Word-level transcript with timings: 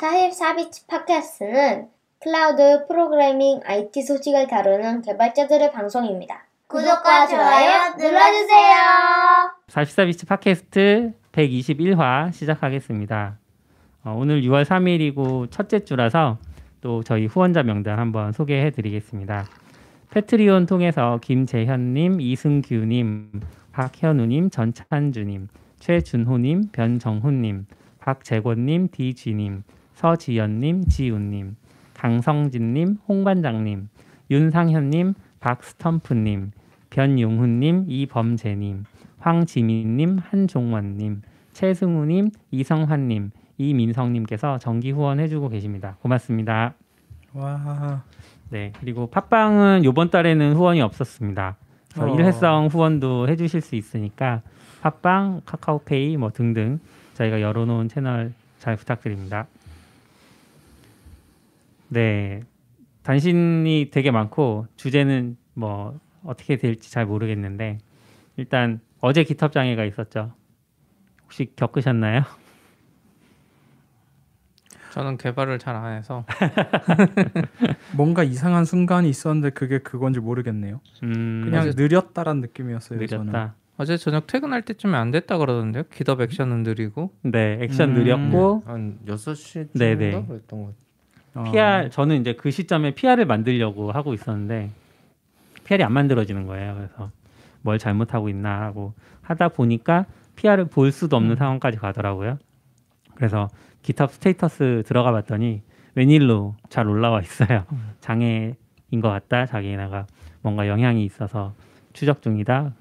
44비치 0.00 0.86
팟캐스트는 0.86 1.88
클라우드 2.20 2.86
프로그래밍 2.88 3.60
IT 3.62 4.00
소식을 4.00 4.46
다루는 4.46 5.02
개발자들의 5.02 5.72
방송입니다. 5.72 6.46
구독과 6.68 7.26
좋아요 7.26 7.94
눌러주세요. 7.98 8.76
44비치 9.68 10.26
팟캐스트 10.26 11.12
121화 11.32 12.32
시작하겠습니다. 12.32 13.36
어, 14.04 14.14
오늘 14.16 14.40
6월 14.40 14.64
3일이고 14.64 15.50
첫째 15.50 15.84
주라서 15.84 16.38
또 16.80 17.02
저희 17.02 17.26
후원자 17.26 17.62
명단 17.62 17.98
한번 17.98 18.32
소개해 18.32 18.70
드리겠습니다. 18.70 19.44
패트리온 20.12 20.64
통해서 20.64 21.18
김재현님, 21.22 22.22
이승규님, 22.22 23.40
박현우님, 23.72 24.48
전찬주님, 24.48 25.48
최준호님, 25.78 26.70
변정훈님, 26.72 27.66
박재권님, 27.98 28.88
디쥐님, 28.92 29.62
서지연님, 30.00 30.86
지훈님, 30.86 31.56
강성진님, 31.92 32.96
홍반장님, 33.06 33.90
윤상현님, 34.30 35.12
박스텀프님, 35.40 36.52
변용훈님, 36.88 37.84
이범재님, 37.86 38.84
황지민님, 39.18 40.18
한종원님, 40.18 41.20
최승우님, 41.52 42.30
이성환님, 42.50 43.30
이민성님께서 43.58 44.56
정기 44.56 44.90
후원해주고 44.90 45.50
계십니다. 45.50 45.98
고맙습니다. 46.00 46.72
와. 47.34 48.02
네, 48.48 48.72
그리고 48.80 49.06
팟빵은 49.06 49.84
이번 49.84 50.08
달에는 50.08 50.54
후원이 50.54 50.80
없었습니다. 50.80 51.56
어. 51.98 52.14
일회성 52.14 52.68
후원도 52.68 53.28
해주실 53.28 53.60
수 53.60 53.76
있으니까 53.76 54.40
팟빵, 54.80 55.42
카카오페이 55.44 56.16
뭐 56.16 56.30
등등 56.30 56.80
저희가 57.12 57.42
열어놓은 57.42 57.88
채널 57.88 58.32
잘 58.60 58.76
부탁드립니다. 58.76 59.46
네, 62.00 62.42
단신이 63.02 63.90
되게 63.92 64.10
많고 64.10 64.66
주제는 64.76 65.36
뭐 65.54 65.98
어떻게 66.24 66.56
될지 66.56 66.90
잘 66.90 67.04
모르겠는데 67.06 67.78
일단 68.36 68.80
어제 69.00 69.24
기탑 69.24 69.52
장애가 69.52 69.84
있었죠. 69.84 70.32
혹시 71.24 71.52
겪으셨나요? 71.56 72.22
저는 74.92 75.18
개발을 75.18 75.58
잘 75.60 75.76
안 75.76 75.96
해서 75.96 76.24
뭔가 77.96 78.24
이상한 78.24 78.64
순간이 78.64 79.08
있었는데 79.08 79.50
그게 79.50 79.78
그건지 79.78 80.18
모르겠네요. 80.20 80.80
음, 81.04 81.42
그냥 81.44 81.68
어제- 81.68 81.80
느렸다란 81.80 82.40
느낌이었어요. 82.40 83.04
저는. 83.06 83.26
느렸다. 83.26 83.54
어제 83.76 83.96
저녁 83.96 84.26
퇴근할 84.26 84.62
때쯤에 84.62 84.96
안 84.96 85.10
됐다 85.10 85.38
그러던데요. 85.38 85.84
기덥 85.92 86.20
액션은 86.20 86.64
느리고 86.64 87.14
네, 87.22 87.58
액션 87.62 87.90
음. 87.90 87.94
느렸고 88.02 88.62
한 88.66 88.98
6시쯤인가 89.06 89.78
네네. 89.78 90.26
그랬던 90.26 90.64
것 90.64 90.68
어. 90.70 90.89
PR 91.34 91.90
저는 91.90 92.20
이제 92.20 92.34
그 92.34 92.50
시점에 92.50 92.92
PR을 92.94 93.24
만들려고 93.26 93.92
하고 93.92 94.14
있었는데 94.14 94.70
PR이 95.64 95.84
안 95.84 95.92
만들어지는 95.92 96.46
거예요. 96.46 96.74
그래서 96.74 97.10
뭘 97.62 97.78
잘못하고 97.78 98.28
있나 98.28 98.62
하고 98.62 98.94
하다 99.22 99.48
보니까 99.48 100.06
PR을 100.36 100.66
볼 100.66 100.90
수도 100.92 101.16
없는 101.16 101.36
상황까지 101.36 101.78
가더라고요. 101.78 102.38
그래서 103.14 103.48
기탑 103.82 104.10
스테이터스 104.12 104.82
들어가 104.86 105.12
봤더니 105.12 105.62
웬일로 105.94 106.56
잘 106.68 106.88
올라와 106.88 107.20
있어요. 107.20 107.64
장애인 108.00 108.54
것 109.02 109.08
같다. 109.10 109.46
자기네가 109.46 110.06
뭔가 110.42 110.66
영향이 110.68 111.04
있어서 111.04 111.54
추적 111.92 112.22
중이다. 112.22 112.72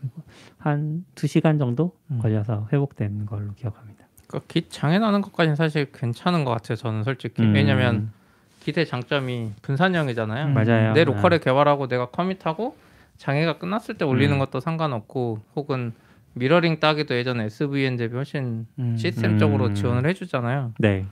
한 0.58 1.04
두 1.16 1.28
시간 1.28 1.58
정도 1.58 1.94
음. 2.12 2.20
걸려서 2.22 2.68
회복된 2.72 3.26
걸로 3.26 3.54
기억합니다. 3.54 4.06
그러니까 4.28 4.48
기 4.48 4.70
장애 4.70 5.00
나는 5.00 5.22
것까지는 5.22 5.56
사실 5.56 5.92
괜찮은 5.92 6.46
것 6.46 6.52
같아요. 6.52 6.76
저는 6.76 7.04
솔직히 7.04 7.42
음, 7.44 7.54
왜냐면 7.54 8.12
기대 8.60 8.86
장점이 8.86 9.52
분산형이잖아요. 9.62 10.48
음. 10.48 10.54
맞아요. 10.54 10.94
내 10.94 11.04
로컬에 11.04 11.40
개발하고 11.40 11.88
내가 11.88 12.08
커밋하고 12.08 12.76
장애가 13.18 13.58
끝났을 13.58 13.96
때 13.98 14.06
올리는 14.06 14.34
음. 14.34 14.40
것도 14.40 14.60
상관없고 14.60 15.40
혹은 15.56 15.94
미러링 16.34 16.80
따기도 16.80 17.16
예전에 17.16 17.46
SVN 17.46 17.98
대비 17.98 18.16
훨씬 18.16 18.66
음. 18.78 18.96
시스템적으로 18.98 19.68
음. 19.68 19.76
지원을 19.76 20.10
해주잖아요. 20.10 20.74
네. 20.80 21.06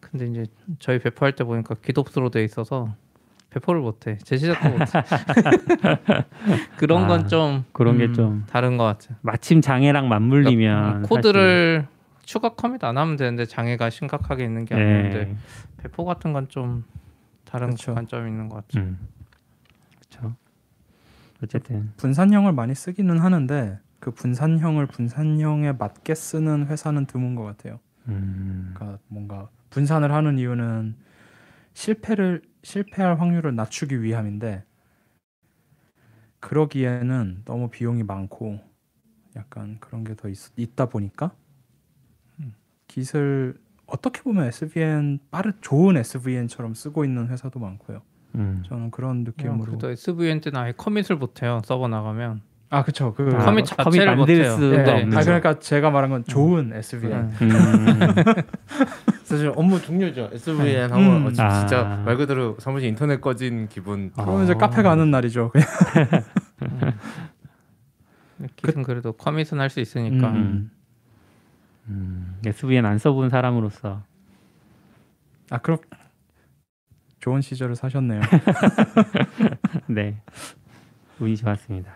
근데 0.00 0.26
이제 0.26 0.44
저희 0.78 0.98
배포할 0.98 1.32
때 1.32 1.44
보니까 1.44 1.74
기덥스로 1.82 2.30
돼 2.30 2.44
있어서 2.44 2.94
배포를 3.50 3.80
못해 3.80 4.18
제시작도 4.18 4.68
못해 4.70 4.84
그런 6.76 7.04
아. 7.04 7.06
건좀 7.06 7.64
그런 7.72 7.98
게 7.98 8.06
음. 8.06 8.14
좀 8.14 8.44
다른 8.50 8.76
것 8.76 8.84
같아요. 8.84 9.16
마침 9.22 9.60
장애랑 9.60 10.08
맞물리면 10.08 10.96
음, 10.96 11.02
코드를 11.02 11.86
추가 12.22 12.50
커밋 12.54 12.82
안 12.84 12.96
하면 12.98 13.16
되는데 13.16 13.44
장애가 13.46 13.90
심각하게 13.90 14.44
있는 14.44 14.64
게 14.64 14.74
사실- 14.74 14.86
아니는데 14.88 15.24
네. 15.26 15.36
배포 15.78 16.04
같은 16.04 16.32
건 16.32 16.48
좀 16.48 16.84
다른 17.44 17.70
그쵸. 17.70 17.94
관점이 17.94 18.30
있는 18.30 18.48
것 18.48 18.66
같아요. 18.66 18.84
음. 18.88 18.98
그렇죠. 20.08 20.34
어쨌든 21.42 21.92
분산형을 21.96 22.52
많이 22.52 22.74
쓰기는 22.74 23.18
하는데 23.18 23.78
그 23.98 24.10
분산형을 24.12 24.86
분산형에 24.86 25.72
맞게 25.72 26.14
쓰는 26.14 26.66
회사는 26.66 27.06
드문 27.06 27.34
것 27.34 27.42
같아요. 27.44 27.78
음. 28.08 28.72
그러니까 28.74 28.98
뭔가 29.08 29.48
분산을 29.70 30.12
하는 30.12 30.38
이유는 30.38 30.96
실패를 31.74 32.42
실패할 32.62 33.20
확률을 33.20 33.54
낮추기 33.56 34.02
위함인데 34.02 34.64
그러기에는 36.40 37.42
너무 37.44 37.68
비용이 37.70 38.02
많고 38.02 38.60
약간 39.36 39.78
그런 39.80 40.04
게 40.04 40.14
더 40.14 40.28
있다 40.56 40.86
보니까 40.86 41.32
기술 42.96 43.54
어떻게 43.86 44.20
보면 44.20 44.44
SVN 44.48 45.18
빠르 45.30 45.52
좋은 45.62 45.96
SVN처럼 45.96 46.74
쓰고 46.74 47.06
있는 47.06 47.28
회사도 47.28 47.58
많고요. 47.58 48.02
음. 48.34 48.62
저는 48.68 48.90
그런 48.90 49.24
느낌으로 49.24 49.60
그래도 49.64 49.90
SVN 49.90 50.42
때는 50.42 50.60
아예 50.60 50.72
커밋을 50.72 51.16
못해요. 51.16 51.62
서버 51.64 51.88
나가면 51.88 52.42
아 52.68 52.82
그쵸 52.84 53.14
그 53.14 53.30
아, 53.34 53.44
커밋 53.44 53.64
커밋 53.64 53.66
자체를 53.66 54.16
만들 54.16 54.36
못해요. 54.36 54.52
수도 54.54 54.70
네. 54.76 54.90
없는 54.90 55.16
아 55.16 55.20
거. 55.20 55.24
그러니까 55.24 55.58
제가 55.58 55.90
말한 55.90 56.10
건 56.10 56.24
좋은 56.24 56.72
SVN 56.74 57.12
음. 57.12 57.36
음. 57.40 57.50
사실 59.24 59.50
업무 59.56 59.80
종료죠. 59.80 60.28
SVN 60.34 60.90
음. 60.90 60.92
하면 60.92 61.26
어, 61.28 61.32
진- 61.32 61.44
아. 61.44 61.60
진짜 61.60 62.02
말 62.04 62.16
그대로 62.18 62.56
사무실 62.60 62.90
인터넷 62.90 63.22
꺼진 63.22 63.68
기분. 63.68 64.10
그러면 64.14 64.44
이제 64.44 64.52
아. 64.52 64.58
카페 64.58 64.82
가는 64.82 65.10
날이죠. 65.10 65.50
그냥. 65.50 65.66
기승 68.56 68.82
그래도 68.82 69.12
커밋은 69.12 69.60
할 69.60 69.70
수 69.70 69.80
있으니까 69.80 70.30
음. 70.32 70.70
음. 71.88 72.36
SVN 72.44 72.86
안 72.86 72.98
써본 72.98 73.30
사람으로서 73.30 74.02
아 75.50 75.58
그럼 75.58 75.78
좋은 77.20 77.40
시절을 77.40 77.76
사셨네요. 77.76 78.20
네 79.88 80.20
운이 81.20 81.36
좋았습니다. 81.36 81.94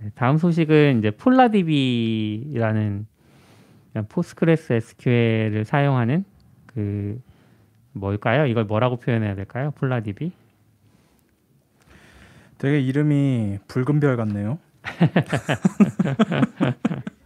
네, 0.00 0.10
다음 0.14 0.36
소식은 0.36 0.98
이제 0.98 1.10
PolarDB라는 1.10 3.06
그냥 3.92 4.06
Postgres 4.08 4.72
SQL을 4.72 5.64
사용하는 5.64 6.24
그 6.66 7.20
뭘까요? 7.92 8.46
이걸 8.46 8.64
뭐라고 8.64 8.96
표현해야 8.96 9.34
될까요? 9.34 9.70
PolarDB? 9.72 10.32
되게 12.58 12.80
이름이 12.80 13.58
붉은 13.68 14.00
별 14.00 14.16
같네요. 14.16 14.58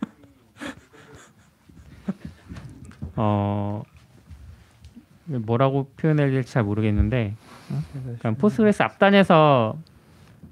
어 3.17 3.83
뭐라고 5.27 5.91
표현해야 5.97 6.31
될지 6.31 6.53
잘 6.53 6.63
모르겠는데 6.63 7.35
그러니까 8.05 8.31
Postgres 8.33 8.83
앞단에서 8.83 9.77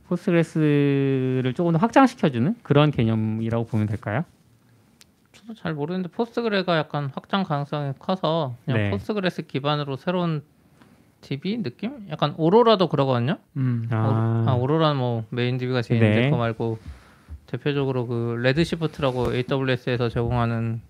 Postgres를 0.08 1.54
조금 1.54 1.72
더 1.72 1.78
확장시켜주는 1.78 2.56
그런 2.62 2.90
개념이라고 2.90 3.66
보면 3.66 3.86
될까요? 3.86 4.24
저도 5.32 5.54
잘 5.54 5.74
모르는데 5.74 6.08
Postgre가 6.08 6.76
약간 6.76 7.10
확장 7.14 7.42
가능성이 7.42 7.92
커서 7.98 8.54
그냥 8.64 8.82
네. 8.82 8.90
Postgres 8.90 9.42
기반으로 9.42 9.96
새로운 9.96 10.42
DB 11.20 11.62
느낌? 11.62 12.06
약간 12.10 12.34
Aurora도 12.36 12.88
그러거든요. 12.88 13.38
음. 13.56 13.88
아, 13.90 14.44
아 14.46 14.52
Aurora는 14.52 14.96
뭐 14.96 15.24
메인 15.30 15.56
DB가 15.56 15.82
제일 15.82 16.00
네. 16.00 16.24
그거 16.24 16.36
말고 16.36 16.78
대표적으로 17.46 18.06
그 18.06 18.36
Redshift라고 18.40 19.32
AWS에서 19.34 20.08
제공하는 20.08 20.82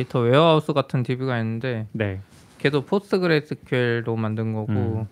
data 0.00 0.20
warehouse 0.20 0.72
같은 0.72 1.02
DB가 1.02 1.38
있는데 1.38 1.86
네. 1.92 2.20
걔도 2.58 2.82
PostgreSQL로 2.82 4.16
만든 4.16 4.52
거고 4.52 4.72
음. 4.72 5.06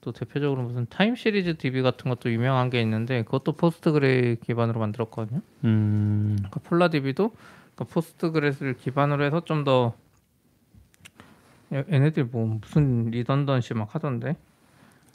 또 0.00 0.12
대표적으로 0.12 0.62
무슨 0.62 0.86
time 0.88 1.14
series 1.14 1.56
DB 1.56 1.82
같은 1.82 2.08
것도 2.08 2.32
유명한 2.32 2.70
게 2.70 2.80
있는데 2.80 3.22
그것도 3.22 3.52
Postgre 3.52 4.36
기반으로 4.36 4.80
만들었거든요. 4.80 5.40
음, 5.64 6.36
그러니까 6.38 6.60
PolarDB도 6.60 7.32
그러니까 7.74 7.84
Postgres를 7.94 8.74
기반으로 8.74 9.24
해서 9.24 9.44
좀 9.44 9.64
더 9.64 9.94
얘네들 11.72 12.24
뭐 12.24 12.58
무슨 12.60 13.10
redundancy 13.10 13.74
막 13.74 13.94
하던데 13.94 14.36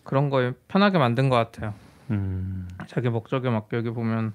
그런 0.04 0.30
거에 0.30 0.54
편하게 0.68 0.98
만든 0.98 1.30
것 1.30 1.36
같아요. 1.36 1.74
음, 2.12 2.68
자기 2.88 3.10
목적에 3.10 3.50
맞게 3.50 3.76
여기 3.76 3.90
보면 3.90 4.34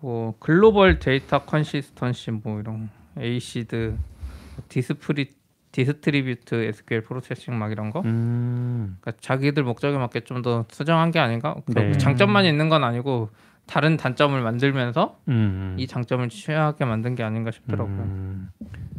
뭐 0.00 0.34
global 0.38 0.98
data 1.00 1.44
consistency 1.44 2.30
뭐 2.30 2.60
이런 2.60 2.90
ACID 3.18 3.96
distri- 4.68 5.34
distribute 5.72 6.54
SQL 6.54 7.02
processing 7.02 7.58
막 7.58 7.70
이런 7.70 7.90
거. 7.90 8.00
음. 8.00 8.96
그러니까 9.00 9.20
자기들 9.20 9.62
목적에 9.62 9.98
맞게 9.98 10.20
좀 10.20 10.42
더 10.42 10.64
수정한 10.70 11.10
게 11.10 11.18
아닌가? 11.18 11.54
네. 11.66 11.92
장점만 11.98 12.44
있는 12.46 12.68
건 12.70 12.82
아니고 12.84 13.28
다른 13.66 13.96
단점을 13.96 14.40
만들면서 14.40 15.18
음. 15.28 15.74
이 15.78 15.86
장점을 15.86 16.26
취하게 16.30 16.84
만든 16.86 17.14
게 17.14 17.22
아닌가 17.22 17.50
싶더라고요. 17.50 17.96
음. 17.96 18.50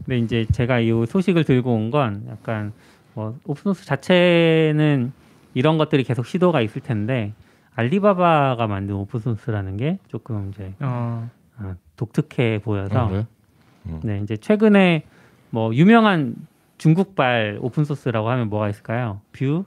근데 0.05 0.19
이제 0.19 0.45
제가 0.51 0.79
이 0.79 0.89
소식을 1.07 1.45
들고 1.45 1.73
온 1.73 1.89
건 1.89 2.25
약간 2.29 2.73
뭐 3.13 3.35
오픈소스 3.45 3.85
자체는 3.85 5.11
이런 5.55 5.77
것들이 5.79 6.03
계속 6.03 6.25
시도가 6.27 6.61
있을 6.61 6.81
텐데 6.81 7.33
알리바바가 7.75 8.67
만든 8.67 8.95
오픈소스라는 8.95 9.77
게 9.77 9.97
조금 10.09 10.51
이제 10.53 10.73
어, 10.79 11.27
아, 11.57 11.75
독특해 11.95 12.59
보여서 12.59 13.07
아, 13.07 13.25
그래요? 13.87 13.99
네 14.03 14.19
이제 14.23 14.37
최근에 14.37 15.03
뭐 15.49 15.73
유명한 15.73 16.35
중국발 16.77 17.57
오픈 17.61 17.85
소스라고 17.85 18.29
하면 18.29 18.49
뭐가 18.49 18.69
있을까요? 18.69 19.21
Vue 19.31 19.65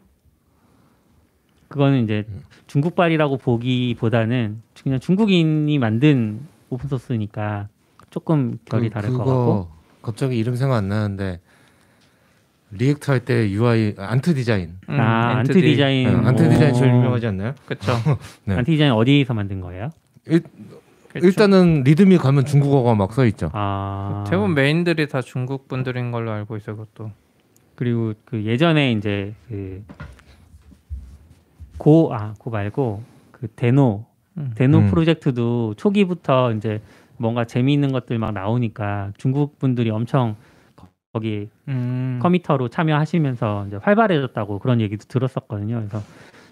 그거는 1.68 2.04
이제 2.04 2.24
중국발이라고 2.66 3.36
보기보다는 3.38 4.60
그냥 4.82 4.98
중국인이 5.00 5.78
만든 5.78 6.40
오픈 6.68 6.88
소스니까 6.88 7.68
조금 8.10 8.58
결이 8.64 8.90
다를 8.90 9.10
것 9.10 9.18
같고 9.18 9.68
갑자기 10.02 10.36
이름 10.38 10.56
생각 10.56 10.76
안 10.76 10.88
나는데 10.88 11.40
React 12.72 13.10
할 13.10 13.24
때 13.24 13.50
UI 13.50 13.94
Ant 13.98 14.34
Design. 14.34 14.76
음, 14.88 15.00
아 15.00 15.38
Ant 15.38 15.50
AntD. 15.52 15.60
Design 15.66 16.04
네, 16.08 16.28
Ant 16.28 16.42
오. 16.44 16.48
디자인 16.50 16.74
제일 16.74 16.92
유명하지 16.92 17.26
않나요? 17.26 17.54
그쵸. 17.66 17.92
네. 18.46 18.54
Ant 18.56 18.70
Design 18.70 18.92
어디서 18.92 19.34
만든 19.34 19.60
거예요? 19.60 19.90
그쵸. 21.12 21.26
일단은 21.26 21.82
README 21.84 22.18
가면 22.18 22.44
중국어가 22.44 22.94
막 22.94 23.12
써 23.12 23.24
있죠. 23.26 23.50
아 23.52 24.24
대부분 24.28 24.54
메인들이 24.54 25.08
다 25.08 25.20
중국 25.22 25.66
분들인 25.68 26.10
걸로 26.12 26.30
알고 26.30 26.56
있어요. 26.56 26.76
그것도. 26.76 27.10
그리고 27.74 28.12
그 28.24 28.44
예전에 28.44 28.92
이제 28.92 29.34
그 29.48 29.82
그 31.78 32.34
Go 32.38 32.43
아 32.43 32.45
Go 32.45 32.50
말고 32.50 33.02
그 33.32 33.48
Deno 33.56 34.04
음. 34.38 34.52
Deno 34.54 34.78
음. 34.78 34.90
프로젝트도 34.90 35.74
초기부터 35.76 36.52
이제 36.52 36.80
뭔가 37.16 37.44
재미있는 37.44 37.92
것들 37.92 38.18
막 38.18 38.32
나오니까 38.32 39.12
중국 39.16 39.58
분들이 39.58 39.90
엄청 39.90 40.36
거- 40.76 40.88
거기 41.12 41.48
음. 41.68 42.18
committer로 42.22 42.68
참여하시면서 42.68 43.64
이제 43.68 43.76
활발해졌다고 43.82 44.58
그런 44.58 44.80
얘기도 44.80 45.06
들었었거든요. 45.08 45.76
그래서 45.76 46.02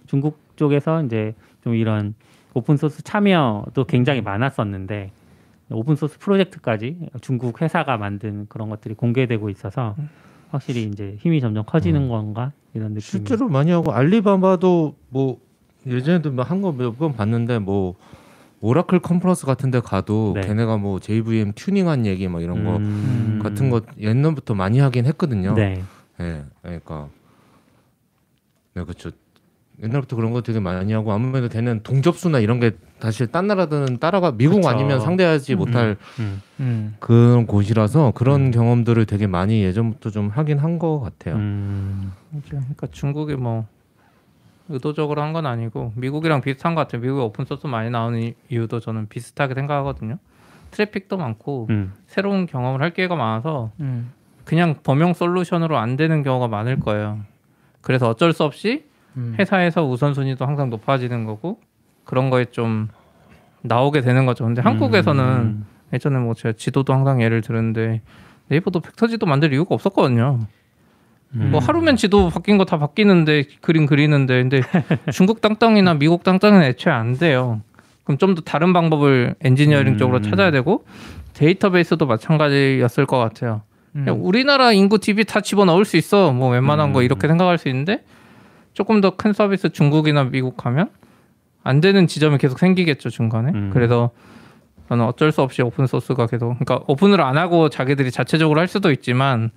중국 0.06 0.38
쪽에서 0.56 1.02
이제 1.04 1.34
좀 1.62 1.74
이런 1.74 2.14
오픈 2.58 2.76
소스 2.76 3.02
참여도 3.02 3.84
굉장히 3.84 4.20
많았었는데 4.20 5.12
오픈 5.70 5.94
소스 5.94 6.18
프로젝트까지 6.18 6.96
중국 7.20 7.62
회사가 7.62 7.96
만든 7.96 8.46
그런 8.48 8.68
것들이 8.68 8.94
공개되고 8.94 9.48
있어서 9.50 9.94
확실히 10.50 10.84
이제 10.84 11.16
힘이 11.20 11.40
점점 11.40 11.64
커지는 11.64 12.02
음. 12.02 12.08
건가 12.08 12.52
이런 12.74 12.88
느낌이 12.88 13.00
실제로 13.00 13.48
많이 13.48 13.70
하고 13.70 13.92
알리바바도 13.92 14.96
뭐 15.10 15.38
예전에도 15.86 16.42
한 16.42 16.57
거 16.57 16.73
몇 16.73 16.98
번 16.98 17.14
봤는데 17.14 17.60
뭐 17.60 17.94
Oracle 18.60 18.98
conference 18.98 19.46
같은 19.46 19.70
데 19.70 19.78
가도 19.78 20.32
네. 20.34 20.40
걔네가 20.40 20.78
뭐 20.78 20.98
JVM 20.98 21.52
튜닝한 21.54 22.06
얘기 22.06 22.26
막 22.26 22.42
이런 22.42 22.64
거 22.64 22.76
음. 22.78 23.38
같은 23.40 23.70
거 23.70 23.82
옛날부터 24.00 24.54
많이 24.54 24.80
하긴 24.80 25.06
했거든요. 25.06 25.54
네. 25.54 25.80
예, 26.20 26.42
그러니까 26.62 27.08
네 28.74 28.82
그렇죠. 28.82 29.12
옛날부터 29.82 30.16
그런 30.16 30.32
거 30.32 30.40
되게 30.42 30.58
많이 30.58 30.92
하고 30.92 31.12
아무래도 31.12 31.48
걔는 31.48 31.80
동접수나 31.84 32.40
이런 32.40 32.58
게 32.58 32.72
사실 32.98 33.28
딴 33.28 33.46
나라들은 33.46 33.98
따라가 33.98 34.32
미국 34.32 34.56
그쵸. 34.56 34.68
아니면 34.70 35.00
상대하지 35.00 35.54
못할 35.54 35.96
음. 36.18 36.42
음. 36.58 36.96
그런 36.98 37.46
곳이라서 37.46 38.10
그런 38.14 38.46
음. 38.46 38.50
경험들을 38.50 39.06
되게 39.06 39.26
많이 39.28 39.62
예전부터 39.62 40.10
좀 40.10 40.28
하긴 40.30 40.58
한 40.58 40.78
것 40.78 41.00
같아요. 41.00 41.36
음. 41.36 42.12
그러니까 42.48 42.86
중국이 42.90 43.36
뭐 43.36 43.66
의도적으로 44.68 45.22
한 45.22 45.32
건 45.32 45.46
아니고 45.46 45.92
미국이랑 45.96 46.40
비슷한 46.40 46.74
것 46.74 46.82
같아요. 46.82 47.00
미국에 47.02 47.22
오픈 47.22 47.44
소스 47.44 47.66
많이 47.66 47.88
나오는 47.90 48.20
이- 48.20 48.34
이유도 48.50 48.80
저는 48.80 49.08
비슷하게 49.08 49.54
생각하거든요. 49.54 50.18
트래픽도 50.72 51.16
많고 51.16 51.68
음. 51.70 51.92
새로운 52.06 52.46
경험을 52.46 52.82
할 52.82 52.92
기회가 52.92 53.14
많아서 53.16 53.70
음. 53.80 54.10
그냥 54.44 54.76
범용 54.82 55.14
솔루션으로 55.14 55.78
안 55.78 55.96
되는 55.96 56.22
경우가 56.22 56.48
많을 56.48 56.80
거예요. 56.80 57.20
그래서 57.80 58.08
어쩔 58.08 58.32
수 58.32 58.44
없이 58.44 58.84
음. 59.18 59.34
회사에서 59.38 59.84
우선순위도 59.84 60.46
항상 60.46 60.70
높아지는 60.70 61.24
거고 61.24 61.58
그런 62.04 62.30
거에 62.30 62.46
좀 62.46 62.88
나오게 63.62 64.00
되는 64.00 64.24
거죠. 64.26 64.44
근데 64.44 64.62
한국에서는 64.62 65.24
음. 65.24 65.66
예전에 65.92 66.18
뭐 66.18 66.34
제가 66.34 66.54
지도도 66.56 66.92
항상 66.92 67.20
예를 67.20 67.40
들었는데 67.42 68.00
네이버도 68.48 68.80
벡터 68.80 69.08
지도 69.08 69.26
만들 69.26 69.52
이유가 69.52 69.74
없었거든요. 69.74 70.38
음. 71.34 71.48
뭐 71.50 71.60
하루면 71.60 71.96
지도 71.96 72.30
바뀐 72.30 72.56
거 72.56 72.64
다 72.64 72.78
바뀌는데 72.78 73.44
그림 73.60 73.84
그리는데 73.86 74.42
근데 74.42 74.62
중국 75.12 75.40
땅땅이나 75.42 75.94
미국 75.94 76.22
땅땅은 76.24 76.62
애초에 76.62 76.92
안 76.92 77.14
돼요. 77.18 77.60
그럼 78.04 78.16
좀 78.16 78.34
더 78.34 78.40
다른 78.40 78.72
방법을 78.72 79.34
엔지니어링 79.42 79.94
음. 79.94 79.98
쪽으로 79.98 80.22
찾아야 80.22 80.50
되고 80.50 80.84
데이터베이스도 81.34 82.06
마찬가지였을 82.06 83.04
것 83.06 83.18
같아요. 83.18 83.62
음. 83.96 84.06
우리나라 84.20 84.72
인구 84.72 84.98
DB 84.98 85.24
다 85.24 85.40
집어넣을 85.40 85.84
수 85.84 85.96
있어. 85.98 86.32
뭐 86.32 86.50
웬만한 86.50 86.92
거 86.92 87.00
음. 87.00 87.04
이렇게 87.04 87.28
생각할 87.28 87.58
수 87.58 87.68
있는데 87.68 88.04
조금 88.78 89.00
더 89.00 89.10
큰 89.16 89.32
서비스 89.32 89.70
중국이나 89.70 90.22
미국 90.22 90.56
가면 90.56 90.88
안 91.64 91.80
되는 91.80 92.06
지점이 92.06 92.38
계속 92.38 92.60
생기겠죠 92.60 93.10
중간에. 93.10 93.50
음. 93.50 93.70
그래서 93.74 94.10
저는 94.88 95.04
어쩔 95.04 95.32
수 95.32 95.42
없이 95.42 95.62
오픈 95.62 95.88
소스가 95.88 96.28
계속 96.28 96.56
그러니까 96.60 96.84
오픈을 96.86 97.20
안 97.20 97.36
하고 97.36 97.70
자기들이 97.70 98.12
자체적으로 98.12 98.60
할 98.60 98.68
수도 98.68 98.92
있지만 98.92 99.50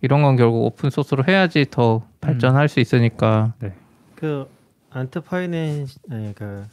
이런 0.00 0.22
건 0.22 0.36
결국 0.36 0.64
오픈 0.64 0.88
소스로 0.88 1.22
해야지 1.28 1.66
더 1.70 2.02
발전할 2.22 2.70
수 2.70 2.80
있으니까. 2.80 3.52
그 4.14 4.48
Ant 4.90 5.20
Finance 5.20 5.98
아니 6.10 6.34
그 6.34 6.64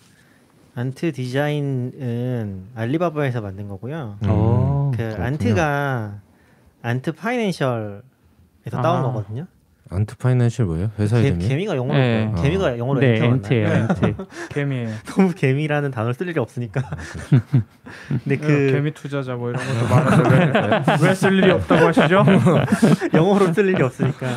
Ant 0.76 1.12
Design은 1.12 2.68
알리바바에서 2.76 3.42
만든 3.42 3.68
거고요. 3.68 4.16
음. 4.24 4.28
어. 4.30 4.92
그 4.94 4.98
그렇군요. 5.00 5.26
Ant가 5.26 6.14
Ant 6.82 7.12
Financial에서 7.12 8.02
아. 8.72 8.82
따온 8.82 9.04
거거든요. 9.04 9.48
Ant 9.92 10.18
Financial 10.18 10.68
뭐예요? 10.68 10.92
회사 11.00 11.20
개, 11.20 11.28
이름이? 11.28 11.48
개미가 11.48 11.76
영어로 11.76 11.98
네. 11.98 12.32
개미가 12.42 12.78
영어로 12.78 13.00
네, 13.00 13.16
ant 13.16 13.26
ant예요? 13.26 13.68
ant. 13.68 14.16
개미예요. 14.50 14.90
너무 15.06 15.34
개미라는 15.34 15.90
단어를 15.90 16.14
쓸 16.14 16.28
일이 16.28 16.40
없으니까. 16.40 16.84
근데 18.08 18.38
그그 18.38 18.72
개미 18.72 18.92
투자자 18.92 19.36
뭐 19.36 19.50
이런 19.50 19.64
것도 19.66 19.88
많아서 19.88 21.04
왜 21.04 21.15
쓸 21.15 21.34
일이 21.34 21.50
없다고 21.52 21.88
하시죠? 21.88 22.24
영어로 23.16 23.52
쓸 23.52 23.68
일이 23.68 23.82
없으니까. 23.82 24.28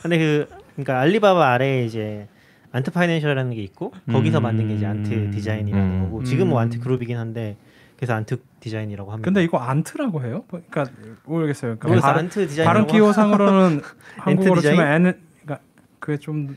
근데 0.00 0.18
그 0.18 0.48
그러니까 0.76 1.00
알리바바 1.00 1.46
아래에 1.52 1.84
이제 1.84 2.26
Ant 2.72 2.90
Financial이라는 2.90 3.52
게 3.54 3.62
있고 3.62 3.92
거기서 4.10 4.40
음. 4.40 4.42
만든 4.42 4.68
게 4.68 4.76
이제 4.76 4.86
Ant 4.86 5.30
Design이라는 5.30 5.86
음. 5.86 6.04
거고 6.04 6.24
지금 6.24 6.48
뭐 6.48 6.58
음. 6.58 6.62
Ant 6.62 6.80
Group이긴 6.80 7.18
한데 7.18 7.56
그래서 7.96 8.14
Ant 8.14 8.38
Design이라고 8.62 9.10
합니다. 9.12 9.24
근데 9.26 9.42
이거 9.44 9.58
Ant라고 9.58 10.22
해요? 10.24 10.44
그러니까 10.48 10.86
모르겠어요. 11.24 11.76
그러니까 11.78 12.06
발음, 12.06 12.18
Ant 12.26 12.46
Design 12.48 12.66
발음 12.66 12.86
기호상으로는 12.86 13.82
한국어로 14.16 14.56
디자인? 14.56 14.76
치면 14.76 14.92
N은 14.92 15.20
그러니까 15.42 15.64
그게 15.98 16.16
좀 16.18 16.56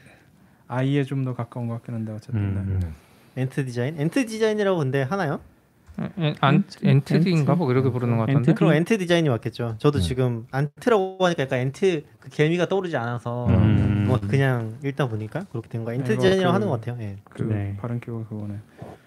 I에 0.68 1.04
좀 1.04 1.26
더 1.26 1.34
가까운 1.36 1.68
것 1.68 1.76
같긴 1.76 1.96
한데 1.96 2.12
어쨌든 2.14 2.40
음. 2.40 2.80
네. 3.36 3.42
Ant 3.42 3.66
Design? 3.66 4.00
Ant 4.00 4.26
Design이라고 4.26 4.78
근데 4.80 5.02
하나요? 5.02 5.40
엔- 6.18 6.36
안 6.42 6.64
AntD인가 6.84 7.56
뭐 7.56 7.72
이렇게 7.72 7.90
부르는 7.90 8.18
것. 8.18 8.30
Ant? 8.30 8.54
그럼 8.56 8.74
Ant 8.74 8.98
Design이 8.98 9.30
맞겠죠. 9.30 9.76
저도 9.78 10.00
네. 10.00 10.04
지금 10.04 10.46
Ant라고 10.52 11.18
하니까 11.26 11.44
약간 11.44 11.60
ant 11.60 12.04
그 12.20 12.30
개미가 12.30 12.68
떠오르지 12.68 12.98
않아서 12.98 13.48
음. 13.48 14.06
뭐 14.08 14.20
그냥 14.20 14.74
읽다 14.84 15.08
보니까 15.08 15.46
그렇게 15.52 15.70
된 15.70 15.84
거야. 15.84 15.96
Ant 15.96 16.12
이거 16.14 16.22
Design이라고 16.22 16.52
그- 16.52 16.54
하는 16.54 16.68
것 16.68 16.82
같아요. 16.82 16.98
예. 17.04 17.16
그 17.24 17.44
네. 17.44 17.78
발음 17.80 18.00
기호가 18.00 18.28
그거네. 18.28 18.56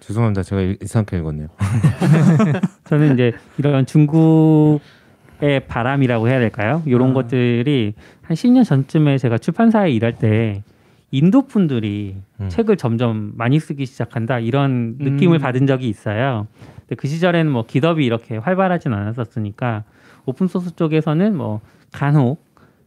죄송합니다. 0.01 0.43
제가 0.43 0.61
일- 0.63 0.79
이상하게 0.83 1.19
읽었네요. 1.19 1.49
저는 2.85 3.15
이제 3.15 3.33
이런 3.59 3.85
중국의 3.87 5.67
바람이라고 5.69 6.29
해야 6.29 6.39
될까요? 6.39 6.83
이런 6.87 7.11
아. 7.11 7.15
것들이 7.15 7.95
한 8.23 8.35
10년 8.35 8.65
전쯤에 8.65 9.19
제가 9.19 9.39
출판사에 9.39 9.91
일할 9.91 10.15
때 10.19 10.63
인도 11.11 11.47
분들이 11.47 12.17
음. 12.41 12.49
책을 12.51 12.77
점점 12.77 13.33
많이 13.35 13.59
쓰기 13.59 13.87
시작한다 13.87 14.41
이런 14.41 14.97
느낌을 14.99 15.39
음. 15.39 15.41
받은 15.41 15.67
적이 15.67 15.89
있어요. 15.89 16.47
근데 16.89 16.97
그 16.97 17.07
시절에는 17.07 17.53
뭐 17.53 17.67
기덥이 17.67 18.05
이렇게 18.05 18.39
활발하진 18.39 18.93
않았었으니까 18.93 19.85
오픈 20.25 20.49
소스 20.49 20.75
쪽에서는 20.75 21.37
뭐 21.37 21.61
간혹 21.93 22.43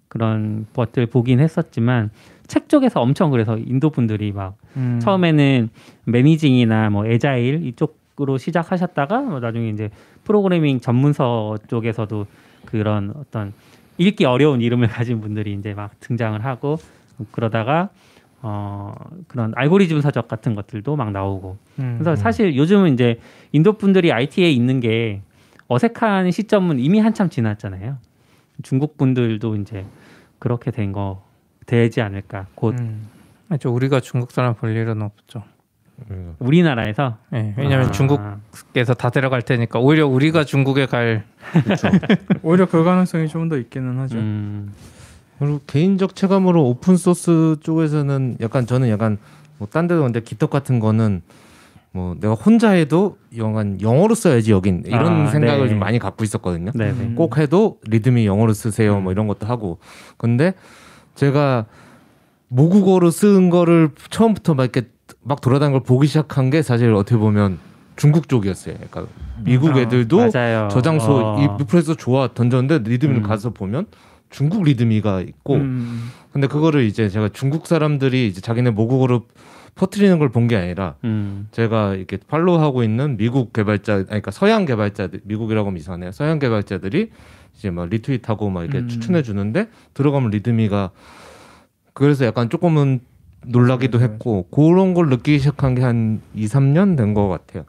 그런 0.07 0.65
것들 0.73 1.05
보긴 1.05 1.39
했었지만 1.39 2.09
책 2.47 2.67
쪽에서 2.67 2.99
엄청 2.99 3.31
그래서 3.31 3.57
인도 3.57 3.91
분들이 3.91 4.31
막 4.31 4.57
음. 4.75 4.99
처음에는 5.01 5.69
매니징이나 6.05 6.89
뭐 6.89 7.05
에자일 7.05 7.65
이쪽으로 7.65 8.37
시작하셨다가 8.37 9.21
뭐 9.21 9.39
나중에 9.39 9.69
이제 9.69 9.89
프로그래밍 10.23 10.81
전문서 10.81 11.59
쪽에서도 11.67 12.25
그런 12.65 13.13
어떤 13.15 13.53
읽기 13.97 14.25
어려운 14.25 14.61
이름을 14.61 14.87
가진 14.89 15.21
분들이 15.21 15.53
이제 15.53 15.73
막 15.73 15.97
등장을 15.99 16.43
하고 16.43 16.77
그러다가 17.31 17.89
어 18.41 18.93
그런 19.27 19.53
알고리즘 19.55 20.01
서적 20.01 20.27
같은 20.27 20.55
것들도 20.55 20.95
막 20.95 21.11
나오고 21.11 21.57
음. 21.79 21.95
그래서 21.99 22.15
사실 22.15 22.55
요즘은 22.55 22.93
이제 22.93 23.19
인도 23.51 23.73
분들이 23.73 24.11
IT에 24.11 24.49
있는 24.49 24.79
게 24.79 25.21
어색한 25.67 26.31
시점은 26.31 26.79
이미 26.79 26.99
한참 26.99 27.29
지났잖아요. 27.29 27.97
중국 28.63 28.97
분들도 28.97 29.55
이제 29.57 29.85
그렇게 30.39 30.71
된 30.71 30.91
거 30.91 31.23
되지 31.67 32.01
않을까. 32.01 32.47
곧 32.55 32.75
음. 32.79 33.07
저 33.59 33.69
우리가 33.69 33.99
중국 33.99 34.31
사람 34.31 34.55
볼 34.55 34.71
일은 34.75 35.01
없죠. 35.01 35.43
음. 36.09 36.35
우리나라에서 36.39 37.17
예, 37.33 37.53
왜냐하면 37.57 37.89
아, 37.89 37.91
중국에서 37.91 38.95
다 38.95 39.09
데려갈 39.11 39.43
테니까 39.43 39.79
오히려 39.79 40.07
우리가 40.07 40.43
중국에 40.45 40.87
갈 40.87 41.23
오히려 42.41 42.65
그 42.67 42.83
가능성이 42.83 43.27
좀 43.27 43.49
더 43.49 43.57
있기는 43.57 43.99
하죠. 43.99 44.17
음, 44.17 44.73
그리고 45.41 45.59
개인적 45.65 46.15
체감으로 46.15 46.63
오픈 46.63 46.95
소스 46.97 47.55
쪽에서는 47.61 48.37
약간 48.41 48.67
저는 48.67 48.89
약간 48.89 49.17
뭐 49.57 49.67
딴 49.71 49.87
데도 49.87 50.03
근데 50.03 50.21
기떡 50.21 50.51
같은 50.51 50.79
거는 50.79 51.23
뭐 51.93 52.15
내가 52.19 52.35
혼자 52.35 52.69
해도 52.69 53.17
영한 53.35 53.81
영어로 53.81 54.13
써야지 54.13 54.51
여긴 54.51 54.83
이런 54.85 55.25
아, 55.25 55.31
생각을 55.31 55.63
네. 55.63 55.69
좀 55.69 55.79
많이 55.79 55.97
갖고 55.97 56.23
있었거든요. 56.23 56.71
네네. 56.73 56.91
음. 56.91 57.15
꼭 57.15 57.39
해도 57.39 57.79
리듬이 57.87 58.27
영어로 58.27 58.53
쓰세요 58.53 58.99
뭐 58.99 59.11
이런 59.11 59.25
것도 59.27 59.47
하고 59.47 59.79
근데 60.17 60.53
제가 61.15 61.65
모국어로 62.47 63.09
쓴 63.09 63.49
거를 63.49 63.89
처음부터 64.11 64.53
막 64.53 64.63
이렇게 64.63 64.89
막 65.23 65.41
돌아다니는 65.41 65.79
걸 65.79 65.83
보기 65.83 66.05
시작한 66.05 66.51
게 66.51 66.61
사실 66.61 66.93
어떻게 66.93 67.17
보면 67.17 67.57
중국 67.95 68.29
쪽이었어요. 68.29 68.75
그러니까 68.75 69.07
미국 69.43 69.75
아, 69.75 69.79
애들도 69.79 70.29
맞아요. 70.31 70.67
저장소 70.69 71.17
어. 71.17 71.41
이 71.41 71.47
뮤플에서 71.47 71.95
좋아 71.95 72.27
던졌는데 72.31 72.87
리듬을 72.87 73.17
음. 73.17 73.23
가서 73.23 73.49
보면 73.49 73.87
중국 74.31 74.63
리듬이가 74.63 75.21
있고 75.21 75.55
음. 75.55 76.09
근데 76.33 76.47
그거를 76.47 76.83
이제 76.83 77.09
제가 77.09 77.29
중국 77.29 77.67
사람들이 77.67 78.27
이제 78.27 78.41
자기네 78.41 78.71
모국어로 78.71 79.25
퍼뜨리는 79.75 80.17
걸 80.19 80.29
본 80.29 80.47
게 80.47 80.55
아니라 80.57 80.95
음, 81.03 81.47
제가 81.51 81.95
이렇게 81.95 82.17
팔로우하고 82.27 82.83
있는 82.83 83.15
미국 83.17 83.53
개발자, 83.53 83.93
아니 83.93 84.05
그러니까 84.05 84.31
서양 84.31 84.65
개발자들, 84.65 85.21
미국이라고 85.23 85.67
하면 85.67 85.77
이상하네요. 85.79 86.11
서양 86.11 86.39
개발자들이 86.39 87.09
이제 87.57 87.69
막 87.69 87.87
리트윗하고 87.89 88.49
막 88.49 88.63
이렇게 88.63 88.79
음. 88.79 88.87
추천해 88.87 89.21
주는데 89.21 89.67
들어가면 89.93 90.31
README가 90.31 90.91
그래서 91.93 92.25
약간 92.25 92.49
조금은 92.49 92.99
놀라기도 93.45 93.97
맞아요. 93.97 94.11
했고 94.11 94.47
그런 94.51 94.93
걸 94.93 95.09
느끼기 95.09 95.39
시작한 95.39 95.75
게 95.75 95.81
한 95.81 96.21
2, 96.35 96.45
3년 96.45 96.95
된 96.97 97.13
것 97.13 97.27
같아요. 97.27 97.63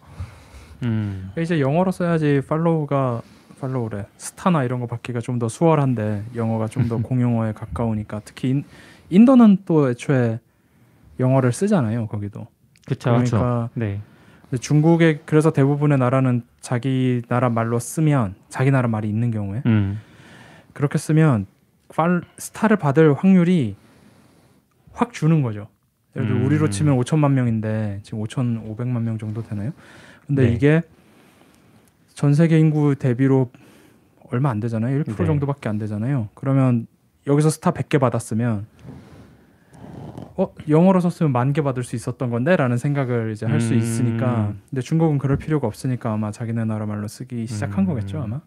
음, 0.83 1.31
이제 1.39 1.61
영어로 1.61 1.93
써야지 1.93 2.43
팔로우가 2.49 3.23
팔로우래 3.63 4.07
star나 4.17 4.65
이런 4.65 4.81
거 4.81 4.87
받기가 4.87 5.21
좀 5.21 5.39
더 5.39 5.49
수월한데 5.49 6.25
영어가 6.35 6.67
좀 6.69 6.89
더 6.89 6.99
공용어에 7.03 7.53
가까우니까 7.53 8.21
특히 8.25 8.51
인, 8.51 8.65
인도는 9.11 9.59
또 9.65 9.89
애초에 9.89 10.41
영어를 11.21 11.53
쓰잖아요 11.53 12.07
거기도 12.09 12.49
그쵸. 12.87 13.11
그러니까 13.11 13.71
네. 13.75 14.01
근데 14.43 14.61
중국의 14.61 15.21
그래서 15.25 15.53
대부분의 15.53 15.99
나라는 15.99 16.43
자기 16.61 17.23
나라 17.29 17.49
말로 17.49 17.79
쓰면 17.79 18.35
자기 18.49 18.71
나라 18.71 18.89
말이 18.89 19.09
있는 19.09 19.31
경우에 19.31 19.63
음, 19.67 20.01
그렇게 20.73 20.99
쓰면 20.99 21.47
팔, 21.95 22.23
스타를 22.39 22.77
받을 22.77 23.15
확률이 23.15 23.77
확 24.93 25.13
주는 25.13 25.43
거죠. 25.43 25.69
예를 26.17 26.29
들어 26.29 26.41
음. 26.41 26.47
우리로 26.47 26.69
치면 26.69 26.99
5천만 26.99 27.33
명인데 27.33 28.01
지금 28.03 28.23
5,500만 28.25 29.03
명 29.03 29.17
정도 29.19 29.43
되나요? 29.43 29.73
근데 30.27 30.47
네. 30.49 30.53
이게 30.53 30.83
전 32.15 32.35
세계 32.35 32.59
인구 32.59 32.95
대비로 32.97 33.51
얼마 34.31 34.51
안 34.51 34.61
되잖아요. 34.61 35.03
1% 35.05 35.17
네. 35.17 35.27
정도밖에 35.27 35.69
안 35.69 35.79
되잖아요. 35.79 36.29
그러면 36.35 36.87
여기서 37.27 37.51
스타 37.51 37.73
100개 37.73 38.01
받았으면 38.01 38.67
어 40.35 40.49
영어로 40.69 41.01
썼으면 41.01 41.31
만 41.31 41.53
개 41.53 41.61
받을 41.63 41.85
수 41.85 41.95
있었던 41.95 42.31
건데라는 42.31 42.79
생각을 42.79 43.33
이제 43.33 43.45
할수 43.45 43.75
음. 43.75 43.79
있으니까 43.79 44.55
근데 44.71 44.81
중국은 44.81 45.19
그럴 45.19 45.37
필요가 45.37 45.67
없으니까 45.67 46.11
아마 46.13 46.31
자기네 46.31 46.65
나라 46.65 46.87
말로 46.87 47.07
쓰기 47.07 47.47
시작한 47.47 47.85
음. 47.85 47.87
거겠죠 47.89 48.23
아마 48.23 48.41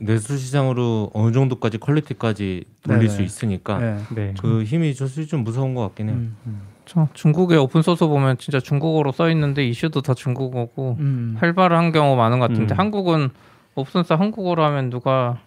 내수 0.00 0.36
시장으로 0.36 1.10
어느 1.14 1.32
정도까지 1.32 1.78
퀄리티까지 1.78 2.64
돌릴 2.82 3.00
네네. 3.00 3.08
수 3.08 3.22
있으니까 3.22 3.78
네. 3.78 3.96
네. 4.14 4.34
그 4.40 4.64
힘이 4.64 4.94
저수지 4.94 5.26
좀 5.26 5.44
무서운 5.44 5.74
것 5.74 5.82
같긴 5.82 6.08
해요. 6.08 6.16
음, 6.16 6.36
음. 6.46 6.60
저 6.84 7.08
중국의 7.14 7.58
오픈 7.58 7.82
소스 7.82 8.06
보면 8.06 8.38
진짜 8.38 8.60
중국어로 8.60 9.12
써 9.12 9.30
있는데 9.30 9.64
이슈도 9.66 10.02
다 10.02 10.14
중국어고 10.14 10.96
음. 11.00 11.36
활발한 11.38 11.92
경우 11.92 12.16
많은 12.16 12.38
것 12.38 12.50
같은데 12.50 12.74
음. 12.74 12.78
한국은 12.78 13.30
오픈 13.74 14.02
소스 14.02 14.12
한국어로 14.12 14.64
하면 14.64 14.90
누가 14.90 15.38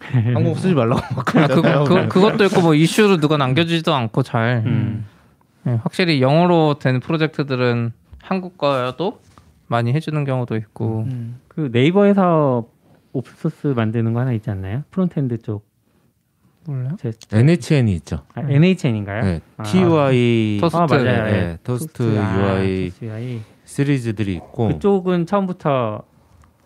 한국 0.00 0.58
쓰지 0.58 0.74
말라고 0.74 1.00
막 1.14 1.36
아, 1.36 1.46
그. 1.46 1.62
그, 1.84 2.08
그것도 2.08 2.44
있고 2.44 2.62
뭐 2.62 2.74
이슈로 2.74 3.18
누가 3.18 3.36
남겨주지도 3.36 3.94
않고 3.94 4.22
잘 4.22 4.62
음, 4.66 5.06
예, 5.66 5.72
확실히 5.82 6.22
영어로 6.22 6.78
된 6.78 7.00
프로젝트들은 7.00 7.92
한국과도 8.22 9.20
많이 9.66 9.92
해주는 9.92 10.24
경우도 10.24 10.56
있고 10.56 11.04
음. 11.06 11.38
그 11.48 11.68
네이버에서 11.72 12.66
open 13.12 13.34
source 13.34 13.68
만드는 13.68 14.12
거 14.12 14.20
하나 14.20 14.32
있지 14.32 14.50
않나요? 14.50 14.84
frontend 14.90 15.38
쪽. 15.38 15.68
몰라요? 16.66 16.96
제, 17.00 17.12
NHN이 17.32 17.92
있죠. 17.96 18.24
아, 18.34 18.42
NHN인가요? 18.42 19.22
네, 19.24 19.40
아. 19.56 19.62
TUI 19.62 20.58
토스트. 20.60 20.76
아 20.76 20.86
맞아요. 20.86 21.24
네, 21.24 21.32
예. 21.32 21.58
토스트 21.64 22.18
아, 22.18 22.58
UI 22.58 22.90
토스트 22.90 23.04
UI. 23.06 23.40
시리즈들이 23.64 24.34
있고 24.34 24.68
그쪽은 24.68 25.26
처음부터 25.26 26.02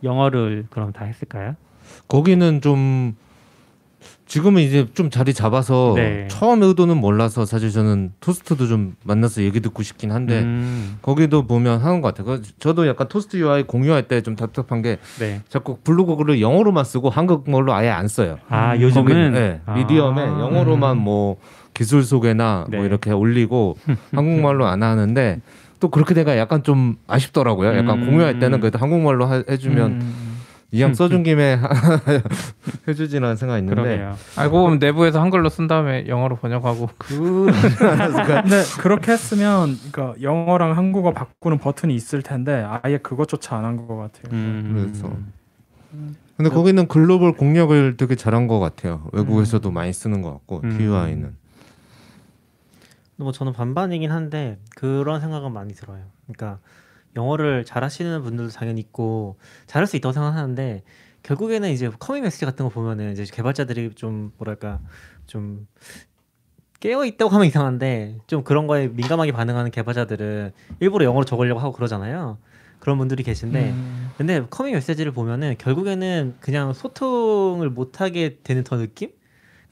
영어를 0.02 0.66
그럼 0.70 0.92
다 0.92 1.04
했을까요? 1.04 1.54
거기는 2.08 2.60
좀 2.60 3.14
지금은 4.26 4.62
이제 4.62 4.86
좀 4.94 5.10
자리 5.10 5.34
잡아서 5.34 5.92
네. 5.96 6.26
처음 6.28 6.62
의도는 6.62 6.96
몰라서 6.96 7.44
사실 7.44 7.70
저는 7.70 8.12
토스트도 8.20 8.66
좀 8.66 8.96
만나서 9.04 9.42
얘기 9.42 9.60
듣고 9.60 9.82
싶긴 9.82 10.12
한데 10.12 10.40
음, 10.40 10.96
거기도 11.02 11.46
보면 11.46 11.80
하는 11.82 12.00
것 12.00 12.14
같아요. 12.14 12.38
그 12.38 12.42
저도 12.58 12.86
약간 12.86 13.06
토스트 13.08 13.36
UI 13.36 13.64
공유할 13.64 14.08
때 14.08 14.22
좀 14.22 14.34
답답한 14.36 14.80
게 14.80 14.96
네. 15.18 15.42
자꾸 15.50 15.76
블로그를 15.84 16.40
영어로만 16.40 16.84
쓰고 16.84 17.10
한국말로 17.10 17.74
아예 17.74 17.90
안 17.90 18.08
써요. 18.08 18.38
아 18.48 18.74
음, 18.74 18.80
요즘은 18.80 19.02
거기는, 19.04 19.32
네, 19.34 19.60
아. 19.66 19.74
미디엄에 19.74 20.22
영어로만 20.22 20.96
뭐 20.96 21.36
기술 21.74 22.02
소개나 22.02 22.64
네. 22.70 22.78
뭐 22.78 22.86
이렇게 22.86 23.10
올리고 23.10 23.76
한국말로 24.14 24.66
안 24.66 24.82
하는데 24.82 25.40
또 25.80 25.90
그렇게 25.90 26.14
돼가 26.14 26.38
약간 26.38 26.62
좀 26.62 26.96
아쉽더라고요. 27.06 27.76
약간 27.76 28.00
음. 28.02 28.06
공유할 28.06 28.38
때는 28.38 28.60
그래도 28.60 28.78
한국말로 28.78 29.26
하- 29.26 29.42
해주면 29.50 29.90
음. 29.92 30.33
이왕 30.74 30.94
써준 30.94 31.22
김에 31.22 31.58
해주지라는 32.88 33.36
생각이 33.36 33.60
있는데 33.60 33.80
그러게요. 33.82 34.16
알고 34.36 34.62
보면 34.62 34.78
내부에서 34.78 35.20
한글로 35.20 35.48
쓴 35.48 35.66
다음에 35.68 36.06
영어로 36.08 36.36
번역하고 36.36 36.88
그 36.98 37.46
근데 38.26 38.62
그렇게 38.80 39.12
했으면 39.12 39.78
그러니까 39.92 40.20
영어랑 40.20 40.76
한국어 40.76 41.12
바꾸는 41.12 41.58
버튼이 41.58 41.94
있을 41.94 42.22
텐데 42.22 42.66
아예 42.82 42.98
그것조차 42.98 43.56
안 43.56 43.64
한 43.64 43.76
것 43.76 43.96
같아요. 43.96 44.32
음, 44.32 44.72
그래서. 44.74 45.10
근데 46.36 46.50
거기는 46.50 46.88
글로벌 46.88 47.32
공략을 47.32 47.96
되게 47.96 48.16
잘한 48.16 48.48
것 48.48 48.58
같아요. 48.58 49.06
외국에서도 49.12 49.70
많이 49.70 49.92
쓰는 49.92 50.22
것 50.22 50.32
같고 50.32 50.60
음. 50.64 50.76
TUI는 50.76 51.36
뭐 53.16 53.30
저는 53.30 53.52
반반이긴 53.52 54.10
한데 54.10 54.58
그런 54.74 55.20
생각은 55.20 55.52
많이 55.52 55.72
들어요. 55.72 56.00
그러니까 56.26 56.58
영어를 57.16 57.64
잘하시는 57.64 58.22
분들도 58.22 58.50
당연히 58.52 58.80
있고 58.80 59.36
잘할 59.66 59.86
수 59.86 59.96
있다고 59.96 60.12
생각하는데 60.12 60.82
결국에는 61.22 61.70
이제 61.70 61.90
commit 61.98 62.22
message 62.22 62.44
같은 62.44 62.64
거 62.64 62.70
보면은 62.70 63.12
이제 63.12 63.24
개발자들이 63.24 63.94
좀 63.94 64.32
뭐랄까 64.36 64.80
좀 65.26 65.66
깨어 66.80 67.04
있다고 67.06 67.30
하면 67.30 67.46
이상한데 67.46 68.18
좀 68.26 68.44
그런 68.44 68.66
거에 68.66 68.88
민감하게 68.88 69.32
반응하는 69.32 69.70
개발자들은 69.70 70.52
일부러 70.80 71.06
영어로 71.06 71.24
적으려고 71.24 71.60
하고 71.60 71.72
그러잖아요. 71.72 72.38
그런 72.78 72.98
분들이 72.98 73.22
계신데 73.22 73.70
음. 73.70 74.10
근데 74.18 74.44
커밍 74.50 74.74
메시지를 74.74 75.12
보면은 75.12 75.54
결국에는 75.56 76.34
그냥 76.40 76.74
소통을 76.74 77.70
못 77.70 78.02
하게 78.02 78.38
되는 78.42 78.62
더 78.62 78.76
느낌? 78.76 79.10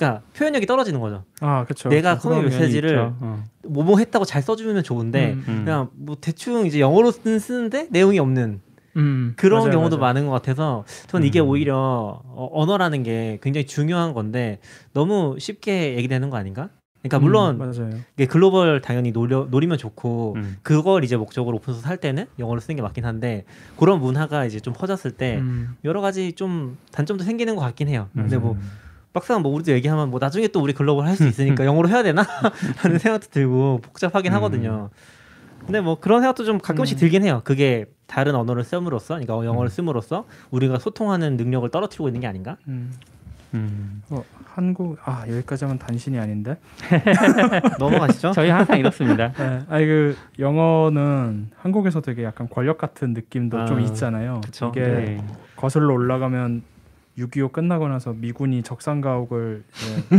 그러니까 0.03 0.23
표현력이 0.37 0.67
떨어지는 0.67 1.01
거죠. 1.01 1.25
아 1.41 1.65
그렇죠. 1.65 1.89
내가 1.89 2.19
커밍 2.19 2.43
메시지를 2.43 2.99
어. 2.99 3.45
뭐뭐 3.65 3.99
했다고 3.99 4.25
잘 4.25 4.43
써주면 4.43 4.83
좋은데 4.83 5.35
음. 5.35 5.45
음. 5.47 5.65
그냥 5.65 5.89
뭐 5.95 6.17
대충 6.21 6.67
이제 6.67 6.81
영어로는 6.81 7.39
쓰는데 7.39 7.87
내용이 7.91 8.19
없는 8.19 8.61
음, 8.97 9.33
그런 9.37 9.61
맞아요, 9.61 9.71
경우도 9.71 9.97
맞아요. 9.99 10.09
많은 10.09 10.27
것 10.27 10.33
같아서 10.33 10.85
저는 11.07 11.27
이게 11.27 11.41
음. 11.41 11.49
오히려 11.49 12.21
어, 12.25 12.49
언어라는 12.53 13.05
게 13.05 13.39
굉장히 13.43 13.67
중요한 13.67 14.13
건데 14.13 14.59
너무 14.93 15.37
쉽게 15.39 15.97
얘기되는 15.97 16.29
거 16.29 16.37
아닌가? 16.37 16.69
그러니까 17.03 17.19
물론 17.19 17.55
음, 17.55 17.59
맞아요. 17.59 17.91
이게 18.15 18.27
글로벌 18.27 18.81
당연히 18.81 19.13
노려, 19.13 19.47
노리면 19.51 19.79
좋고 19.79 20.35
음. 20.37 20.57
그걸 20.63 21.03
이제 21.05 21.17
목적으로 21.17 21.57
open 21.57 21.69
source 21.69 21.87
할 21.87 21.97
때는 21.97 22.27
영어를 22.39 22.61
쓰는 22.61 22.77
게 22.77 22.83
맞긴 22.83 23.05
한데 23.05 23.45
그런 23.77 24.01
문화가 24.01 24.45
이제 24.45 24.61
좀 24.61 24.73
퍼졌을 24.73 25.13
때 25.13 25.39
음. 25.39 25.77
여러 25.85 26.01
가지 26.01 26.33
좀 26.33 26.77
단점도 26.93 27.25
생기는 27.25 27.57
것 27.57 27.63
같긴 27.63 27.89
해요. 27.89 28.09
근데 28.15 28.37
음. 28.37 28.43
뭐 28.43 28.57
막상 29.13 29.43
뭐 29.43 29.53
우리도 29.53 29.73
얘기하면 29.73 30.11
뭐 30.11 30.19
나중에 30.21 30.49
또 30.49 30.61
우리 30.61 30.73
글로벌 30.73 31.07
할 31.07 31.17
수 31.17 31.27
있으니까 31.27 31.65
영어로 31.67 31.89
해야 31.89 32.03
되나 32.03 32.23
하는 32.79 32.99
생각도 32.99 33.29
들고 33.29 33.81
복잡하긴 33.83 34.33
음. 34.33 34.37
하거든요. 34.37 34.91
근데 35.61 35.81
뭐 35.81 36.01
그런 36.01 36.21
생각도 36.23 36.45
좀 36.45 36.59
가끔씩 36.59 36.97
음. 36.97 37.01
들긴 37.01 37.23
해요. 37.25 37.41
그게 37.45 37.85
다른 38.07 38.35
언어를 38.35 38.65
씀으로써, 38.65 39.15
그러니까 39.15 39.35
영어를 39.47 39.71
씀으로써 39.71 40.27
우리가 40.51 40.79
소통하는 40.79 41.37
능력을 41.37 41.71
떨어뜨리고 41.71 42.09
있는 42.09 42.21
게 42.21 42.27
아닌가? 42.27 42.57
음. 42.69 42.93
음. 43.55 44.03
어, 44.11 44.25
한국 44.55 44.97
아 45.05 45.25
여기까지 45.29 45.65
하면 45.67 45.79
단신이 45.79 46.19
아닌데. 46.19 46.57
넘어가시죠. 47.79 48.33
저희 48.33 48.49
항상 48.51 48.79
이렇습니다. 48.79 49.33
네, 49.33 49.61
아니 49.69 49.87
그 49.87 50.17
영어는 50.39 51.51
한국에서 51.59 52.01
되게 52.01 52.25
약간 52.25 52.49
권력 52.49 52.79
같은 52.79 53.13
느낌도 53.13 53.61
아, 53.61 53.67
좀 53.67 53.81
있잖아요. 53.81 54.41
그쵸. 54.45 54.73
이게 54.75 54.81
네. 54.81 55.25
거슬러 55.57 55.93
올라가면 55.93 56.63
6.25 57.19 57.53
끝나고 57.53 57.89
나서 57.89 58.15
미군이 58.15 58.63
적산 58.63 59.03
가옥을 59.03 59.65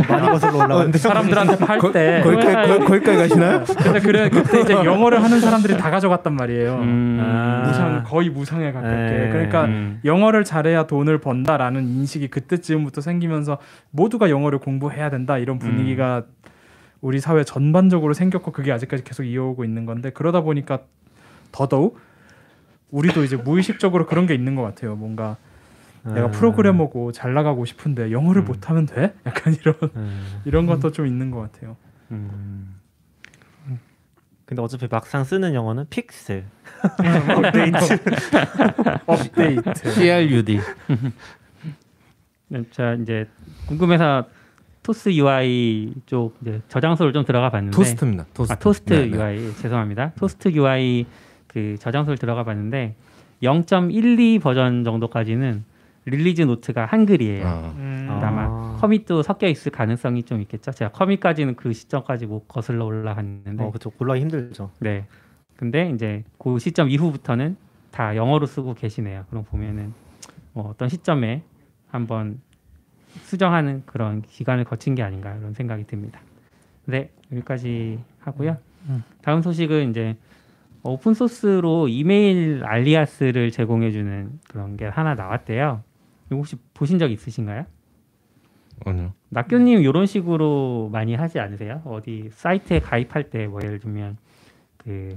많이 0.08 0.28
거슬러 0.28 0.54
올라갔는데 0.58 0.98
사람들한테 0.98 1.56
팔때 1.56 2.20
거기까지 2.22 3.12
거- 3.12 3.18
가시나요? 3.18 3.64
근데 3.64 4.00
그래 4.00 4.28
그때 4.28 4.60
이제 4.60 4.74
영어를 4.74 5.20
하는 5.22 5.40
사람들이 5.40 5.76
다 5.76 5.90
가져갔단 5.90 6.34
말이에요. 6.34 6.74
음. 6.76 7.18
아. 7.20 7.64
무상 7.66 8.04
거의 8.04 8.30
무상에 8.30 8.70
가깝게. 8.70 8.88
네. 8.96 9.28
그러니까 9.32 9.64
음. 9.64 10.00
영어를 10.04 10.44
잘해야 10.44 10.86
돈을 10.86 11.18
번다라는 11.18 11.82
인식이 11.82 12.28
그때쯤부터 12.28 13.00
생기면서 13.00 13.58
모두가 13.90 14.30
영어를 14.30 14.60
공부해야 14.60 15.10
된다 15.10 15.36
이런 15.38 15.58
분위기가 15.58 16.22
우리 17.00 17.18
사회 17.18 17.42
전반적으로 17.42 18.14
생겼고 18.14 18.52
그게 18.52 18.70
아직까지 18.70 19.02
계속 19.02 19.24
이어오고 19.24 19.64
있는 19.64 19.84
건데 19.84 20.10
그러다 20.10 20.42
보니까 20.42 20.78
더더욱 21.50 21.98
우리도 22.92 23.24
이제 23.24 23.34
무의식적으로 23.36 24.06
그런 24.06 24.26
게 24.26 24.34
있는 24.34 24.54
것 24.54 24.62
같아요. 24.62 24.94
뭔가 24.94 25.36
내가 26.12 26.30
프로그래머고 26.30 27.12
잘 27.12 27.32
나가고 27.32 27.64
싶은데 27.64 28.12
영어를 28.12 28.42
음. 28.42 28.46
못하면 28.46 28.86
돼? 28.86 29.14
약간 29.26 29.54
이런 29.54 29.74
음. 29.96 30.40
이런 30.44 30.66
것도 30.66 30.92
좀 30.92 31.06
있는 31.06 31.30
것 31.30 31.40
같아요. 31.40 31.76
음. 32.10 32.74
근데 34.44 34.60
어차피 34.60 34.86
막상 34.90 35.24
쓰는 35.24 35.54
영어는 35.54 35.86
fix. 35.88 36.44
update. 37.34 37.80
CRUD. 39.94 40.60
네, 42.48 42.62
자 42.70 42.92
이제 42.94 43.26
궁금해서 43.66 44.26
토스 44.82 45.08
UI 45.14 45.94
쪽 46.04 46.36
이제 46.42 46.60
저장소를 46.68 47.14
좀 47.14 47.24
들어가 47.24 47.48
봤는데 47.48 47.74
토스트입니다. 47.74 48.26
토스트. 48.34 48.52
아 48.52 48.56
토스트 48.56 48.92
네, 48.92 49.06
네. 49.06 49.16
UI 49.16 49.54
죄송합니다. 49.54 50.12
토스트 50.16 50.50
UI 50.50 51.06
그 51.46 51.76
저장소를 51.78 52.18
들어가 52.18 52.44
봤는데 52.44 52.96
0.12 53.42 54.42
버전 54.42 54.84
정도까지는 54.84 55.64
release 56.06 56.42
note가 56.42 56.86
한글이에요. 56.86 57.46
아, 57.46 57.74
음. 57.76 58.08
아마 58.10 58.44
아. 58.44 58.76
commit도 58.80 59.22
섞여 59.22 59.46
있을 59.48 59.72
가능성이 59.72 60.22
좀 60.22 60.40
있겠죠. 60.42 60.70
제가 60.70 60.90
commit까지는 60.92 61.56
그 61.56 61.72
시점까지 61.72 62.26
못 62.26 62.46
거슬러 62.46 62.84
올라갔는데 62.84 63.64
어, 63.64 63.70
그쵸. 63.70 63.90
올라가기 63.90 64.20
힘들죠. 64.20 64.70
네. 64.80 65.06
근데 65.56 65.90
이제 65.90 66.24
그 66.38 66.58
시점 66.58 66.90
이후부터는 66.90 67.56
다 67.90 68.16
영어로 68.16 68.46
쓰고 68.46 68.74
계시네요. 68.74 69.24
그럼 69.30 69.44
보면은 69.44 69.94
뭐 70.52 70.68
어떤 70.68 70.88
시점에 70.88 71.42
한번 71.88 72.40
수정하는 73.22 73.82
그런 73.86 74.22
기간을 74.22 74.64
거친 74.64 74.94
게 74.94 75.02
아닌가 75.02 75.34
이런 75.36 75.54
생각이 75.54 75.86
듭니다. 75.86 76.20
네, 76.86 77.10
여기까지 77.32 78.00
하고요. 78.18 78.56
음. 78.88 79.04
다음 79.22 79.40
소식은 79.40 79.90
이제 79.90 80.16
open 80.82 81.14
source로 81.14 81.88
이메일 81.88 82.62
alias를 82.64 83.50
제공해 83.52 83.90
주는 83.90 84.38
그런 84.48 84.76
게 84.76 84.86
하나 84.86 85.14
나왔대요. 85.14 85.82
이거 86.26 86.36
혹시 86.36 86.56
보신 86.74 86.98
적 86.98 87.10
있으신가요? 87.10 87.66
아니요. 88.86 89.12
낙교님 89.30 89.82
이런 89.82 90.06
식으로 90.06 90.88
많이 90.92 91.14
하지 91.14 91.38
않으세요? 91.40 91.82
어디 91.84 92.28
사이트에 92.32 92.80
가입할 92.80 93.30
때 93.30 93.46
뭐 93.46 93.60
예를 93.62 93.78
들면 93.78 94.16
그 94.78 95.16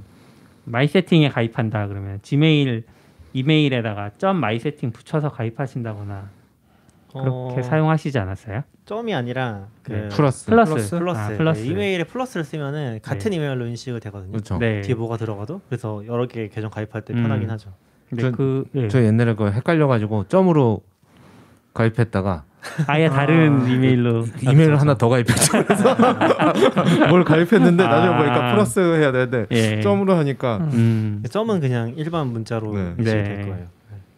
마이 0.66 0.88
세팅에 0.88 1.30
가입한다 1.30 1.88
그러면 1.88 2.20
지메일 2.22 2.84
이메일에다가 3.34 4.12
점 4.18 4.38
마이 4.38 4.60
세팅 4.60 4.92
붙여서 4.92 5.30
가입하신다거나 5.32 6.30
그렇게 7.12 7.60
어, 7.60 7.64
사용하시지 7.64 8.18
않았어요? 8.20 8.64
점이 8.86 9.14
아니라 9.14 9.68
그 9.84 9.92
네. 9.92 10.08
플러스. 10.10 10.46
플러스, 10.46 10.74
플러스? 10.74 10.98
플러스, 11.00 11.20
아, 11.20 11.38
플러스. 11.38 11.62
네, 11.62 11.68
이메일에 11.68 12.04
플러스를 12.04 12.44
쓰면은 12.44 13.00
같은 13.02 13.34
이메일로 13.34 13.66
인식을 13.68 14.00
되거든요. 14.02 14.32
그렇죠. 14.32 14.58
네. 14.60 14.82
뒤에 14.82 14.96
뭐가 14.96 15.18
들어가도 15.18 15.62
그래서 15.68 16.06
여러 16.06 16.28
개 16.28 16.48
계정 16.48 16.70
가입할 16.70 17.02
때 17.04 17.14
음. 17.14 17.24
편하긴 17.24 17.50
하죠. 17.52 17.74
근데 18.10 18.22
저- 18.24 18.32
그 18.32 18.66
예. 18.76 18.88
저 18.88 19.04
옛날에 19.04 19.34
그 19.36 19.52
헷갈려가지고 19.52 20.28
점으로 20.28 20.82
가입했다가 21.78 22.44
아예 22.88 23.08
다른 23.08 23.62
아, 23.62 23.70
이메일로 23.70 24.26
이메일을 24.42 24.82
하나 24.82 24.96
더 24.98 25.08
가입했죠. 25.10 25.64
그래서 25.64 25.96
뭘 27.08 27.24
가입했는데 27.24 27.84
나중에 27.84 28.14
아. 28.14 28.18
보니까 28.18 28.52
플러스 28.52 28.80
해야 28.80 29.12
되는데 29.12 29.46
예. 29.52 29.80
점으로 29.82 30.16
하니까 30.16 30.58
음. 30.74 31.24
점은 31.30 31.60
그냥 31.62 31.94
일반 31.96 32.28
문자로 32.28 32.74
네. 32.74 32.94
네. 32.98 33.04
될 33.04 33.42
거예요. 33.44 33.68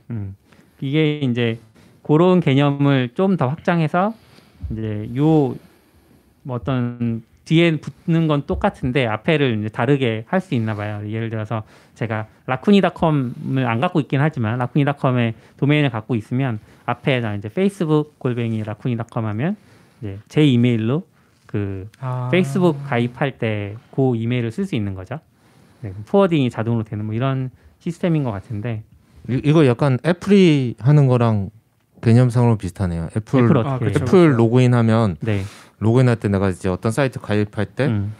음. 0.09 0.35
이게 0.81 1.19
이제 1.19 1.59
그런 2.01 2.39
개념을 2.39 3.09
좀 3.13 3.37
더 3.37 3.47
확장해서 3.47 4.13
이제 4.71 5.09
요뭐 5.15 5.55
어떤 6.47 7.21
뒤에 7.49 7.77
붙는 7.77 8.27
건 8.27 8.43
똑같은데 8.45 9.07
앞에를 9.07 9.57
이제 9.59 9.69
다르게 9.69 10.23
할 10.27 10.39
수 10.39 10.53
있나 10.53 10.75
봐요. 10.75 11.01
예를 11.09 11.29
들어서 11.31 11.63
제가 11.95 12.27
라쿠니닷컴을 12.45 13.65
안 13.67 13.79
갖고 13.79 13.99
있긴 13.99 14.21
하지만 14.21 14.59
라쿠니닷컴의 14.59 15.33
도메인을 15.57 15.89
갖고 15.89 16.15
있으면 16.15 16.59
앞에다 16.85 17.35
이제 17.35 17.49
페이스북 17.49 18.19
골뱅이 18.19 18.63
라쿠니닷컴 18.63 19.25
하면 19.25 19.55
이제 19.99 20.19
제 20.27 20.45
이메일로 20.45 21.07
그 21.47 21.89
아. 21.99 22.29
페이스북 22.31 22.83
가입할 22.87 23.37
때 23.39 23.75
그 23.95 24.15
이메일을 24.15 24.51
쓸 24.51 24.65
수 24.65 24.75
있는 24.75 24.93
거죠. 24.93 25.19
네, 25.81 25.91
forwarding이 26.07 26.49
자동으로 26.51 26.83
되는 26.83 27.03
뭐 27.05 27.13
이런 27.15 27.49
시스템인 27.79 28.23
것 28.23 28.31
같은데 28.31 28.83
이, 29.27 29.41
이거 29.43 29.65
약간 29.65 29.97
애플이 30.05 30.75
하는 30.79 31.07
거랑 31.07 31.49
개념상으로 32.01 32.57
비슷하네요. 32.57 33.09
애플 33.17 33.43
애플 33.43 33.57
아, 33.57 33.61
어떻게 33.61 33.91
그쵸. 33.91 34.05
애플 34.05 34.39
로그인하면 34.39 35.17
네. 35.21 35.41
로그인할 35.79 36.17
때 36.17 36.27
내가 36.27 36.49
이제 36.49 36.69
어떤 36.69 36.91
사이트 36.91 37.19
가입할 37.19 37.65
때 37.65 37.87
음. 37.87 38.13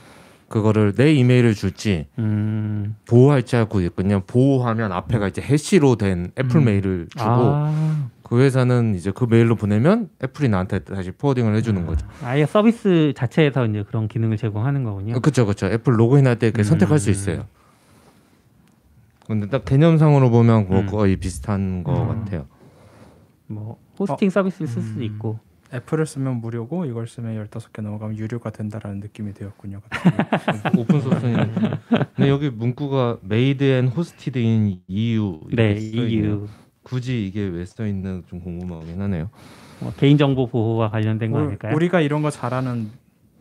그거를 0.48 0.94
내 0.94 1.14
이메일을 1.14 1.54
줄지 1.54 2.08
음. 2.18 2.96
보호할지 3.08 3.56
하고 3.56 3.82
있거든요. 3.82 4.22
보호하면 4.26 4.92
앞에가 4.92 5.28
이제 5.28 5.42
hash로 5.42 5.96
된 5.96 6.32
애플 6.40 6.58
음. 6.58 6.66
메일을 6.66 7.08
주고 7.16 7.24
아, 7.24 8.10
그 8.24 8.42
회사는 8.42 8.96
이제 8.96 9.12
그 9.12 9.26
메일로 9.30 9.56
보내면 9.56 10.10
애플이 10.24 10.50
나한테 10.50 10.80
다시 10.80 11.12
forwarding을 11.12 11.56
해주는 11.56 11.86
거죠. 11.86 12.08
아예 12.24 12.46
서비스 12.46 13.14
자체에서 13.16 13.68
이제 13.68 13.84
그런 13.88 14.08
기능을 14.08 14.38
제공하는 14.38 14.84
거군요. 14.84 15.22
그렇죠, 15.22 15.46
그렇죠. 15.46 15.68
애플 15.68 16.00
로그인할 16.00 16.40
때 16.40 16.48
이렇게 16.48 16.62
음. 16.62 16.64
선택할 16.64 16.98
수 16.98 17.12
있어요. 17.12 17.46
근데 19.28 19.48
딱 19.48 19.64
개념상으로 19.64 20.32
보면 20.32 20.68
뭐 20.68 20.80
음. 20.80 20.86
거의 20.88 21.16
비슷한 21.16 21.84
거 21.84 22.02
음. 22.02 22.08
같아요. 22.08 22.48
뭐 23.46 23.78
hosting 24.00 24.32
서비스를 24.32 24.68
쓸 24.68 24.82
수도 24.82 25.00
음. 25.00 25.04
있고. 25.04 25.40
애플을 25.74 26.06
쓰면 26.06 26.38
무료고 26.42 26.86
이걸 26.86 27.08
쓰면 27.08 27.46
15개 27.48 27.82
넘어가면 27.82 28.18
유료가 28.18 28.50
된다라는 28.50 29.00
느낌이 29.02 29.34
되었군요. 29.34 29.82
open 30.78 31.00
source는. 31.02 31.52
근데 32.16 32.30
여기 32.30 32.50
문구가 32.50 33.18
made 33.24 33.66
and 33.68 33.94
hosted 33.96 34.40
in 34.40 34.80
EU. 34.88 35.40
네. 35.54 35.76
EU 35.78 36.48
굳이 36.84 37.28
이게 37.28 37.42
왜 37.44 37.66
써 37.66 37.86
있나 37.86 38.22
좀 38.28 38.40
궁금하긴 38.42 39.00
하네요. 39.02 39.30
뭐 39.80 39.94
개인정보 39.96 40.48
보호와 40.48 40.90
관련된 40.90 41.32
거 41.32 41.38
우- 41.40 41.42
아닐까요? 41.46 41.76
우리가 41.76 42.02
이런 42.02 42.22
거 42.24 42.32
잘하는 42.32 42.90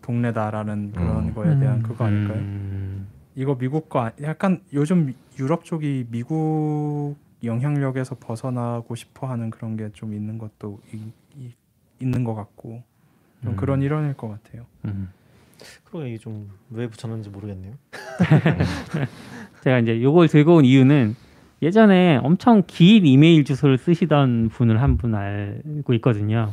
동네다라는 0.02 0.92
그런 0.92 1.28
음. 1.28 1.34
거에 1.34 1.58
대한 1.58 1.82
그거 1.82 2.04
아닐까요? 2.04 2.38
음, 2.38 3.08
이거 3.34 3.56
미국 3.56 3.88
거 3.88 4.04
아- 4.04 4.12
약간 4.22 4.60
요즘 4.74 5.14
유럽 5.38 5.64
쪽이 5.64 6.06
미국 6.10 7.16
영향력에서 7.42 8.16
벗어나고 8.20 8.94
싶어하는 8.94 9.50
그런 9.50 9.76
게 9.76 9.90
좀 9.94 10.12
있는 10.12 10.38
것도 10.38 10.80
이, 10.92 10.98
이, 11.36 11.52
있는 12.00 12.24
것 12.24 12.34
같고 12.34 12.82
좀 13.42 13.52
음. 13.52 13.56
그런 13.56 13.82
일환일 13.82 14.14
것 14.14 14.28
같아요. 14.28 14.64
음. 14.84 15.08
그러고 15.84 16.06
이게 16.06 16.18
좀 16.18 16.48
왜 16.70 16.86
붙였는지 16.86 17.30
모르겠네요. 17.30 17.72
제가 19.62 19.78
이제 19.80 20.02
요걸 20.02 20.28
들고 20.28 20.56
온 20.56 20.64
이유는 20.64 21.16
예전에 21.62 22.18
엄청 22.22 22.62
긴 22.66 23.06
이메일 23.06 23.44
주소를 23.44 23.78
쓰시던 23.78 24.50
분을 24.50 24.80
한 24.80 24.96
분 24.96 25.14
알고 25.14 25.92
있거든요. 25.94 26.50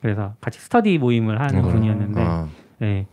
그래서 0.00 0.34
같이 0.40 0.58
스터디 0.58 0.98
모임을 0.98 1.40
하는 1.40 1.64
음. 1.64 1.70
분이었는데 1.70 2.20
아, 2.20 2.48
네. 2.78 3.06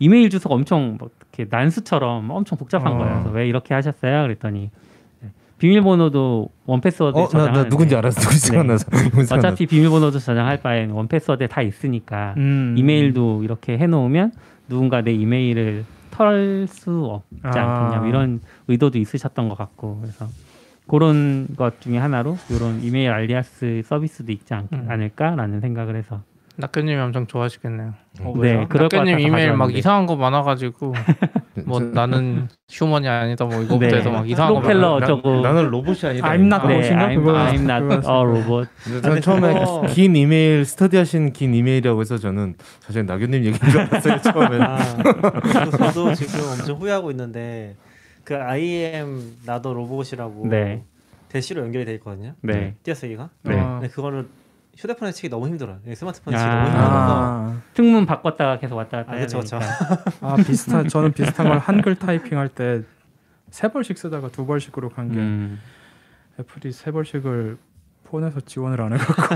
이메일 0.00 0.30
주소가 0.30 0.54
엄청 0.56 0.96
뭐 0.98 1.10
이렇게 1.20 1.46
난수처럼 1.48 2.30
엄청 2.30 2.58
복잡한 2.58 2.94
어. 2.94 2.98
거예요. 2.98 3.12
그래서 3.14 3.30
왜 3.30 3.46
이렇게 3.48 3.74
하셨어요? 3.74 4.22
그랬더니 4.22 4.60
네. 4.60 4.70
비밀번호도 5.62 6.48
원패스워드 6.66 7.16
어, 7.16 7.20
나, 7.20 7.28
저장하는데 7.28 7.62
나 7.62 7.68
누군지 7.68 7.94
알았어. 7.94 8.20
누군지 8.20 8.40
네. 8.40 8.46
생각나서. 8.48 8.84
누군지 8.90 9.26
생각나서. 9.26 9.36
어차피 9.36 9.66
비밀번호도 9.66 10.18
저장할 10.18 10.60
바엔 10.60 10.90
원패스워드에 10.90 11.46
다 11.46 11.62
있으니까 11.62 12.34
음. 12.36 12.74
이메일도 12.76 13.44
이렇게 13.44 13.78
해놓으면 13.78 14.32
누군가 14.68 15.02
내 15.02 15.12
이메일을 15.12 15.84
털 16.10 16.66
수 16.68 17.04
없지 17.04 17.38
아. 17.44 17.50
않겠냐 17.50 18.00
뭐 18.00 18.08
이런 18.08 18.40
의도도 18.66 18.98
있으셨던 18.98 19.48
것 19.48 19.56
같고 19.56 20.00
그래서 20.00 20.26
그런 20.88 21.46
것 21.54 21.80
중에 21.80 21.96
하나로 21.96 22.38
이런 22.50 22.82
이메일 22.82 23.12
alias 23.12 23.82
서비스도 23.84 24.32
있지 24.32 24.54
않, 24.54 24.66
음. 24.72 24.86
않을까라는 24.88 25.60
생각을 25.60 25.94
해서 25.94 26.22
낙교님이 26.56 27.00
엄청 27.00 27.26
좋아하시겠네요. 27.26 27.94
어, 28.20 28.34
네 28.40 28.66
낙교님 28.70 29.18
이메일 29.20 29.54
막. 29.54 29.74
이상한 29.74 30.06
거 30.06 30.16
많아가지고 30.16 30.92
뭐 31.66 31.78
저- 31.80 31.86
나는 31.86 32.48
휴먼이 32.70 33.08
아니다 33.08 33.44
뭐 33.46 33.62
이거부터 33.62 33.86
네. 33.90 33.96
해서 33.96 34.10
막 34.10 34.28
이상한 34.28 34.54
거 34.54 34.60
프로펠러 34.60 34.94
많아요. 34.94 35.14
어쩌고 35.14 35.40
나는 35.40 35.70
로봇이 35.70 35.98
아니다. 36.04 36.28
I'm 36.30 36.40
not 36.52 36.66
네, 36.66 36.74
로봇인가? 36.74 37.08
I'm, 37.08 37.16
그거- 37.16 37.32
I'm 37.32 37.70
not 37.70 38.06
a 38.06 38.20
robot 38.22 38.68
전 39.02 39.20
처음에 39.20 39.54
그거- 39.54 39.86
긴 39.88 40.14
이메일 40.16 40.64
스터디하신 40.66 41.32
긴 41.32 41.54
이메일이라고 41.54 42.00
해서 42.00 42.18
저는 42.18 42.54
사실 42.80 43.06
낙연님 43.06 43.44
얘기인 43.44 43.70
줄 43.70 43.80
알았어요 43.80 44.20
처음에. 44.22 44.58
아, 44.62 44.78
저도 45.70 46.14
지금 46.14 46.40
엄청 46.50 46.76
후회하고 46.76 47.10
있는데 47.12 47.76
그 48.24 48.36
IM 48.36 49.36
나도 49.46 49.72
로봇이라고 49.74 50.48
네. 50.48 50.84
대시로 51.28 51.62
연결이 51.62 51.86
돼 51.86 51.94
있거든요. 51.94 52.34
네 52.42 52.74
띄어쓰기가. 52.82 53.30
네. 53.44 53.58
아, 53.58 53.78
근데 53.80 53.88
그거를 53.88 54.26
휴대폰에 54.76 55.12
치기 55.12 55.28
너무 55.28 55.46
힘들어요. 55.48 55.78
예, 55.86 55.94
스마트폰에 55.94 56.36
치기 56.36 56.48
아. 56.48 56.54
너무 56.54 56.66
힘들어서 56.66 56.88
아, 56.90 57.56
승문 57.74 58.06
바꿨다가 58.06 58.58
계속 58.58 58.76
왔다 58.76 58.98
갔다 58.98 59.12
아, 59.12 59.16
해야 59.16 59.26
그쵸. 59.26 59.40
아 60.20 60.36
비슷한 60.36 60.88
저는 60.88 61.12
비슷한 61.12 61.48
걸 61.48 61.58
한글 61.58 61.94
타이핑 61.96 62.38
할 62.38 62.48
때 62.48 62.82
세 63.50 63.68
벌씩 63.68 63.98
쓰다가 63.98 64.28
두 64.30 64.46
벌씩으로 64.46 64.88
간게 64.88 65.18
음. 65.18 65.60
애플이 66.40 66.72
세 66.72 66.90
벌씩을 66.90 67.58
폰에서 68.04 68.40
지원을 68.40 68.80
안 68.80 68.94
해갖고 68.94 69.34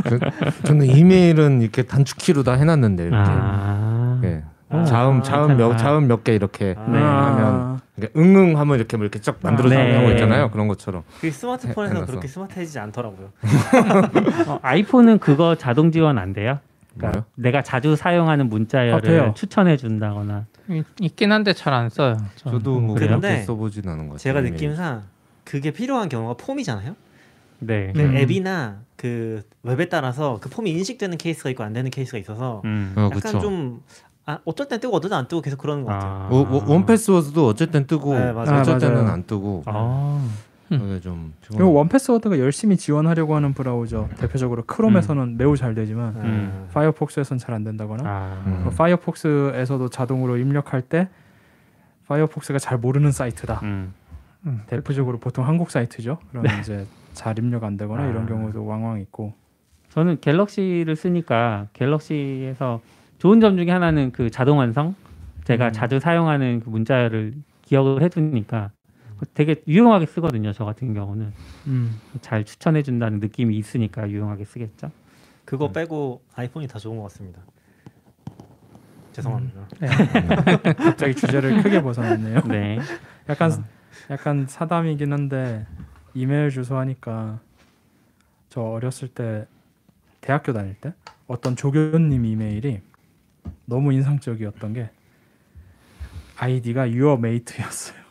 저는 0.64 0.86
이메일은 0.86 1.60
이렇게 1.60 1.82
단축키로 1.82 2.42
다 2.42 2.54
해놨는데 2.54 3.02
이렇게 3.04 3.30
아. 3.30 4.18
예. 4.24 4.44
아, 4.80 4.84
자음 4.84 5.22
자음 5.22 5.48
몇 5.56 5.68
괜찮다. 5.68 5.76
자음 5.76 6.06
몇 6.08 6.24
개 6.24 6.34
이렇게 6.34 6.74
아. 6.76 6.86
네. 6.90 6.98
하면 6.98 7.80
이게 7.96 8.08
응응 8.16 8.58
하면 8.58 8.76
이렇게 8.76 8.96
뭐 8.96 9.04
이렇게 9.04 9.20
쫙 9.20 9.36
만들어서 9.42 9.74
네. 9.74 10.02
거 10.04 10.10
있잖아요. 10.12 10.50
그런 10.50 10.68
것처럼. 10.68 11.02
그 11.20 11.30
스마트폰에서 11.30 11.94
해놨어. 11.94 12.06
그렇게 12.06 12.26
스마트해지지 12.28 12.78
않더라고요. 12.78 13.30
어, 14.48 14.58
아이폰은 14.62 15.18
그거 15.18 15.54
자동 15.54 15.90
지원 15.92 16.18
안 16.18 16.32
돼요? 16.32 16.58
그러니까 16.96 17.18
뭐요? 17.20 17.24
내가 17.36 17.62
자주 17.62 17.96
사용하는 17.96 18.46
아, 18.46 18.48
문자열을 18.48 19.00
돼요. 19.02 19.32
추천해 19.36 19.76
준다거나. 19.76 20.46
있- 20.70 20.84
있긴 21.00 21.30
한데 21.32 21.52
잘 21.52 21.72
안 21.74 21.88
써요. 21.90 22.16
저는. 22.36 22.58
저도 22.58 22.80
뭐? 22.80 22.94
그렇게 22.94 23.42
써보진 23.42 23.82
않은 23.88 24.08
것 24.08 24.14
같아요. 24.14 24.18
제가. 24.18 24.40
느낌상 24.40 25.02
그게 25.44 25.70
필요한 25.72 26.08
경우가 26.08 26.34
폼이잖아요. 26.34 26.96
네. 27.60 27.92
근데 27.94 28.04
음. 28.04 28.16
앱이나 28.16 28.78
그 28.96 29.42
웹에 29.62 29.88
따라서 29.88 30.38
그 30.40 30.48
폼이 30.48 30.70
인식되는 30.70 31.18
케이스가 31.18 31.50
있고 31.50 31.62
안 31.64 31.72
되는 31.72 31.90
케이스가 31.90 32.18
있어서 32.18 32.62
음. 32.64 32.92
어, 32.96 33.02
약간 33.06 33.20
그쵸. 33.20 33.38
좀 33.40 33.82
아, 34.26 34.38
어쩔 34.44 34.68
땐 34.68 34.80
뜨고 34.80 34.96
어떨 34.96 35.10
땐 35.10 35.23
안 35.23 35.28
뜨고 35.28 35.42
계속 35.42 35.58
그러는 35.58 35.84
것 35.84 35.90
같아요. 35.92 36.10
아. 36.12 36.28
워- 36.30 36.48
워- 36.50 36.64
원패스워드도 36.66 37.46
어쩔 37.46 37.70
땐 37.70 37.86
뜨고 37.86 38.14
네, 38.14 38.32
맞아요. 38.32 38.60
어쩔 38.60 38.74
아, 38.76 38.78
때는 38.78 38.94
맞아요. 38.96 39.10
안 39.10 39.24
뜨고 39.24 39.62
아. 39.66 40.26
그게 40.70 40.98
좀 41.00 41.34
그리고 41.46 41.72
원패스워드가 41.74 42.38
열심히 42.38 42.76
지원하려고 42.76 43.36
하는 43.36 43.52
브라우저 43.52 44.08
대표적으로 44.18 44.64
크롬에서는 44.64 45.36
매우 45.36 45.56
잘 45.56 45.74
되지만 45.74 46.16
음. 46.16 46.68
파이어폭스에서는 46.72 47.38
잘안 47.38 47.64
된다거나 47.64 48.02
아. 48.08 48.42
음. 48.46 48.62
그 48.64 48.74
파이어폭스에서도 48.74 49.88
자동으로 49.90 50.38
입력할 50.38 50.80
때 50.82 51.08
파이어폭스가 52.08 52.58
잘 52.58 52.78
모르는 52.78 53.12
사이트다. 53.12 53.60
음. 53.62 53.92
대표적으로 54.66 55.18
보통 55.18 55.46
한국 55.46 55.70
사이트죠. 55.70 56.18
그러면 56.30 56.60
이제 56.60 56.86
잘 57.12 57.38
입력 57.38 57.62
안 57.64 57.76
되거나 57.76 58.02
아. 58.02 58.06
이런 58.08 58.26
경우도 58.26 58.64
왕왕 58.66 59.00
있고. 59.02 59.34
저는 59.90 60.18
갤럭시를 60.20 60.96
쓰니까 60.96 61.68
갤럭시에서 61.74 62.80
좋은 63.18 63.40
점 63.40 63.56
중에 63.56 63.70
하나는 63.70 64.12
그 64.12 64.30
자동 64.30 64.58
완성. 64.58 64.94
제가 65.44 65.68
음. 65.68 65.72
자주 65.72 66.00
사용하는 66.00 66.60
그 66.60 66.70
문자를 66.70 67.34
기억을 67.62 68.02
해두니까 68.02 68.70
되게 69.34 69.62
유용하게 69.66 70.06
쓰거든요. 70.06 70.52
저 70.52 70.64
같은 70.64 70.94
경우는 70.94 71.32
음. 71.66 72.00
잘 72.20 72.44
추천해 72.44 72.82
준다는 72.82 73.20
느낌이 73.20 73.56
있으니까 73.56 74.08
유용하게 74.08 74.44
쓰겠죠. 74.44 74.90
그거 75.44 75.70
빼고 75.70 76.22
아이폰이 76.34 76.66
다 76.66 76.78
좋은 76.78 76.96
것 76.96 77.04
같습니다. 77.04 77.42
죄송합니다. 79.12 79.68
갑자기 80.76 81.14
주제를 81.14 81.62
크게 81.62 81.82
벗어났네요. 81.82 82.40
네. 82.48 82.80
약간 83.28 83.64
약간 84.10 84.46
사담이긴 84.48 85.12
한데 85.12 85.66
이메일 86.14 86.50
주소 86.50 86.76
하니까 86.76 87.40
저 88.48 88.62
어렸을 88.62 89.08
때 89.08 89.46
대학교 90.20 90.52
다닐 90.52 90.74
때 90.74 90.94
어떤 91.26 91.54
조교님 91.54 92.24
이메일이 92.24 92.80
너무 93.66 93.92
인상적이었던 93.92 94.72
게 94.72 94.90
아이디가 96.38 96.82
your 96.82 97.18
mate였어요. 97.18 98.04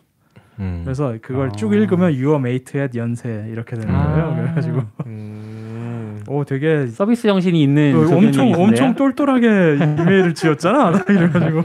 음. 0.60 0.82
그래서 0.84 1.17
그걸 1.22 1.48
아. 1.48 1.52
쭉 1.52 1.74
읽으면 1.74 2.13
your 2.13 2.36
mate 2.36 2.80
at 2.80 2.98
연세 2.98 3.48
이렇게 3.50 3.76
되는 3.76 3.93
아. 3.93 4.13
거예요. 4.13 4.36
그래가지고 4.36 4.82
음, 5.08 6.24
오 6.28 6.43
되게 6.43 6.88
서비스 6.88 7.28
정신이 7.28 7.62
있는 7.62 7.96
어, 7.96 8.15
엄청? 8.15 8.54
엄청 8.54 8.96
똘똘하게 8.96 9.48
이메일을 9.76 10.34
지었잖아. 10.36 10.91
이래가지고 11.10 11.62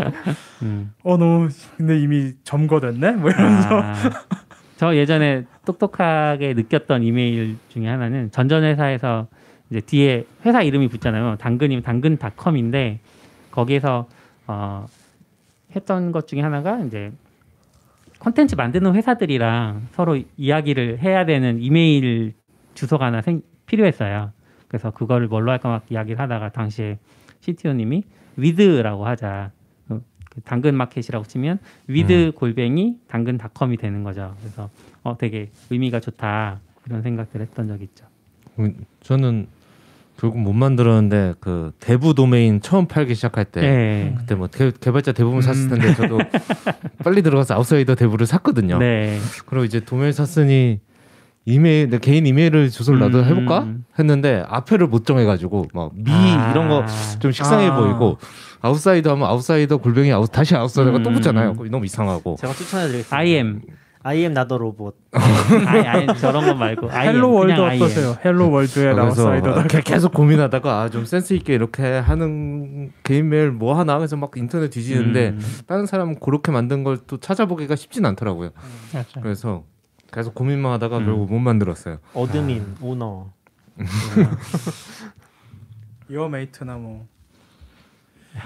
음. 0.62 0.92
어 1.02 1.16
너무 1.16 1.48
근데 1.76 1.98
이미 2.00 2.32
점거됐네. 2.44 3.12
뭐 3.12 3.30
이러면서 3.30 3.80
아, 3.82 3.94
저 4.76 4.96
예전에 4.96 5.44
똑똑하게 5.64 6.54
느꼈던 6.54 7.02
이메일 7.02 7.56
중에 7.68 7.86
하나는 7.86 8.30
전전 8.30 8.64
회사에서 8.64 9.28
이제 9.70 9.80
뒤에 9.80 10.24
회사 10.46 10.62
이름이 10.62 10.88
붙잖아요. 10.88 11.36
당근이면 11.38 11.82
당근닷컴인데 11.82 13.00
거기에서 13.50 14.08
어, 14.46 14.86
했던 15.74 16.12
것 16.12 16.26
중에 16.26 16.40
하나가 16.40 16.80
이제 16.80 17.12
컨텐츠 18.18 18.56
만드는 18.56 18.94
회사들이랑 18.94 19.88
서로 19.92 20.18
이야기를 20.36 21.00
해야 21.00 21.24
되는 21.24 21.60
이메일 21.60 22.34
주소가 22.74 23.06
하나 23.06 23.22
생, 23.22 23.42
필요했어요. 23.66 24.32
그래서 24.66 24.90
그거를 24.90 25.28
뭘로 25.28 25.52
할까 25.52 25.68
막 25.68 25.86
이야기를 25.90 26.18
하다가 26.20 26.50
당시에 26.50 26.98
CTO님이 27.40 28.02
with라고 28.36 29.06
하자. 29.06 29.50
그 30.38 30.42
당근 30.44 30.74
마켓이라고 30.76 31.24
치면 31.24 31.58
with 31.86 32.32
골뱅이 32.34 32.98
당근닷컴이 33.08 33.76
되는 33.76 34.04
거죠. 34.04 34.34
그래서 34.40 34.70
어 35.02 35.16
되게 35.18 35.50
의미가 35.70 36.00
좋다 36.00 36.60
그런 36.82 37.02
생각들 37.02 37.40
했던 37.40 37.66
적이 37.66 37.84
있죠. 37.84 38.06
음, 38.58 38.76
저는 39.00 39.48
결국 40.18 40.40
못 40.40 40.52
만들었는데 40.52 41.34
그 41.40 41.70
dev 41.78 42.12
도메인 42.12 42.60
처음 42.60 42.86
팔기 42.86 43.14
시작할 43.14 43.44
때 43.44 43.60
네. 43.60 44.14
그때 44.18 44.34
뭐 44.34 44.48
개, 44.48 44.72
개발자 44.72 45.12
대부분 45.12 45.38
음. 45.38 45.42
샀을 45.42 45.68
텐데 45.68 45.94
저도 45.94 46.18
빨리 47.04 47.22
들어가서 47.22 47.54
아웃사이더 47.54 47.94
dev를 47.94 48.26
샀거든요. 48.26 48.78
네. 48.78 49.18
그리고 49.46 49.64
이제 49.64 49.78
도메인 49.80 50.12
샀으니 50.12 50.80
이메일 51.44 51.88
내 51.88 51.98
개인 51.98 52.26
이메일 52.26 52.68
주소를 52.68 52.98
나도 52.98 53.20
음. 53.20 53.24
해볼까 53.24 53.68
했는데 53.98 54.44
앞에를 54.48 54.88
못 54.88 55.06
정해가지고 55.06 55.68
막 55.72 55.91
me 55.91 56.04
아. 56.08 56.50
이런 56.50 56.68
거 56.68 56.84
좀 57.20 57.30
식상해 57.32 57.68
아. 57.68 57.76
보이고 57.76 58.18
아웃사이더 58.60 59.12
하면 59.12 59.28
아웃사이더 59.28 59.76
골뱅이 59.78 60.12
아웃 60.12 60.26
다시 60.32 60.56
아웃사이더가 60.56 61.02
또 61.04 61.10
음. 61.10 61.14
붙잖아요. 61.14 61.52
그거 61.54 61.68
너무 61.70 61.84
이상하고 61.84 62.36
제가 62.40 62.52
추천해드리겠습니다. 62.52 63.16
IM 64.04 64.08
I 64.16 64.16
am 64.24 64.32
not 64.32 64.52
a 64.52 64.56
robot. 64.56 64.96
아니, 65.66 65.86
아니 65.86 66.06
저런 66.18 66.46
거 66.46 66.54
말고 66.54 66.90
헬로 66.90 67.32
월드. 67.32 67.60
어떠세요? 67.60 68.16
헬로 68.24 68.50
그래서 68.94 69.24
나우사이더다. 69.24 69.66
게- 69.66 69.80
계속 69.82 70.14
고민하다가 70.14 70.80
아, 70.82 70.88
좀 70.88 71.04
센스 71.04 71.34
있게 71.34 71.54
이렇게 71.54 71.98
하는 71.98 72.92
개인 73.02 73.28
메일 73.28 73.50
뭐 73.50 73.76
하나 73.78 73.98
그래서 73.98 74.16
막 74.16 74.30
인터넷 74.36 74.70
뒤지는데 74.70 75.30
음. 75.30 75.40
다른 75.66 75.86
사람은 75.86 76.20
그렇게 76.20 76.52
만든 76.52 76.84
걸 76.84 76.98
또 77.06 77.18
찾아보기가 77.18 77.76
쉽진 77.76 78.04
않더라고요. 78.06 78.50
맞아요. 78.92 79.04
그래서 79.22 79.64
계속 80.12 80.34
고민만 80.34 80.72
하다가 80.72 80.98
음. 80.98 81.04
결국 81.06 81.30
못 81.30 81.38
만들었어요. 81.38 81.98
어드민, 82.14 82.74
오너. 82.80 83.30
your 86.10 86.28
mate나 86.28 86.76
뭐 86.76 87.06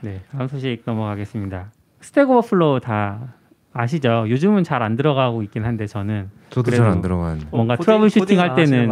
네, 0.00 0.22
다음 0.32 0.48
소식 0.48 0.82
넘어가겠습니다. 0.84 1.70
스택 2.06 2.30
오버플로우 2.30 2.78
다 2.78 3.34
아시죠? 3.78 4.26
요즘은 4.28 4.62
잘 4.62 4.80
안 4.82 4.94
들어가고 4.96 5.42
있긴 5.42 5.64
한데 5.64 5.86
저는 5.86 6.28
저도 6.50 6.70
잘 6.70 6.86
안 6.86 7.02
들어간. 7.02 7.40
뭔가 7.50 7.74
코딩- 7.74 7.84
troubleshooting 7.84 8.38
할 8.38 8.54
때는? 8.54 8.88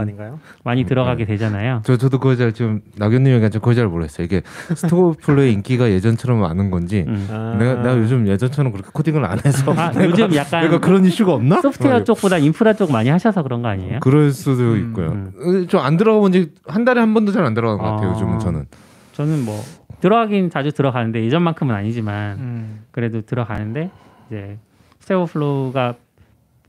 많이 0.64 0.82
음, 0.82 0.86
들어가게 0.86 1.24
네. 1.24 1.32
되잖아요. 1.32 1.80
저 1.84 1.96
저도 1.96 2.18
그거 2.18 2.34
잘좀 2.34 2.80
낙연님에게 2.98 3.50
좀 3.50 3.60
그거 3.60 3.72
잘 3.72 3.86
모르겠어요. 3.86 4.24
이게 4.24 4.42
스토플의 4.74 5.52
인기가 5.52 5.88
예전처럼 5.90 6.40
많은 6.40 6.70
건지 6.72 7.04
음. 7.06 7.28
아, 7.30 7.54
내가 7.56 7.74
내가 7.76 7.96
요즘 7.98 8.26
예전처럼 8.26 8.72
그렇게 8.72 8.90
코딩을 8.92 9.24
안 9.24 9.38
해서 9.46 9.72
아, 9.72 9.90
내가, 9.92 10.04
요즘 10.06 10.34
약간 10.34 10.62
내가 10.64 10.78
그런 10.80 11.04
이슈가 11.04 11.34
없나? 11.34 11.60
소프트웨어 11.62 11.98
어, 11.98 12.04
쪽보다 12.04 12.38
인프라 12.38 12.72
쪽 12.72 12.90
많이 12.90 13.08
하셔서 13.10 13.42
그런 13.44 13.62
거 13.62 13.68
아니에요? 13.68 14.00
그럴 14.00 14.32
수도 14.32 14.72
음, 14.72 14.88
있고요. 14.88 15.66
좀안 15.68 15.96
들어가 15.96 16.18
본지 16.18 16.50
한 16.66 16.84
달에 16.84 17.00
한 17.00 17.14
번도 17.14 17.30
잘 17.30 17.44
안 17.46 17.54
들어가는 17.54 17.78
것 17.82 17.88
같아요. 17.90 18.10
아. 18.10 18.12
요즘은 18.12 18.38
저는. 18.40 18.64
저는 19.12 19.44
뭐 19.44 19.60
들어가긴 20.00 20.50
자주 20.50 20.72
들어가는데 20.72 21.24
예전만큼은 21.24 21.74
아니지만 21.74 22.38
음. 22.38 22.84
그래도 22.90 23.22
들어가는데 23.22 23.90
이제 24.26 24.58
스택 25.00 25.16
오버플로우가 25.18 25.94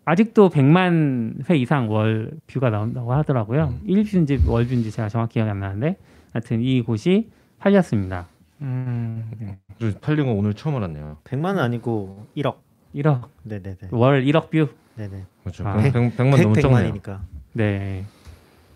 아직도 0.06 0.50
100만 0.50 1.50
회 1.50 1.58
이상 1.58 1.90
월 1.90 2.32
view가 2.48 2.70
나온다고 2.70 3.14
하더라고요. 3.14 3.66
음. 3.66 3.82
일 3.86 4.04
view인지 4.04 4.44
월 4.48 4.66
view인지 4.68 4.92
제가 4.92 5.10
정확히 5.10 5.34
기억이 5.36 5.50
안 5.50 5.60
나는데 5.60 5.98
하여튼 6.34 6.62
이 6.62 6.82
곳이 6.82 7.30
팔렸습니다. 7.60 8.28
음. 8.62 9.58
저 9.80 9.92
팔린 10.00 10.26
거 10.28 10.32
오늘 10.34 10.54
처음 10.54 10.76
알았네요. 10.76 11.18
100만은 11.24 11.58
아니고 11.58 12.28
1억. 12.38 12.56
1억 12.96 13.24
네네네. 13.44 13.78
월 13.92 14.24
1억 14.24 14.50
view. 14.50 14.70
네네. 14.96 15.26
그렇죠. 15.44 15.68
아. 15.68 15.78
100, 15.78 15.94
100만 15.94 16.42
너무 16.42 16.54
적네요. 16.62 16.94
100만이니까. 16.94 17.20
네. 17.54 18.06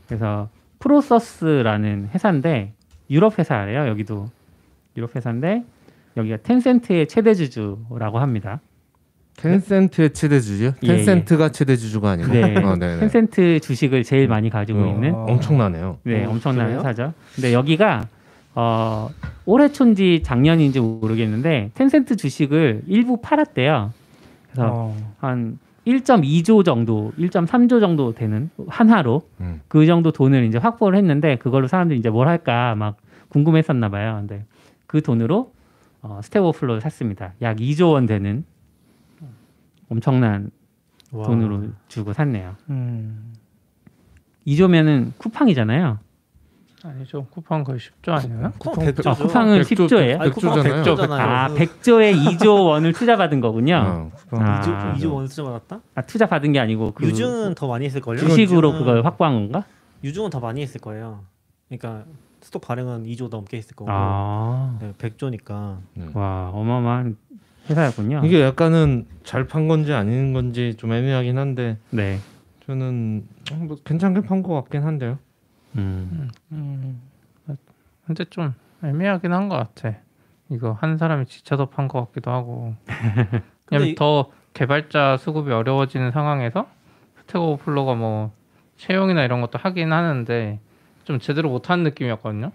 그래서 0.08 0.50
프로서스라는 0.80 2.10
회사인데 2.14 2.74
유럽 3.10 3.38
회사예요. 3.38 3.88
여기도 3.88 4.30
유럽 5.00 5.16
회사인데 5.16 5.64
여기가 6.18 6.38
텐센트의 6.38 7.08
최대 7.08 7.34
주주라고 7.34 8.20
합니다. 8.20 8.60
텐센트의 9.38 10.12
최대 10.12 10.42
주주요? 10.42 10.74
예, 10.84 10.88
텐센트가 10.88 11.50
최대 11.50 11.78
주주가 11.78 12.12
아니고. 12.12 12.32
네. 12.34 12.58
어, 12.58 12.76
네네. 12.76 13.00
텐센트 13.00 13.60
주식을 13.62 14.04
제일 14.04 14.28
많이 14.28 14.50
가지고 14.50 14.82
어, 14.82 14.88
있는 14.88 15.16
엄청나네요. 15.16 16.00
네, 16.04 16.26
어, 16.26 16.32
엄청난 16.32 16.66
그래요? 16.68 16.80
회사죠. 16.80 17.14
근데 17.36 17.54
여기가 17.54 18.08
어, 18.56 19.10
올해 19.46 19.72
초인지 19.72 20.22
작년인지 20.24 20.82
모르겠는데 20.82 21.72
텐센트 21.74 22.18
주식을 22.18 22.82
일부 22.88 23.22
팔았대요. 23.22 23.94
그래서 24.52 24.70
어. 24.74 25.14
한 25.20 25.58
1.2조 25.88 26.66
정도, 26.66 27.14
1.3조 27.18 27.80
정도 27.80 28.14
되는 28.14 28.50
한화로 28.68 29.22
음. 29.40 29.62
그 29.70 29.86
정도 29.86 30.12
돈을 30.12 30.44
이제 30.46 30.58
확보를 30.58 30.98
했는데 30.98 31.38
그걸로 31.38 31.68
사람들이 31.68 31.98
이제 31.98 32.10
뭘 32.10 32.28
할까 32.28 32.76
막 32.76 32.98
궁금했었나 33.30 33.90
봐요. 33.90 34.18
근데 34.20 34.44
그 34.90 35.04
돈으로 35.04 35.54
어, 36.02 36.20
스택 36.24 36.44
오버플로를 36.44 36.82
샀습니다. 36.82 37.34
약 37.44 37.58
2조 37.58 37.94
원 37.94 38.08
되는 38.08 38.44
엄청난 39.88 40.50
와. 41.12 41.28
돈으로 41.28 41.68
주고 41.88 42.12
샀네요. 42.12 42.56
음. 42.72 43.34
2조면은 44.48 45.12
쿠팡이잖아요. 45.20 46.00
아니죠. 46.84 47.28
쿠팡 47.30 47.66
거의 47.66 47.78
10조 47.78 48.14
아니에요? 48.14 48.54
쿠팡 48.58 48.84
아, 48.84 48.92
100조죠. 48.92 49.18
쿠팡은 49.18 49.58
백조, 49.64 49.86
10조예요. 49.86 50.22
아니, 50.22 50.32
쿠팡 50.32 50.64
백조잖아요. 50.64 50.84
100조잖아요. 50.96 51.20
아, 51.20 51.50
100조에 51.50 52.38
2조 52.40 52.66
원을 52.66 52.94
투자받은 52.94 53.42
거군요. 53.42 53.76
어, 53.86 54.12
쿠팡. 54.16 54.42
아. 54.42 54.62
2조, 54.62 54.96
2조 55.04 55.14
원 55.14 55.28
수정 55.28 55.46
받았다? 55.46 55.82
아, 55.94 56.02
투자 56.02 56.26
받은 56.26 56.52
게 56.52 56.60
아니고 56.60 56.94
그 56.94 57.06
유증은 57.06 57.54
더 57.54 57.68
많이 57.68 57.86
했을 57.86 58.02
걸요. 58.02 58.22
주식으로 58.22 58.72
그걸 58.74 59.06
확보한 59.06 59.36
건가? 59.36 59.66
유증은 60.04 60.32
더 60.32 60.40
많이 60.40 60.64
했을 60.64 60.82
거예요. 60.82 61.26
그러니까 61.68 62.06
스톡 62.50 62.64
발행은 62.64 63.04
2조 63.06 63.30
넘게 63.30 63.58
했을 63.58 63.76
거고. 63.76 63.92
아, 63.94 64.76
네, 64.82 64.92
100조니까. 64.98 65.78
와 66.16 66.50
어마어마한 66.52 67.16
회사였군요. 67.70 68.22
이게 68.26 68.42
약간은 68.42 69.06
잘 69.24 69.46
판 69.48 69.68
건지 69.68 69.94
아닌 69.94 70.34
건지 70.34 70.74
좀 70.78 70.92
애매하긴 70.92 71.38
한데 71.38 71.78
네. 71.92 72.18
저는 72.66 73.28
뭐 73.68 73.78
괜찮게 73.86 74.22
판 74.22 74.42
것 74.42 74.56
같긴 74.56 74.82
한데요. 74.84 75.20
음. 75.78 76.30
음. 76.52 77.00
근데 78.08 78.26
좀 78.26 78.56
애매하긴 78.84 79.32
한 79.32 79.48
것 79.48 79.56
같아. 79.76 79.98
이거 80.50 80.72
한 80.82 80.98
사람이 80.98 81.28
지쳐서 81.28 81.68
판 81.70 81.88
것 81.88 82.04
같기도 82.08 82.32
하고. 82.32 82.74
왜냐면 83.70 83.90
이- 83.90 83.96
더 83.96 84.32
개발자 84.56 85.18
수급이 85.18 85.52
어려워지는 85.52 86.10
상황에서 86.12 86.68
스택 87.20 87.40
오버플로가 87.40 87.94
뭐 87.94 88.32
채용이나 88.78 89.24
이런 89.24 89.42
것도 89.42 89.60
하긴 89.60 89.94
하는데 89.94 90.60
좀 91.10 91.20
제대로 91.20 91.50
못하는 91.50 91.84
느낌이었거든요. 91.86 92.52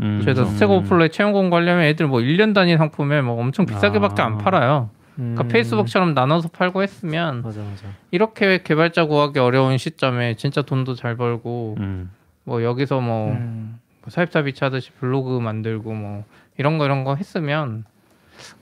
음. 0.00 0.20
저희도 0.24 0.46
스택 0.46 0.68
오버플로에 0.68 1.10
채용 1.10 1.32
공고하려면 1.32 1.84
애들 1.84 2.08
뭐 2.08 2.18
1년 2.18 2.52
단위 2.52 2.76
상품에 2.76 3.22
뭐 3.22 3.40
엄청 3.40 3.66
비싸게밖에 3.66 4.20
안 4.20 4.32
아. 4.32 4.38
팔아요. 4.38 4.90
음. 5.20 5.34
그러니까 5.36 5.44
페이스북처럼 5.44 6.12
나눠서 6.12 6.48
팔고 6.48 6.82
했으면 6.82 7.42
맞아 7.42 7.60
맞아. 7.60 7.86
이렇게 8.10 8.64
개발자 8.64 9.04
구하기 9.04 9.38
어려운 9.38 9.78
시점에 9.78 10.34
진짜 10.34 10.62
돈도 10.62 10.96
잘 10.96 11.16
벌고 11.16 11.76
음. 11.78 12.10
뭐 12.42 12.64
여기서 12.64 13.00
뭐 13.00 13.30
음. 13.30 13.78
뭐 14.00 14.10
사입자 14.10 14.42
비치하듯이 14.42 14.90
블로그 14.98 15.38
만들고 15.38 15.92
뭐 15.92 16.24
이런 16.58 16.78
거 16.78 16.86
이런 16.86 17.04
거 17.04 17.14
했으면 17.14 17.84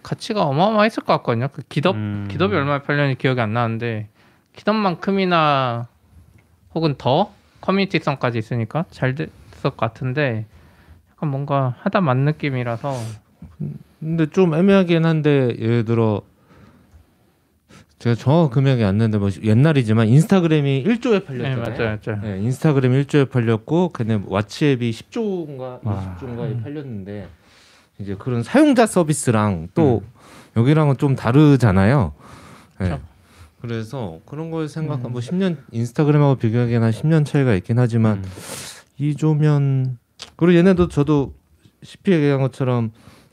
가치가 0.03 0.43
어마어마했을 0.43 1.05
것 1.05 1.15
같거든요. 1.15 1.49
그 1.55 1.63
기덥 1.71 1.97
음. 1.97 2.29
기덥이 2.31 2.55
얼마에 2.55 2.83
팔렸는지 2.83 3.17
기억이 3.17 3.41
안 3.41 3.55
나는데 3.55 4.09
기덥만큼이나 4.57 5.89
혹은 6.75 6.97
더 6.99 7.33
커뮤니티성까지 7.63 8.39
있으니까 8.39 8.85
잘 8.91 9.15
됐을 9.15 9.31
것 9.63 9.77
같은데 9.79 10.45
약간 11.11 11.31
뭔가 11.31 11.77
하다 11.79 12.03
만 12.03 12.19
느낌이라서 12.19 12.95
근데 14.01 14.27
좀 14.31 14.55
애매하긴 14.55 15.07
한데 15.07 15.57
예를 15.59 15.85
들어 15.87 16.23
제가 17.99 18.17
정확한 18.17 18.51
금액이 18.51 18.85
안 18.85 18.99
나는데 18.99 19.19
뭐 19.19 19.31
옛날이지만 19.43 20.09
인스타그램이 20.09 20.85
1조에 20.85 21.21
네 21.21 21.25
팔렸잖아요. 21.25 21.79
맞아요, 21.79 21.99
맞아요. 22.05 22.21
네, 22.23 22.43
인스타그램 22.43 22.93
1조에 22.93 23.31
팔렸고 23.31 23.91
근데 23.91 24.19
왓츠앱이 24.19 24.91
10조인가 24.91 25.81
와. 25.85 26.17
20조인가에 26.21 26.63
팔렸는데 26.63 27.29
이제 28.01 28.17
그런 28.19 28.43
사용자 28.43 28.87
서비스랑 28.87 29.69
또 29.75 30.03
여기랑은 30.57 30.97
좀 30.97 31.15
다르잖아요. 31.15 32.13
네. 32.81 32.99
그래서 33.63 34.19
그런 34.27 34.51
걸 34.51 34.69
생각하면 34.69 35.13
뭐 35.13 35.21
10년 35.21 35.57
인스타그램하고 35.71 36.35
비교하기에는 36.35 36.85
한 36.85 36.93
10년 36.93 37.25
차이가 37.25 37.55
있긴 37.55 37.79
하지만 37.79 38.19
음. 38.19 38.25
2조면 38.99 39.97
그리고 40.37 40.59
얘네도 40.59 40.89
저도 40.89 41.35
CP 41.85 42.11
얘기한 42.13 42.41
것처럼 42.41 42.91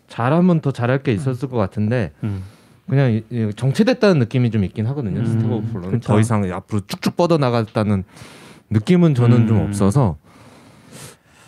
잘하면 0.07 0.61
더 0.61 0.71
잘할 0.71 1.01
게 1.01 1.13
있었을 1.13 1.49
것 1.49 1.57
같은데 1.57 2.11
음. 2.23 2.43
그냥 2.87 3.21
정체됐다는 3.55 4.19
느낌이 4.19 4.49
좀 4.51 4.63
있긴 4.63 4.85
하거든요. 4.87 5.19
음, 5.19 5.51
오버플로는 5.51 5.91
그쵸. 5.99 6.13
더 6.13 6.19
이상 6.19 6.43
앞으로 6.51 6.81
쭉쭉 6.87 7.15
뻗어 7.17 7.37
나갔다는 7.37 8.03
느낌은 8.69 9.15
저는 9.15 9.47
좀 9.47 9.57
음. 9.57 9.67
없어서 9.67 10.17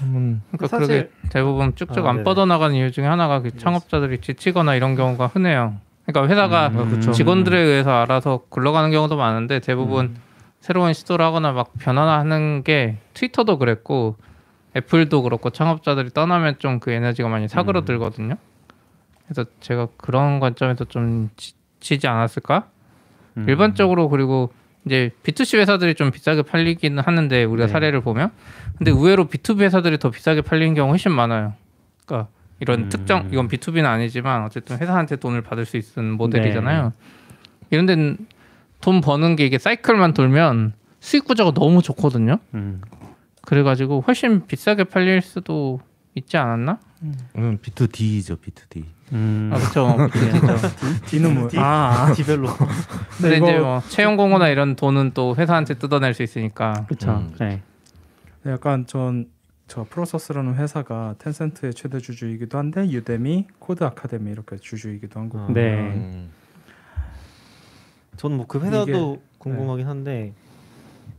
음, 0.01 0.41
그러니까 0.51 0.67
사실- 0.67 0.87
그게 0.87 1.29
대부분 1.29 1.75
쭉쭉 1.75 1.99
아, 2.05 2.09
안 2.09 2.15
네네. 2.17 2.23
뻗어나가는 2.23 2.75
이유 2.75 2.91
중에 2.91 3.05
하나가 3.05 3.41
그 3.41 3.55
창업자들이 3.55 4.21
지치거나 4.21 4.73
이런 4.73 4.95
경우가 4.95 5.27
흔해요. 5.27 5.75
그러니까 6.11 6.27
회사가 6.31 6.65
아, 6.65 6.85
그쵸. 6.89 7.11
직원들에 7.11 7.57
의해서 7.59 7.91
알아서 7.91 8.41
굴러가는 8.49 8.91
경우도 8.91 9.15
많은데 9.17 9.59
대부분 9.59 10.15
새로운 10.59 10.93
시도를 10.93 11.25
하거나 11.25 11.51
막 11.53 11.71
변화하는 11.79 12.63
게 12.63 12.97
트위터도 13.13 13.57
그랬고 13.57 14.15
애플도 14.75 15.23
그렇고 15.23 15.49
창업자들이 15.49 16.11
떠나면 16.11 16.55
좀 16.59 16.79
그 16.79 16.91
에너지가 16.91 17.27
많이 17.29 17.47
사그러들거든요. 17.47 18.35
그래서 19.25 19.45
제가 19.59 19.87
그런 19.97 20.39
관점에서 20.39 20.85
좀 20.85 21.29
지치지 21.37 22.07
않았을까? 22.07 22.67
음. 23.37 23.45
일반적으로 23.47 24.09
그리고 24.09 24.51
이제 24.85 25.11
B2C 25.23 25.59
회사들이 25.59 25.95
좀 25.95 26.11
비싸게 26.11 26.41
팔리기는 26.43 27.01
하는데 27.01 27.43
우리가 27.43 27.67
네. 27.67 27.71
사례를 27.71 28.01
보면 28.01 28.31
근데 28.77 28.91
의외로 28.91 29.27
B2B 29.27 29.61
회사들이 29.61 29.99
더 29.99 30.09
비싸게 30.09 30.41
팔리는 30.41 30.73
경우 30.73 30.89
훨씬 30.89 31.11
많아요. 31.11 31.53
그러니까 32.05 32.29
이런 32.61 32.83
음. 32.83 32.89
특정 32.89 33.27
이건 33.31 33.47
B2B는 33.47 33.85
아니지만 33.85 34.43
어쨌든 34.45 34.77
회사한테 34.77 35.15
돈을 35.17 35.41
받을 35.41 35.65
수 35.65 35.77
있는 35.77 36.13
모델이잖아요. 36.13 36.93
이런 37.71 37.85
데는 37.87 38.17
돈 38.79 39.01
버는 39.01 39.35
게 39.35 39.45
이게 39.45 39.57
사이클만 39.57 40.13
돌면 40.13 40.73
수익 40.99 41.25
구조가 41.25 41.51
너무 41.51 41.81
좋거든요. 41.81 42.37
음. 42.53 42.81
그래가지고 43.41 44.03
훨씬 44.05 44.45
비싸게 44.45 44.83
팔릴 44.85 45.21
수도 45.21 45.79
있지 46.13 46.37
않았나? 46.37 46.77
음, 47.35 47.57
B2D죠, 47.63 48.37
B2D. 48.39 48.83
음. 49.13 49.49
아 49.51 49.57
그렇죠. 49.57 49.97
D는 51.07 51.33
뭐? 51.35 51.49
아, 51.57 52.13
디벨로. 52.15 52.47
근데 53.19 53.37
이거- 53.37 53.49
이제 53.49 53.59
뭐 53.59 53.81
채용 53.89 54.17
공고나 54.17 54.49
이런 54.49 54.75
돈은 54.75 55.11
또 55.15 55.35
회사한테 55.35 55.73
뜯어낼 55.75 56.13
수 56.13 56.21
있으니까 56.21 56.85
그렇죠. 56.87 57.11
음. 57.11 57.33
네. 57.39 57.61
약간 58.45 58.85
전 58.85 59.25
저 59.71 59.85
프로서스라는 59.89 60.55
회사가 60.55 61.15
텐센트의 61.17 61.73
최대 61.73 61.97
주주이기도 61.99 62.57
한데 62.57 62.89
유데미, 62.89 63.47
코드 63.57 63.85
아카데미 63.85 64.29
이렇게 64.29 64.57
주주이기도 64.57 65.17
한 65.17 65.29
거고. 65.29 65.53
네. 65.53 65.77
음. 65.95 66.29
저는 68.17 68.35
뭐 68.35 68.47
그 68.47 68.59
회사도 68.59 68.83
이게- 69.15 69.21
궁금하긴 69.37 69.87
한데 69.87 70.33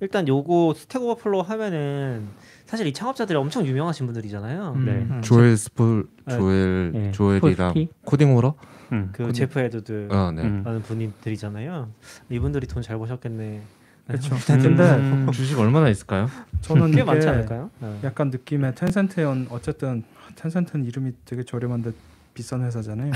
일단 0.01 0.29
요거 0.29 0.75
스택 0.77 1.01
오버플로우 1.01 1.41
하면은 1.41 2.27
사실 2.67 2.87
이 2.87 2.93
창업자들이 2.93 3.39
엄청 3.39 3.65
유명하신 3.67 4.05
분들이잖아요. 4.05 4.73
음. 4.77 4.85
네. 4.85 4.93
음. 4.93 5.23
조엘 5.23 5.57
스폴, 5.57 6.05
네. 6.27 6.37
조엘, 6.37 6.93
네. 6.93 7.11
조엘이랑? 7.13 7.73
코딩 8.05 8.35
호러? 8.37 8.55
음. 8.93 9.09
그 9.13 9.33
제프 9.33 9.61
에드드 9.61 10.09
아, 10.11 10.31
네. 10.31 10.43
음. 10.43 10.63
라는 10.63 10.83
분들이잖아요. 10.83 11.91
이분들이 12.29 12.67
돈 12.67 12.83
잘 12.83 12.99
버셨겠네. 12.99 13.63
그렇죠. 14.07 14.35
음. 14.35 14.63
근데 14.63 14.83
음. 14.97 15.29
주식 15.33 15.59
얼마나 15.59 15.89
있을까요? 15.89 16.29
저는 16.61 16.91
꽤 16.93 17.03
많지 17.03 17.29
않을까요? 17.29 17.71
네. 17.81 17.99
약간 18.05 18.31
느낌에 18.31 18.75
텐센트는 18.75 19.47
어쨌든 19.51 20.05
텐센트는 20.37 20.85
이름이 20.85 21.13
되게 21.25 21.43
저렴한데 21.43 21.93
비싼 22.35 22.63
회사잖아요. 22.63 23.13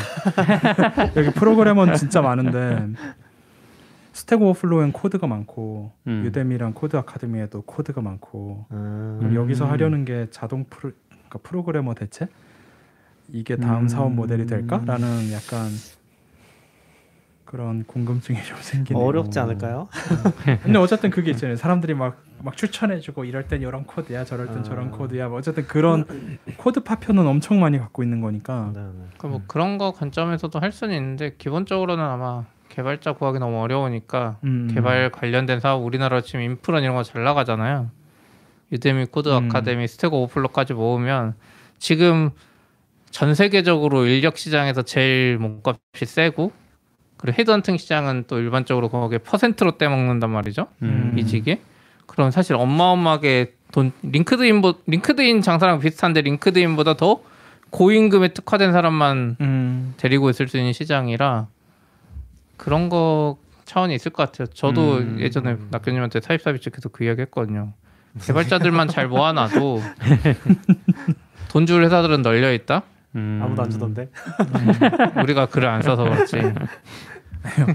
여기 1.17 1.31
프로그래머는 1.31 1.95
진짜 1.95 2.21
많은데 2.21 2.89
스택 4.13 4.41
오버플로우엔 4.41 4.93
코드가 4.93 5.27
많고 5.27 5.93
음. 6.07 6.23
유데미랑 6.25 6.73
코드 6.73 6.97
아카데미에도 6.97 7.63
코드가 7.63 8.01
많고 8.01 8.67
음. 8.71 9.33
여기서 9.35 9.67
음. 9.67 9.71
하려는 9.71 10.05
게 10.05 10.27
자동 10.31 10.65
프로, 10.65 10.93
그러니까 11.11 11.39
프로그래머 11.43 11.95
대체 11.95 12.29
이게 13.29 13.57
다음 13.57 13.83
음. 13.83 13.89
사업 13.89 14.13
모델이 14.13 14.47
될까라는 14.47 15.33
약간 15.33 15.69
그런 17.47 17.85
궁금증이 17.85 18.43
좀 18.45 18.57
생기네요. 18.61 19.03
어렵지 19.03 19.39
않을까요? 19.39 19.89
근데 20.63 20.79
어쨌든 20.79 21.11
그게 21.11 21.31
있잖아요. 21.31 21.57
사람들이 21.57 21.95
막, 21.95 22.23
막 22.43 22.57
추천해주고 22.57 23.25
이럴 23.25 23.47
땐 23.47 23.63
이런 23.63 23.85
코드야, 23.85 24.25
저럴 24.25 24.49
땐 24.49 24.59
아. 24.59 24.63
저런 24.63 24.91
코드야. 24.91 25.29
뭐 25.29 25.39
어쨌든 25.39 25.67
그런 25.67 26.39
코드 26.59 26.81
파편은 26.83 27.27
엄청 27.27 27.61
많이 27.61 27.79
갖고 27.79 28.03
있는 28.03 28.21
거니까. 28.21 28.73
네, 28.75 28.81
네. 28.81 28.89
그러니까 29.17 29.29
뭐 29.29 29.43
그런 29.47 29.79
거 29.79 29.93
관점에서도 29.93 30.59
할 30.59 30.73
수는 30.73 30.95
있는데 30.97 31.35
기본적으로는 31.39 32.05
아마 32.05 32.45
개발자 32.69 33.13
구하기 33.15 33.39
너무 33.39 33.61
어려우니까 33.63 34.39
음. 34.45 34.69
개발 34.75 35.11
관련된 35.11 35.61
사업 35.61 35.85
우리나라 35.85 36.21
지금 36.21 36.41
인프라 36.43 36.81
이런 36.81 36.95
거 36.97 37.05
잘 37.05 37.23
나가잖아요. 37.25 37.91
유데미 38.73 39.07
코드 39.07 39.29
음. 39.29 39.49
아카데미 39.49 39.87
스택 39.87 40.13
오버플로까지 40.13 40.75
모으면 40.75 41.35
지금 41.79 42.31
전 43.11 43.35
세계적으로 43.37 44.05
인력 44.07 44.37
시장에서 44.37 44.83
제일 44.83 45.39
몸값이 45.39 46.05
세고 46.07 46.51
그리고 47.17 47.37
헤드헌팅 47.39 47.77
시장은 47.79 48.25
또 48.27 48.39
일반적으로 48.39 48.89
거기에 48.89 49.19
퍼센트로 49.19 49.79
떼먹는단 49.79 50.31
말이죠. 50.31 50.67
음. 50.83 51.15
이직이 51.19 51.59
그럼 52.07 52.31
사실 52.31 52.55
어마어마하게 52.57 53.55
돈 53.73 53.93
링크드인 54.03 54.63
보 54.63 54.75
링크드인 54.87 55.43
장사랑 55.43 55.81
비슷한데 55.81 56.23
링크드인보다 56.23 56.95
더 56.95 57.21
고임금에 57.71 58.29
특화된 58.29 58.73
사람만 58.73 59.37
음. 59.41 59.95
데리고 59.97 60.31
있을 60.31 60.49
수 60.49 60.57
있는 60.57 60.73
시장이라 60.73 61.49
그런 62.57 62.89
거 62.89 63.39
차원이 63.65 63.95
있을 63.95 64.13
것 64.13 64.25
같아요. 64.25 64.47
저도 64.47 64.99
음. 64.99 65.17
예전에 65.21 65.57
낙교님한테 65.71 66.21
타입 66.21 66.41
서비스 66.41 66.71
계속 66.71 66.93
그 66.93 67.05
이야기 67.05 67.23
했거든요. 67.23 67.73
개발자들만 68.23 68.89
잘 68.89 69.09
모아놔도 69.09 69.83
돈줄 71.51 71.85
회사들은 71.85 72.23
널려 72.23 72.53
있다. 72.53 72.83
음. 73.17 73.41
아무도 73.43 73.63
안 73.63 73.71
주던데. 73.71 74.09
우리가 75.23 75.47
글을 75.47 75.69
안 75.69 75.83
써서 75.83 76.05
그렇지. 76.05 76.37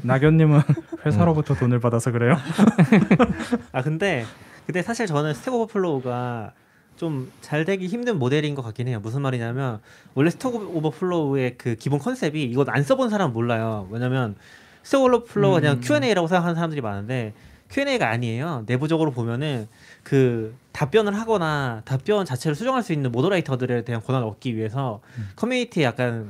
낙연님은 0.04 0.62
회사로부터 1.06 1.56
돈을 1.56 1.80
받아서 1.80 2.12
그래요? 2.12 2.36
아 3.72 3.82
근데 3.82 4.26
근데 4.66 4.82
사실 4.82 5.08
저는 5.08 5.34
스택 5.34 5.54
오버플로우가 5.54 6.54
좀 6.98 7.32
잘 7.42 7.66
되기 7.66 7.88
힘든 7.88 8.20
모델인 8.20 8.56
것 8.56 8.62
같긴 8.62 8.88
해요. 8.88 9.00
무슨 9.02 9.22
말이냐면 9.22 9.80
원래 10.14 10.30
스택 10.30 10.54
오버플로우의 10.56 11.58
그 11.58 11.76
기본 11.76 12.00
컨셉이 12.00 12.44
이거 12.44 12.64
안 12.68 12.84
써본 12.84 13.10
사람은 13.10 13.34
몰라요. 13.34 13.88
왜냐면 13.92 14.36
스택 14.84 15.02
오버플로우가 15.02 15.60
그냥 15.60 15.80
Q&A라고 15.82 16.28
생각하는 16.28 16.56
사람들이 16.56 16.82
많은데 16.82 17.34
Q&A가 17.70 18.10
아니에요. 18.10 18.64
내부적으로 18.68 19.12
보면은 19.12 19.68
그 20.04 20.56
답변을 20.72 21.14
하거나 21.18 21.82
답변 21.86 22.26
자체를 22.26 22.56
수정할 22.56 22.84
수 22.84 22.94
있는 22.94 23.12
moderator들에 23.12 23.84
대한 23.84 24.02
권한을 24.02 24.28
얻기 24.28 24.56
위해서 24.56 25.02
커뮤니티에 25.36 25.84
약간 25.84 26.30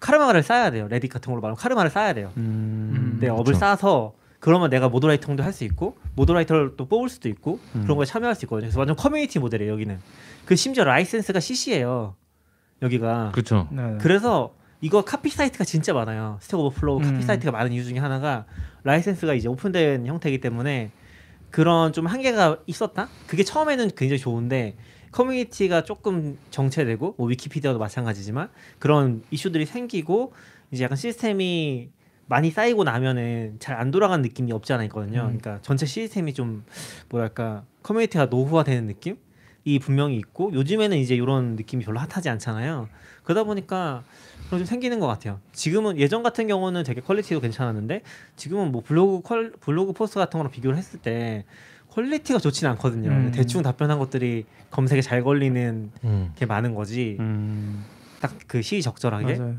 카르마를 0.00 0.42
쌓아야 0.42 0.70
돼요. 0.70 0.88
레딧 0.88 1.10
같은 1.12 1.30
걸로 1.30 1.40
말하면 1.40 1.56
카르마를 1.56 1.90
쌓아야 1.90 2.12
돼요. 2.12 2.32
음. 2.36 3.18
내 3.20 3.28
업을 3.28 3.44
그쵸. 3.44 3.58
쌓아서 3.58 4.14
그러면 4.40 4.70
내가 4.70 4.88
moderator도 4.88 5.42
할 5.42 5.52
수 5.52 5.64
있고 5.64 5.96
moderator를 6.16 6.74
또 6.76 6.86
뽑을 6.86 7.08
수도 7.08 7.28
있고 7.28 7.60
음. 7.76 7.82
그런 7.82 7.96
거에 7.96 8.04
참여할 8.06 8.34
수 8.34 8.44
있거든요. 8.44 8.66
그래서 8.66 8.78
완전 8.80 8.96
커뮤니티 8.96 9.38
모델이에요 9.38 9.72
여기는. 9.72 9.98
그 10.44 10.56
심지어 10.56 10.84
라이센스가 10.84 11.38
CC예요. 11.40 12.16
여기가. 12.82 13.30
그렇죠. 13.32 13.68
네. 13.70 13.96
그래서 14.00 14.52
이거 14.80 15.04
카피 15.04 15.30
사이트가 15.30 15.62
진짜 15.64 15.92
많아요. 15.94 16.38
스택 16.40 16.58
오버플로우 16.58 16.98
카피 16.98 17.14
음. 17.14 17.22
사이트가 17.22 17.52
많은 17.52 17.72
이유 17.72 17.84
중에 17.84 17.98
하나가 17.98 18.44
라이센스가 18.82 19.34
이제 19.34 19.46
오픈된 19.48 20.06
형태이기 20.06 20.40
때문에 20.40 20.90
그런 21.52 21.92
좀 21.92 22.06
한계가 22.06 22.58
있었다. 22.66 23.08
그게 23.28 23.44
처음에는 23.44 23.90
굉장히 23.94 24.18
좋은데 24.18 24.74
커뮤니티가 25.12 25.84
조금 25.84 26.38
정체되고 26.50 27.14
뭐 27.18 27.28
위키피디아도 27.28 27.78
마찬가지지만 27.78 28.48
그런 28.80 29.22
이슈들이 29.30 29.66
생기고 29.66 30.32
이제 30.72 30.82
약간 30.82 30.96
시스템이 30.96 31.90
많이 32.26 32.50
쌓이고 32.50 32.82
나면은 32.84 33.56
잘 33.58 33.76
안 33.78 33.90
돌아가는 33.90 34.22
느낌이 34.22 34.50
없지 34.52 34.72
않아 34.72 34.84
있거든요. 34.84 35.20
음. 35.20 35.38
그러니까 35.38 35.58
전체 35.60 35.84
시스템이 35.84 36.32
좀 36.32 36.64
뭐랄까 37.10 37.64
커뮤니티가 37.82 38.26
노후화되는 38.26 38.86
느낌? 38.86 39.18
이 39.64 39.78
분명히 39.78 40.16
있고 40.16 40.50
요즘에는 40.54 40.96
이제 40.96 41.14
이런 41.14 41.54
느낌이 41.56 41.84
별로 41.84 42.00
핫하지 42.00 42.30
않잖아요. 42.30 42.88
그러다 43.22 43.44
보니까 43.44 44.02
그런 44.48 44.60
좀 44.60 44.64
생기는 44.66 45.00
것 45.00 45.06
같아요. 45.06 45.40
지금은 45.52 45.98
예전 45.98 46.22
같은 46.22 46.46
경우는 46.46 46.84
되게 46.84 47.00
quality도 47.00 47.40
괜찮았는데 47.40 48.02
지금은 48.36 48.72
뭐 48.72 48.82
블로그 48.82 49.22
퀄 49.22 49.50
블로그 49.60 49.92
포스트 49.92 50.18
같은 50.18 50.38
거랑 50.38 50.50
비교를 50.52 50.76
했을 50.76 50.98
때 51.00 51.44
quality가 51.90 52.38
좋지는 52.38 52.70
않거든요. 52.72 53.10
음. 53.10 53.32
대충 53.34 53.62
답변한 53.62 53.98
것들이 53.98 54.44
검색에 54.70 55.00
잘 55.02 55.22
걸리는 55.22 55.90
음. 56.04 56.32
게 56.36 56.46
많은 56.46 56.74
거지. 56.74 57.16
음. 57.20 57.84
딱 58.20 58.44
그 58.44 58.62
시의적절하게. 58.62 59.36
맞아요. 59.36 59.56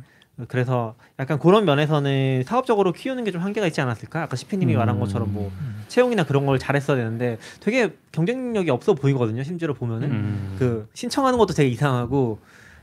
그래서 0.47 0.95
약간 1.19 1.37
그런 1.37 1.63
면에서는 1.63 2.41
사업적으로 2.43 2.91
키우는 2.91 3.23
게 3.23 3.29
좀 3.31 3.41
한계가 3.41 3.67
있지 3.67 3.81
않았을까? 3.81 4.23
아까 4.23 4.35
시피님이 4.35 4.73
음. 4.73 4.79
말한 4.79 4.99
것처럼 4.99 5.31
뭐 5.31 5.51
채용이나 5.89 6.23
그런 6.23 6.47
걸 6.47 6.57
잘했어야 6.57 6.97
되는데 6.97 7.37
되게 7.59 7.93
경쟁력이 8.11 8.71
없어 8.71 8.95
보이거든요. 8.95 9.43
심지어 9.43 9.71
보면은 9.73 10.09
음. 10.11 10.55
그 10.57 10.89
신청하는 10.95 11.37
것도 11.37 11.53
되게 11.53 11.69
이상하고 11.69 12.39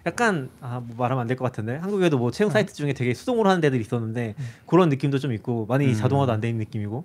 약간 0.06 0.48
아 0.60 0.80
뭐 0.80 0.96
말하면 0.96 1.22
안 1.22 1.26
될 1.28 1.36
것 1.36 1.44
같은데 1.44 1.76
한국에도 1.76 2.18
뭐 2.18 2.30
채용 2.30 2.50
사이트 2.50 2.72
중에 2.74 2.92
되게 2.94 3.12
수동으로 3.14 3.48
하는 3.50 3.60
데들이 3.60 3.80
있었는데 3.82 4.34
그런 4.66 4.88
느낌도 4.88 5.18
좀 5.18 5.32
있고 5.32 5.66
많이 5.66 5.86
음. 5.88 5.94
자동화도 5.94 6.32
안돼 6.32 6.48
있는 6.48 6.60
느낌이고 6.64 7.04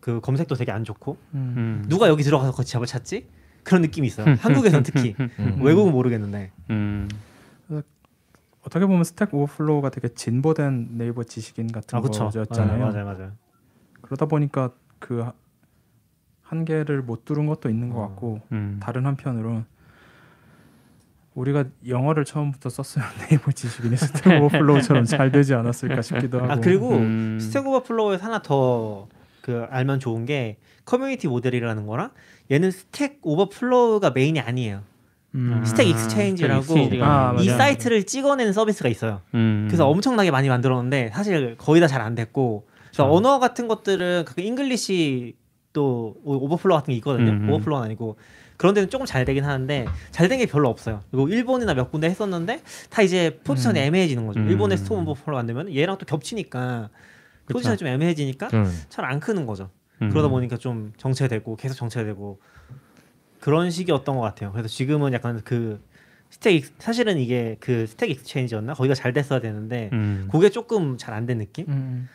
그 0.00 0.20
검색도 0.20 0.56
되게 0.56 0.72
안 0.72 0.82
좋고 0.84 1.16
음. 1.34 1.54
음. 1.56 1.84
누가 1.88 2.08
여기 2.08 2.22
들어가서 2.24 2.52
같이 2.52 2.72
job을 2.72 2.86
찾지? 2.86 3.26
그런 3.62 3.80
느낌이 3.82 4.08
있어요. 4.08 4.34
한국에선 4.40 4.82
특히 4.82 5.14
음. 5.20 5.60
외국은 5.62 5.92
모르겠는데 5.92 6.50
음. 6.70 7.08
어떻게 8.64 8.86
보면 8.86 9.02
Stack 9.04 9.34
Overflow가 9.34 9.90
되게 9.90 10.08
진보된 10.08 10.90
네이버 10.96 11.24
지식인 11.24 11.72
같은 11.72 11.98
아. 11.98 12.00
거였잖아요. 12.00 12.78
맞아요, 12.78 13.04
맞아요. 13.04 13.32
그러다 14.02 14.26
보니까 14.26 14.70
그 15.00 15.20
하- 15.22 15.32
한계를 16.42 17.02
못 17.02 17.24
뚫은 17.24 17.46
것도 17.46 17.68
있는 17.68 17.90
것 17.90 17.98
어. 18.00 18.08
같고 18.08 18.40
음. 18.52 18.78
다른 18.80 19.06
한편으로는 19.06 19.64
우리가 21.34 21.64
영어를 21.88 22.24
처음부터 22.24 22.68
썼으면 22.68 23.06
네이버 23.30 23.52
지식인이 23.52 23.96
Stack 23.96 24.42
Overflow처럼 24.42 25.04
잘 25.04 25.30
되지 25.32 25.54
않았을까 25.54 26.02
싶기도 26.02 26.40
하고 26.40 26.52
아 26.52 26.56
그리고 26.56 26.90
음. 26.96 27.38
Stack 27.40 27.66
Overflow에서 27.66 28.24
하나 28.24 28.42
더 28.42 29.08
그 29.42 29.66
알면 29.70 29.98
좋은 29.98 30.24
게 30.24 30.56
커뮤니티 30.84 31.26
모델이라는 31.26 31.84
거랑 31.86 32.10
얘는 32.52 32.70
Stack 32.70 33.18
Overflow가 33.22 34.10
메인이 34.10 34.38
아니에요. 34.38 34.82
음. 35.34 35.64
Stack 35.64 35.88
Exchange라고 35.88 36.74
아, 37.02 37.34
이. 37.40 37.48
사이트를 37.48 38.04
찍어내는 38.04 38.52
서비스가 38.52 38.88
있어요. 38.88 39.20
음. 39.34 39.64
그래서 39.68 39.88
엄청나게 39.88 40.30
많이 40.30 40.48
만들었는데 40.48 41.10
사실 41.12 41.56
거의 41.58 41.80
다 41.80 41.88
잘 41.88 42.02
안 42.02 42.14
됐고 42.14 42.68
그래서 42.90 43.02
그렇죠. 43.02 43.16
언어 43.16 43.40
같은 43.40 43.66
것들은 43.66 44.26
가끔 44.26 44.44
English 44.44 45.34
또 45.72 46.14
오- 46.22 46.44
Overflow 46.44 46.78
같은 46.78 46.92
게 46.92 46.96
있거든요. 46.98 47.32
음, 47.32 47.42
음. 47.42 47.50
Overflow는 47.50 47.84
아니고 47.86 48.16
그런 48.62 48.74
데는 48.74 48.88
조금 48.90 49.06
잘 49.06 49.24
되긴 49.24 49.44
하는데 49.44 49.86
잘 50.12 50.28
된 50.28 50.38
게 50.38 50.46
별로 50.46 50.68
없어요. 50.68 51.00
그리고 51.10 51.28
일본이나 51.28 51.74
몇 51.74 51.90
군데 51.90 52.08
했었는데 52.08 52.62
다 52.90 53.02
이제 53.02 53.40
포지션이 53.42 53.80
음. 53.80 53.84
애매해지는 53.86 54.24
거죠. 54.24 54.38
음. 54.38 54.48
일본의 54.48 54.78
Stack 54.78 55.00
Overflow 55.00 55.36
안 55.36 55.46
되면 55.46 55.74
얘랑 55.74 55.98
또 55.98 56.06
겹치니까 56.06 56.88
그쵸. 57.44 57.54
포지션이 57.54 57.76
좀 57.76 57.88
애매해지니까 57.88 58.48
저는 58.50 58.70
잘안 58.88 59.18
크는 59.18 59.46
거죠. 59.46 59.70
음. 60.00 60.10
그러다 60.10 60.28
보니까 60.28 60.56
좀 60.58 60.92
정체되고 60.96 61.56
계속 61.56 61.74
정체되고 61.74 62.38
그런 63.40 63.72
식이었던 63.72 64.14
것 64.14 64.22
같아요. 64.22 64.52
그래서 64.52 64.68
지금은 64.68 65.12
약간 65.12 65.40
그 65.42 65.82
Stack 66.30 66.54
Ex- 66.54 66.72
사실은 66.78 67.18
이게 67.18 67.56
그 67.58 67.88
Stack 67.88 68.10
Exchange였나 68.10 68.74
거기가 68.74 68.94
잘 68.94 69.12
됐어야 69.12 69.40
되는데 69.40 69.90
음. 69.92 70.28
그게 70.30 70.50
조금 70.50 70.96
잘 70.98 71.14
안 71.14 71.26
된 71.26 71.38
느낌이 71.38 71.66
음. 71.68 72.08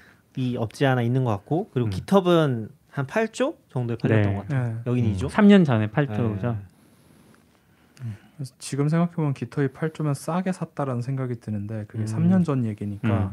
없지 0.57 0.85
않아 0.85 1.01
있는 1.01 1.25
것 1.25 1.31
같고 1.31 1.69
그리고 1.73 1.89
음. 1.89 1.91
GitHub는 1.91 2.69
한 2.97 3.05
8조 3.05 3.55
정도에 3.69 3.95
팔렸던 3.97 4.31
네. 4.31 4.35
것 4.35 4.41
같아요. 4.47 4.73
네. 4.73 4.75
여기는 4.87 5.09
음. 5.11 5.15
2조. 5.15 5.29
3년 5.29 5.63
전에 5.65 5.87
8조죠. 5.89 6.41
네. 6.41 6.55
지금 8.59 8.87
생각해보면 8.89 9.33
GitHub이 9.33 9.69
8조면 9.69 10.13
싸게 10.13 10.51
샀다라는 10.51 11.01
생각이 11.01 11.39
드는데 11.39 11.85
그게 11.87 12.03
음. 12.03 12.05
3년 12.05 12.45
전 12.45 12.65
얘기니까 12.65 13.07
음. 13.09 13.31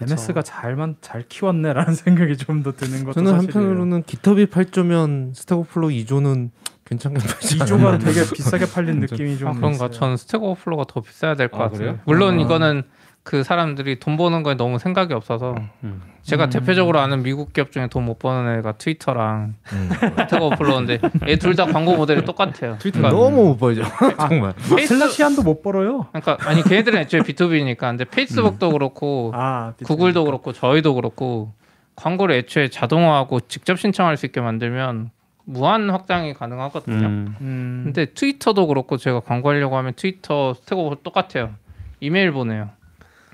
MS가 0.00 0.42
잘만 0.42 0.96
잘 1.00 1.22
키웠네라는 1.28 1.94
생각이 1.94 2.36
좀 2.36 2.62
더 2.64 2.72
드는 2.72 3.04
것도 3.04 3.12
저는 3.14 3.32
사실이에요. 3.32 3.58
한편으로는 3.58 4.02
GitHub이 4.04 4.46
8조면 4.46 5.34
Stack 5.34 5.58
Overflow 5.58 5.88
2조는 5.88 6.50
괜찮게 6.84 7.18
팔지 7.26 7.58
2조가 7.58 7.86
않았나. 7.86 7.98
되게 7.98 8.20
비싸게 8.34 8.66
팔린 8.72 8.94
좀- 8.94 9.00
느낌이 9.00 9.38
좀 9.38 9.48
아 9.48 9.52
그런가? 9.52 9.74
있어요. 9.86 9.90
전 9.90 10.16
Stack 10.16 10.42
Overflow가 10.42 10.84
더 10.88 11.00
비싸야 11.00 11.34
될 11.34 11.48
것 11.48 11.58
아, 11.60 11.64
같아요. 11.64 11.78
그래요? 11.78 11.98
물론 12.04 12.38
아. 12.38 12.42
이거는 12.42 12.82
그 13.22 13.42
사람들이 13.42 14.00
돈 14.00 14.18
버는 14.18 14.42
거에 14.42 14.54
너무 14.54 14.78
생각이 14.78 15.14
없어서 15.14 15.54
음. 15.82 16.02
제가 16.20 16.44
음. 16.44 16.50
대표적으로 16.50 17.00
아는 17.00 17.22
미국 17.22 17.54
기업 17.54 17.72
중에 17.72 17.86
돈 17.86 18.04
못 18.04 18.18
버는 18.18 18.58
애가 18.58 18.72
트위터랑 18.72 19.54
음. 19.72 19.90
Stack 20.18 20.42
Overflow인데 20.42 20.98
얘 21.28 21.36
둘 21.36 21.56
다 21.56 21.64
광고 21.64 21.96
모델이 21.96 22.22
똑같아요. 22.26 22.76
트위터 22.78 22.98
그러니까 22.98 23.08
너무 23.08 23.44
못 23.48 23.56
벌죠. 23.56 23.82
정말. 24.28 24.52
페이스, 24.76 24.98
Atlassian도 24.98 25.42
못 25.42 25.62
벌어요. 25.62 26.06
그러니까 26.12 26.36
아니 26.46 26.62
걔네들은 26.62 26.98
애초에 27.00 27.20
B2B니까 27.20 27.78
근데 27.78 28.04
페이스북도 28.04 28.72
그렇고 28.72 29.30
아 29.34 29.72
구글도 29.82 30.24
그렇고 30.26 30.52
저희도 30.52 30.94
그렇고 30.94 31.54
광고를 31.96 32.34
애초에 32.36 32.68
자동화하고 32.68 33.40
직접 33.48 33.78
신청할 33.80 34.18
수 34.18 34.26
있게 34.26 34.42
만들면 34.42 35.10
무한 35.44 35.90
확장이 35.90 36.32
가능하거든요. 36.34 37.06
음. 37.06 37.36
음. 37.40 37.80
근데 37.84 38.06
트위터도 38.06 38.66
그렇고 38.66 38.96
제가 38.96 39.20
광고하려고 39.20 39.76
하면 39.76 39.92
트위터 39.94 40.54
Stack 40.54 40.77
Over 40.77 40.96
똑같아요. 41.02 41.50
이메일 42.00 42.32
보내요. 42.32 42.70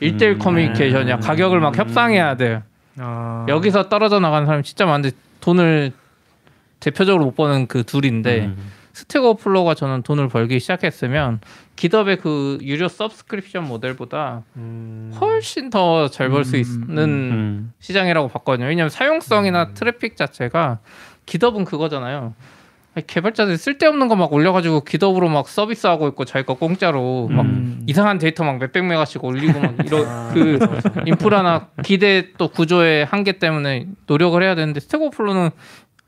일대일 0.00 0.32
음. 0.32 0.38
커뮤니케이션이야. 0.38 1.18
가격을 1.18 1.60
막 1.60 1.76
협상해야 1.76 2.36
돼. 2.36 2.62
아. 2.98 3.46
여기서 3.48 3.88
떨어져 3.88 4.18
나가는 4.18 4.46
사람이 4.46 4.64
진짜 4.64 4.86
많은데 4.86 5.10
돈을 5.40 5.92
대표적으로 6.80 7.24
못 7.26 7.36
버는 7.36 7.66
그 7.66 7.84
둘인데 7.84 8.46
음. 8.46 8.70
Stack 8.92 9.24
Overflow가 9.24 9.74
저는 9.74 10.02
돈을 10.02 10.28
벌기 10.28 10.58
시작했으면 10.58 11.40
GitHub의 11.76 12.16
그 12.18 12.58
유료 12.62 12.88
subscription 12.88 13.64
모델보다 13.66 14.42
음. 14.56 15.12
훨씬 15.20 15.70
더 15.70 16.08
잘 16.08 16.28
벌수 16.28 16.56
음, 16.56 16.60
있는 16.88 17.04
음. 17.08 17.72
시장이라고 17.78 18.28
봤거든요. 18.28 18.66
왜냐하면 18.66 18.90
사용성이나 18.90 19.72
트래픽 19.74 20.16
자체가 20.16 20.80
GitHub은 21.30 21.64
그거잖아요. 21.64 22.34
아니, 22.96 23.06
개발자들이 23.06 23.56
쓸데없는 23.56 24.08
거 24.08 24.16
막 24.16 24.32
올려가지고 24.32 24.80
GitHub으로 24.82 25.28
막 25.28 25.48
서비스하고 25.48 26.08
있고 26.08 26.24
자기 26.24 26.44
거 26.44 26.54
공짜로 26.54 27.28
막 27.30 27.42
음. 27.46 27.84
이상한 27.86 28.18
데이터 28.18 28.42
막 28.42 28.58
몇백 28.58 28.84
메가씩 28.84 29.22
올리고 29.24 29.60
막 29.60 29.74
이런 29.86 30.06
아, 30.08 30.30
그. 30.34 30.58
인프라나 31.06 31.68
기대 31.84 32.32
또 32.36 32.48
구조의 32.48 33.04
한계 33.04 33.38
때문에 33.38 33.86
노력을 34.08 34.42
해야 34.42 34.56
되는데 34.56 34.80
Stack 34.80 35.00
Overflow는 35.02 35.50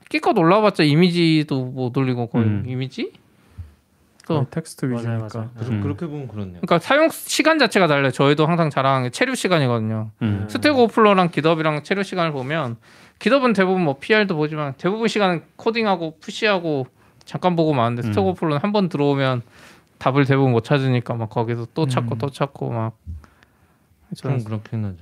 기껏 0.08 0.36
올라봤자 0.36 0.82
이미지도 0.82 1.66
못 1.66 1.96
올리고 1.96 2.26
거의 2.26 2.44
음. 2.46 2.64
이미지? 2.66 3.12
거의 4.26 4.44
텍스트 4.50 4.86
맞아요, 4.86 4.98
위주니까. 5.18 5.38
맞아요. 5.54 5.70
음. 5.70 5.80
그렇게 5.82 6.06
보면 6.06 6.26
그렇네요. 6.28 6.60
그러니까 6.60 6.78
사용 6.80 7.08
시간 7.10 7.58
자체가 7.60 7.86
달라요. 7.86 8.10
저희도 8.10 8.44
항상 8.46 8.70
자랑하는 8.70 9.06
게 9.06 9.10
체류 9.10 9.36
시간이거든요. 9.36 10.10
음. 10.22 10.46
Stack 10.48 10.76
Overflow랑 10.76 11.30
GitHub이랑 11.30 11.84
체류 11.84 12.02
시간을 12.02 12.32
보면 12.32 12.76
GitHub은 13.22 13.52
대부분 13.52 13.82
뭐 13.84 13.98
PR도 14.00 14.34
보지만 14.36 14.74
대부분 14.78 15.06
시간은 15.06 15.42
코딩하고 15.56 16.16
push하고 16.20 16.86
잠깐 17.24 17.54
보고 17.54 17.72
마는데 17.72 18.02
음. 18.02 18.12
Stack 18.12 18.24
Overflow는 18.24 18.58
한 18.62 18.72
번 18.72 18.88
들어오면 18.88 19.42
답을 19.98 20.24
대부분 20.24 20.50
못 20.50 20.64
찾으니까 20.64 21.14
막 21.14 21.30
거기서 21.30 21.68
또 21.72 21.86
찾고 21.86 22.16
음. 22.16 22.18
또 22.18 22.30
찾고 22.30 22.70
막 22.70 22.81
좀 22.81 22.92
저는 24.16 24.44
그렇긴 24.44 24.84
하죠. 24.84 24.96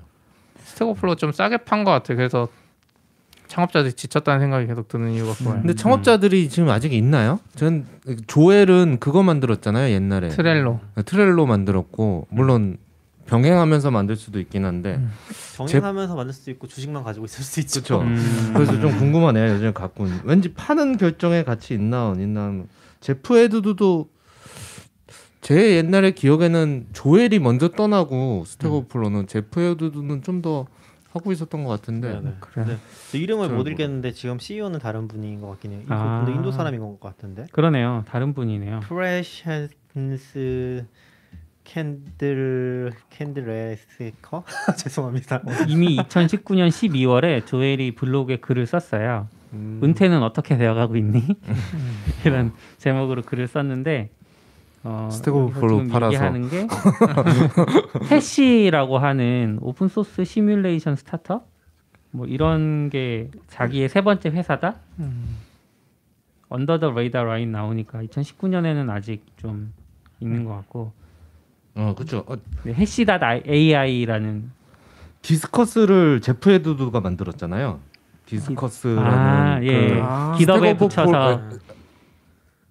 스택 0.59 0.87
오버플로 0.89 1.15
좀 1.15 1.33
싸게 1.33 1.59
판 1.59 1.83
것 1.85 1.93
같아. 1.93 2.15
그래서 2.15 2.49
창업자들이 3.49 3.95
지쳤다는 3.95 4.41
생각이 4.41 4.67
계속 4.67 4.87
드는 4.89 5.13
이유가 5.13 5.33
그거예요. 5.33 5.61
근데 5.63 5.75
창업자들이 5.75 6.49
지금 6.51 6.69
아직 6.69 6.93
있나요? 6.93 7.41
전 7.57 7.87
조엘은 8.27 8.99
그거 9.01 9.23
만들었잖아요 9.23 9.93
옛날에 9.95 10.29
트렐로. 10.29 10.79
트렐로 11.07 11.47
만들었고 11.47 12.27
물론 12.31 12.77
병행하면서 13.31 13.91
만들 13.91 14.17
수도 14.17 14.41
있긴 14.41 14.65
한데 14.65 15.01
정행하면서 15.55 16.17
만들 16.17 16.35
수도 16.35 16.51
있고 16.51 16.67
주식만 16.67 17.05
가지고 17.05 17.27
있을 17.27 17.45
수도 17.45 17.61
있죠. 17.61 17.99
그렇죠. 17.99 18.03
음. 18.03 18.51
그래서 18.55 18.81
좀 18.81 18.97
궁금하네요 18.99 19.55
요즘 19.55 19.73
갖고. 19.73 20.07
왠지 20.25 20.53
파는 20.53 20.97
결정에 20.97 21.45
같이 21.45 21.75
있나 21.75 22.11
안 22.11 22.21
있나 22.21 22.65
제프 23.01 23.39
에드도 23.39 24.09
제 25.41 25.77
옛날에 25.77 26.11
기억에는 26.11 26.89
조엘이 26.93 27.39
먼저 27.39 27.69
떠나고 27.69 28.45
Stack 28.47 28.73
Overflow는 28.73 29.27
제프 29.27 29.61
앳우드는 29.61 30.23
좀 30.23 30.43
더 30.43 30.67
하고 31.13 31.33
있었던 31.33 31.65
것 31.65 31.71
같은데 31.71 32.15
네, 32.15 32.21
네. 32.23 32.35
그래. 32.41 32.65
네. 32.67 32.77
저 33.11 33.19
이름을 33.19 33.49
잘못 33.49 33.67
읽겠는데 33.67 34.13
지금 34.13 34.39
CEO는 34.39 34.79
다른 34.79 35.09
분인 35.09 35.41
것 35.41 35.49
같긴 35.51 35.73
해요. 35.73 35.81
아. 35.89 36.25
인도 36.29 36.53
사람인 36.53 36.81
것 36.81 37.01
같은데. 37.01 37.47
그러네요. 37.53 38.05
다른 38.09 38.33
분이네요. 38.33 38.81
Prashanth 38.81 40.87
Chandra 41.71 42.91
Chandrasekar 43.11 44.43
죄송합니다. 44.77 45.41
이미 45.69 45.97
2019년 45.99 46.69
12월에 46.69 47.47
조엘이 47.47 47.95
블로그에 47.95 48.39
글을 48.39 48.67
썼어요. 48.67 49.29
음. 49.53 49.81
은퇴는 49.81 50.21
어떻게 50.25 50.57
되어가고 50.57 50.97
있니? 50.97 51.23
이런 52.27 52.53
제목으로 52.79 53.23
글을 53.23 53.47
썼는데 53.47 54.11
어, 54.83 55.11
지금 55.13 55.53
팔아서. 55.89 56.13
얘기하는 56.13 56.51
게 56.51 56.67
HASH라고 58.11 58.99
하는 58.99 59.59
오픈 59.61 59.87
소스 59.87 60.25
시뮬레이션 60.25 60.97
스타트업 60.97 61.47
뭐 62.11 62.27
이런 62.27 62.91
게 62.91 63.31
자기의 63.47 63.89
세 63.89 64.01
번째 64.01 64.31
회사다. 64.31 64.81
under 66.49 66.81
the 66.81 66.91
radar 66.91 67.23
라인 67.23 67.53
나오니까 67.53 68.03
2019년에는 68.03 68.91
아직 68.91 69.25
좀 69.37 69.73
있는 70.19 70.45
것 70.45 70.57
같고 70.57 70.99
어 71.81 71.95
그렇죠. 71.95 72.25
어, 72.27 72.37
네, 72.65 72.75
HASH 72.75 73.02
dot 73.02 73.23
AI라는 73.49 74.51
Discourse를 75.23 76.21
제프 76.21 76.51
앳우드가 76.51 77.01
만들었잖아요. 77.01 77.81
Discourse라는 78.27 79.11
아, 79.11 79.61
예. 79.63 79.89
그 79.95 80.01
아, 80.03 80.35
GitHub에 80.37 80.75
Stack 80.75 80.77
Overfl- 80.77 80.79
붙여서 80.79 81.43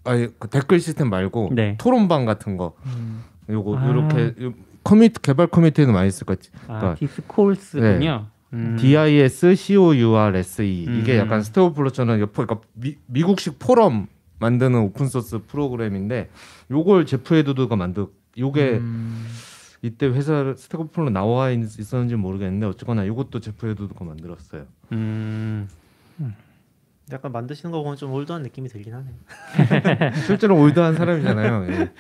아니 0.06 0.28
그 0.38 0.48
댓글 0.48 0.80
시스템 0.80 1.10
말고 1.10 1.50
네. 1.54 1.76
토론방 1.80 2.26
같은 2.26 2.56
거 2.56 2.76
음. 2.86 3.24
요거 3.50 3.78
아. 3.78 3.90
이렇게 3.90 4.34
요- 4.44 4.54
커뮤니티 4.84 5.20
개발 5.22 5.48
커뮤니티에는 5.48 5.94
많이 5.94 6.08
것 6.26 6.38
같지. 6.40 6.52
아, 6.68 6.80
그러니까 6.80 6.96
Discourse군요. 6.96 8.28
음. 8.54 8.78
D 8.80 8.96
I 8.98 9.16
S 9.18 9.56
C 9.56 9.76
O 9.76 9.94
U 9.96 10.16
R 10.16 10.38
S 10.38 10.62
E 10.62 10.86
음. 10.88 11.00
이게 11.02 11.18
약간 11.18 11.42
Stack 11.44 11.63
Overflow처럼 11.63 12.20
옆에 12.20 12.32
그러니까 12.46 12.62
미, 12.74 12.96
미국식 13.08 13.60
포럼 13.60 14.08
만드는 14.40 14.80
오픈 14.80 15.08
소스 15.08 15.40
프로그램인데 15.46 16.30
요걸 16.72 17.06
제프 17.06 17.36
앳우드가 17.36 17.76
만들 17.76 18.06
요게 18.40 18.78
음. 18.78 19.28
이때 19.82 20.08
회사 20.08 20.54
Stack 20.56 20.77
Overflow 20.77 21.10
나와 21.10 21.52
있, 21.52 21.80
있었는지 21.80 22.16
모르겠는데 22.16 22.66
어쨌거나 22.66 23.04
이것도 23.04 23.40
제프 23.40 23.70
앳우드가 23.70 24.04
만들었어요. 24.04 24.66
음. 24.92 25.68
약간 27.12 27.32
만드시는 27.32 27.72
거 27.72 27.82
보면 27.82 27.98
좀 27.98 28.12
old한 28.14 28.44
느낌이 28.44 28.70
들긴 28.70 28.94
하네요. 28.94 29.14
실제로 30.28 30.60
old한 30.60 30.94
사람이잖아요. 30.94 31.66
예. 31.72 31.92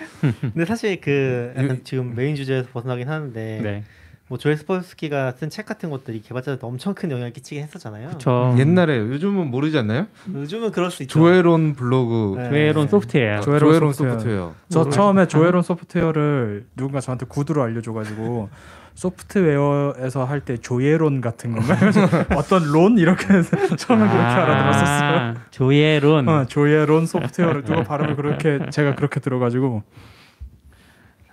근데 0.41 0.65
사실 0.65 1.01
그 1.01 1.51
약간 1.57 1.81
지금 1.83 2.13
메인 2.13 2.35
주제에서 2.35 2.69
벗어나긴 2.69 3.09
하는데 3.09 3.59
네. 3.61 3.83
뭐 4.29 4.37
조엘 4.37 4.57
스폴스키가 4.57 5.31
쓴 5.33 5.49
책 5.49 5.65
같은 5.65 5.89
것들이 5.89 6.21
개발자한테 6.21 6.65
엄청 6.65 6.93
큰 6.93 7.09
영향을 7.09 7.33
끼치게 7.33 7.63
했었잖아요. 7.63 8.11
저 8.19 8.55
옛날에 8.59 8.97
요즘은 8.99 9.49
모르지 9.49 9.77
않나요? 9.79 10.05
요즘은 10.31 10.71
그럴 10.71 10.91
수 10.91 11.01
있죠. 11.03 11.19
Joel 11.19 11.55
on 11.55 11.73
블로그, 11.73 12.35
네. 12.37 12.49
Joel 12.49 12.75
on 12.75 12.87
Software. 12.87 13.41
Joel 13.41 13.53
on 13.53 13.59
Joel 13.71 13.86
on 13.86 13.93
Software. 13.93 14.17
Software. 14.19 14.55
저 14.69 14.79
모르겠다. 14.79 14.95
처음에 14.95 15.27
Joel 15.27 15.50
on 15.50 15.61
Software를 15.63 16.65
누군가 16.75 16.99
저한테 17.01 17.25
구두로 17.25 17.63
알려줘가지고 17.63 18.49
소프트웨어에서 18.93 20.25
할 20.25 20.41
때 20.41 20.57
조예론 20.57 21.21
같은 21.21 21.53
건가? 21.53 21.75
그래서 21.79 22.01
어떤 22.35 22.71
론 22.71 22.97
이렇게 22.97 23.33
해서 23.33 23.57
처음에 23.75 24.01
그렇게 24.07 24.17
알아들었었어요. 24.23 25.09
아, 25.19 25.35
조예론. 25.51 26.29
어, 26.29 26.45
조예론 26.45 27.05
소프트웨어를 27.07 27.63
누가 27.63 27.83
발음을 27.83 28.15
그렇게 28.15 28.59
제가 28.69 28.93
그렇게 28.95 29.19
들어가지고 29.19 29.83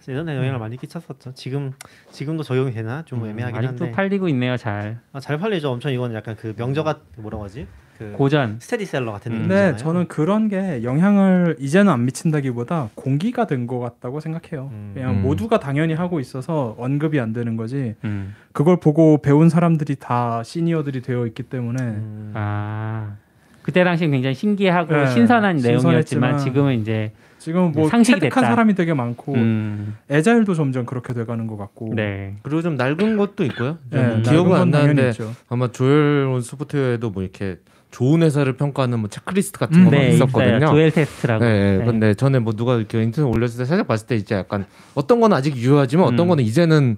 예전에 0.09 0.37
영향을 0.37 0.59
많이 0.59 0.77
끼쳤었죠. 0.77 1.33
지금 1.35 1.73
지금도 2.11 2.43
적용이 2.43 2.73
되나 2.73 3.03
좀 3.05 3.25
음, 3.25 3.31
애매하긴 3.31 3.57
아직도 3.59 3.85
한데 3.85 3.97
팔리고 3.97 4.29
있네요, 4.29 4.57
잘. 4.57 4.99
아, 5.13 5.21
잘 5.21 5.39
팔리죠. 5.39 5.71
엄청 5.71 5.93
이건 5.93 6.15
약간 6.15 6.37
그 6.37 6.55
명저가 6.57 7.01
뭐라고 7.17 7.45
하지? 7.45 7.67
그 7.99 8.13
고전. 8.15 8.59
스테디셀러 8.61 9.11
같은 9.11 9.33
음. 9.33 9.37
느낌이잖아요. 9.37 9.67
근데 9.69 9.83
저는 9.83 10.09
그런 10.09 10.49
게 10.49 10.83
영향을 10.85 11.57
이제는 11.59 11.91
안 11.91 12.05
미친다기보다 12.05 12.91
공기가 12.95 13.47
된 13.47 13.67
것 13.67 13.79
같다고 13.81 14.21
생각해요. 14.21 14.69
음. 14.71 14.91
그냥 14.95 15.13
음. 15.13 15.23
모두가 15.23 15.59
당연히 15.59 15.95
하고 15.95 16.21
있어서 16.21 16.75
언급이 16.79 17.19
안 17.19 17.33
되는 17.33 17.57
거지. 17.57 17.95
음. 18.05 18.35
그걸 18.53 18.79
보고 18.79 19.17
배운 19.23 19.49
사람들이 19.49 19.97
다 19.97 20.43
시니어들이 20.45 21.01
되어 21.01 21.27
있기 21.27 21.45
때문에 21.45 21.83
음. 21.83 22.33
아. 22.35 23.17
그때 23.63 23.83
당시 23.83 24.07
굉장히 24.07 24.35
신기하고 24.35 24.95
네, 24.95 25.07
신선한 25.09 25.57
내용이었지만 25.57 26.39
지금은 26.39 26.81
이제 26.81 27.13
지금 27.47 27.71
뭐 27.71 27.89
상식이 27.89 28.19
됐다. 28.19 28.41
사람이 28.41 28.75
되게 28.75 28.93
많고 28.93 29.35
음, 29.35 29.97
애자일도 30.11 30.55
점점 30.55 30.85
그렇게 30.85 31.15
돼가는 31.15 31.47
것 31.47 31.57
같고. 31.57 31.93
네. 31.95 32.35
그리고 32.43 32.61
좀 32.61 32.75
낡은 32.75 33.17
것도 33.17 33.45
있고요. 33.45 33.79
네, 33.89 34.11
좀 34.11 34.23
기억은 34.23 34.51
낡은 34.51 34.63
안건 34.63 34.71
당연히 34.73 34.95
나는데. 35.01 35.25
아마 35.49 35.71
조엘론 35.71 36.41
소프트웨어에도 36.41 37.11
뭐 37.11 37.23
이렇게 37.23 37.59
좋은 37.93 38.23
회사를 38.23 38.57
평가하는 38.57 38.99
뭐 38.99 39.09
체크리스트 39.09 39.61
같은 39.61 39.79
음, 39.79 39.85
거가 39.85 39.97
네, 39.97 40.09
있었거든요. 40.09 40.57
있어요. 40.57 40.71
조엘 40.71 40.91
테스트라고. 40.91 41.45
네, 41.45 41.79
네. 41.79 41.85
근데 41.85 42.15
전에 42.15 42.41
뭐 42.41 42.53
누가 42.53 42.75
이렇게 42.75 43.01
인터넷 43.01 43.29
올렸을 43.31 43.59
때 43.59 43.65
살짝 43.65 43.87
봤을 43.87 44.09
때 44.09 44.17
이제 44.17 44.35
약간 44.35 44.67
어떤 44.97 45.21
거는 45.21 45.37
아직 45.37 45.57
유효하지만 45.57 46.05
어떤 46.07 46.27
음. 46.27 46.29
거는 46.31 46.43
이제는 46.43 46.97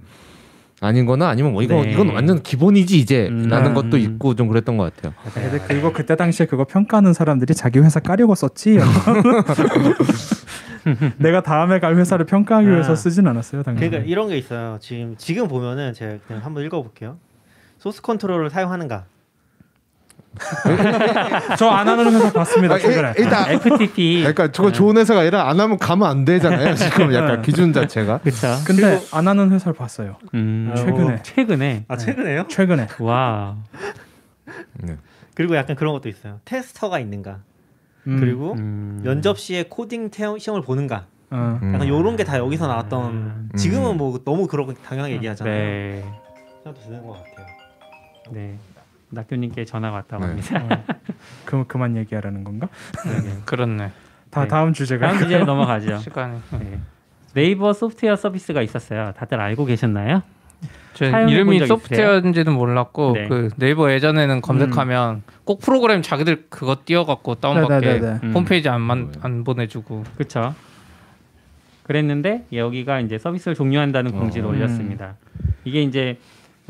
아닌 0.81 1.07
거나 1.07 1.29
아니면 1.29 1.53
뭐 1.53 1.63
이거 1.63 1.83
네. 1.83 1.93
이건 1.93 2.09
완전 2.11 2.43
기본이지 2.43 2.99
이제라는 3.01 3.67
음. 3.67 3.75
것도 3.75 3.99
있고 3.99 4.35
좀 4.35 4.49
그랬던 4.49 4.77
것 4.77 4.95
같아요. 4.95 5.13
근데 5.35 5.59
그거 5.59 5.93
그때 5.93 6.17
당시에 6.17 6.47
그거 6.47 6.65
평가하는 6.65 7.13
사람들이 7.13 7.55
자기 7.55 7.81
회사 7.81 8.01
까려고 8.01 8.35
썼지. 8.35 8.79
내가 11.19 11.43
다음에 11.43 11.79
갈 11.81 11.97
회사를 11.97 12.27
평가하기 12.27 12.69
위해서 12.69 12.93
아. 12.93 12.97
쓰진 12.97 13.27
않았어요, 13.27 13.63
당연히. 13.63 13.89
그러니까 13.89 14.09
이런 14.11 14.29
게 14.29 14.37
있어요. 14.37 14.79
지금 14.81 15.15
지금 15.17 15.49
보면은 15.49 15.93
제가 15.95 16.19
그냥 16.27 16.45
한번 16.45 16.65
읽어볼게요. 16.65 17.19
소스 17.79 18.03
컨트롤을 18.03 18.51
사용하는가? 18.51 19.05
저 21.59 21.69
안 21.71 21.89
하는 21.89 22.13
회사 22.15 22.33
봤습니다, 22.33 22.75
아, 22.75 22.79
최근에. 22.79 23.15
일단 23.19 23.51
FTP. 23.51 24.19
그러니까 24.21 24.53
저거 24.53 24.71
좋은 24.71 24.97
회사가 24.97 25.21
아니라 25.21 25.49
안 25.49 25.59
하면 25.59 25.79
가면 25.79 26.09
안 26.09 26.25
되잖아요. 26.25 26.75
지금 26.77 27.13
약간 27.15 27.43
기준 27.43 27.73
자체가. 27.73 28.19
그렇죠. 28.19 28.47
근데 28.67 29.01
안 29.13 29.27
하는 29.27 29.51
회사를 29.51 29.75
봤어요. 29.75 30.17
음, 30.35 30.73
최근에. 30.77 31.23
최근에. 31.23 31.85
아 31.89 31.97
최근에요? 31.97 32.47
최근에. 32.49 32.87
와. 33.01 33.57
네. 34.75 34.97
그리고 35.35 35.57
약간 35.57 35.75
그런 35.77 35.93
것도 35.95 36.09
있어요. 36.09 36.41
테스터가 36.45 36.99
있는가? 37.01 37.39
음, 38.09 38.21
그리고 38.21 38.53
음. 38.55 39.01
면접 39.05 39.39
시에 39.39 39.65
코딩 39.65 40.11
태- 40.11 40.39
시험을 40.39 40.63
보는가? 40.63 41.07
어. 41.31 41.59
음. 41.63 41.75
약간 41.75 41.87
요런 41.89 42.17
게 42.17 42.25
다 42.25 42.39
여기서 42.39 42.67
나왔던. 42.67 43.13
음. 43.13 43.49
지금은 43.57 43.97
뭐 43.99 44.19
너무 44.25 44.47
그렇고 44.47 44.73
당연하게 44.75 45.15
얘기하잖아요. 45.17 45.55
네. 45.55 46.05
생각도 46.65 46.81
드는 46.87 47.07
것 47.07 47.13
같아요. 47.13 47.47
네. 48.31 48.57
낙교님께 49.11 49.65
전화가 49.65 49.97
왔다고 49.97 50.25
네. 50.27 50.31
합니다. 50.31 50.85
어. 50.89 50.95
그 51.45 51.65
그만 51.67 51.97
얘기하라는 51.97 52.45
건가? 52.45 52.69
그렇네. 53.45 53.91
다 54.31 54.43
네. 54.43 54.49
다음 54.49 54.73
주제가 54.73 55.09
다음 55.09 55.19
주제로 55.19 55.45
넘어가죠. 55.45 55.99
시간이. 56.01 56.39
네. 56.59 56.81
네이버 57.35 57.73
소프트웨어 57.73 58.17
서비스가 58.17 58.63
있었어요. 58.63 59.13
다들 59.17 59.39
알고 59.41 59.65
계셨나요? 59.67 60.23
이름이 61.07 61.61
적 61.61 61.67
소프트웨어인지는 61.67 62.53
몰랐고 62.53 63.13
네. 63.13 63.29
그 63.29 63.51
네이버 63.57 63.93
예전에는 63.93 64.41
검색하면 64.41 65.23
꼭 65.45 65.61
프로그램 65.61 66.03
자기들 66.03 66.47
그거 66.49 66.79
띄워갖고 66.85 67.37
다운받게 67.37 67.87
네네네네. 67.87 68.21
음. 68.25 68.33
홈페이지 68.35 68.69
안, 68.69 68.81
만, 68.81 69.13
안 69.21 69.45
보내주고 69.45 70.05
그렇죠. 70.15 70.55
그랬는데 71.85 72.45
여기가 72.53 73.01
이제 73.01 73.19
서비스를 73.19 73.55
종료한다는 73.55 74.13
공지를 74.13 74.47
어. 74.47 74.51
올렸습니다. 74.51 75.17
이게 75.65 75.83
이제 75.83 76.19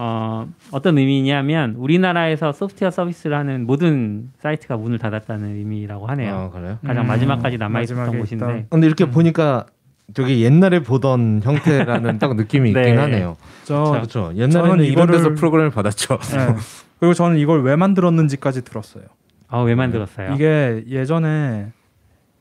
어, 0.00 0.46
어떤 0.70 0.96
의미냐면 0.96 1.74
우리나라에서 1.76 2.52
소프트웨어 2.52 2.92
서비스를 2.92 3.36
하는 3.36 3.66
모든 3.66 4.30
사이트가 4.38 4.76
문을 4.76 4.98
닫았다는 4.98 5.56
의미라고 5.56 6.06
하네요. 6.06 6.34
아, 6.34 6.50
그래요? 6.50 6.78
가장 6.86 7.04
음, 7.04 7.08
마지막까지 7.08 7.58
남아 7.58 7.80
있었던 7.82 8.16
곳인데. 8.16 8.66
근데 8.70 8.86
이렇게 8.86 9.04
음. 9.04 9.10
보니까 9.10 9.66
저기 10.14 10.42
옛날에 10.42 10.82
보던 10.82 11.42
형태라는 11.44 12.18
딱 12.18 12.34
느낌이 12.34 12.70
있긴 12.70 12.82
네. 12.82 12.96
하네요. 12.96 13.36
저 13.64 13.84
그렇죠. 13.92 14.32
옛날에는 14.34 14.84
이런 14.84 15.10
데서 15.10 15.34
프로그램을 15.34 15.70
받았죠. 15.70 16.18
네. 16.18 16.54
그리고 16.98 17.14
저는 17.14 17.36
이걸 17.38 17.62
왜 17.62 17.76
만들었는지까지 17.76 18.62
들었어요. 18.62 19.04
아, 19.48 19.60
왜 19.60 19.74
만들었어요? 19.74 20.34
이게 20.34 20.84
예전에 20.88 21.72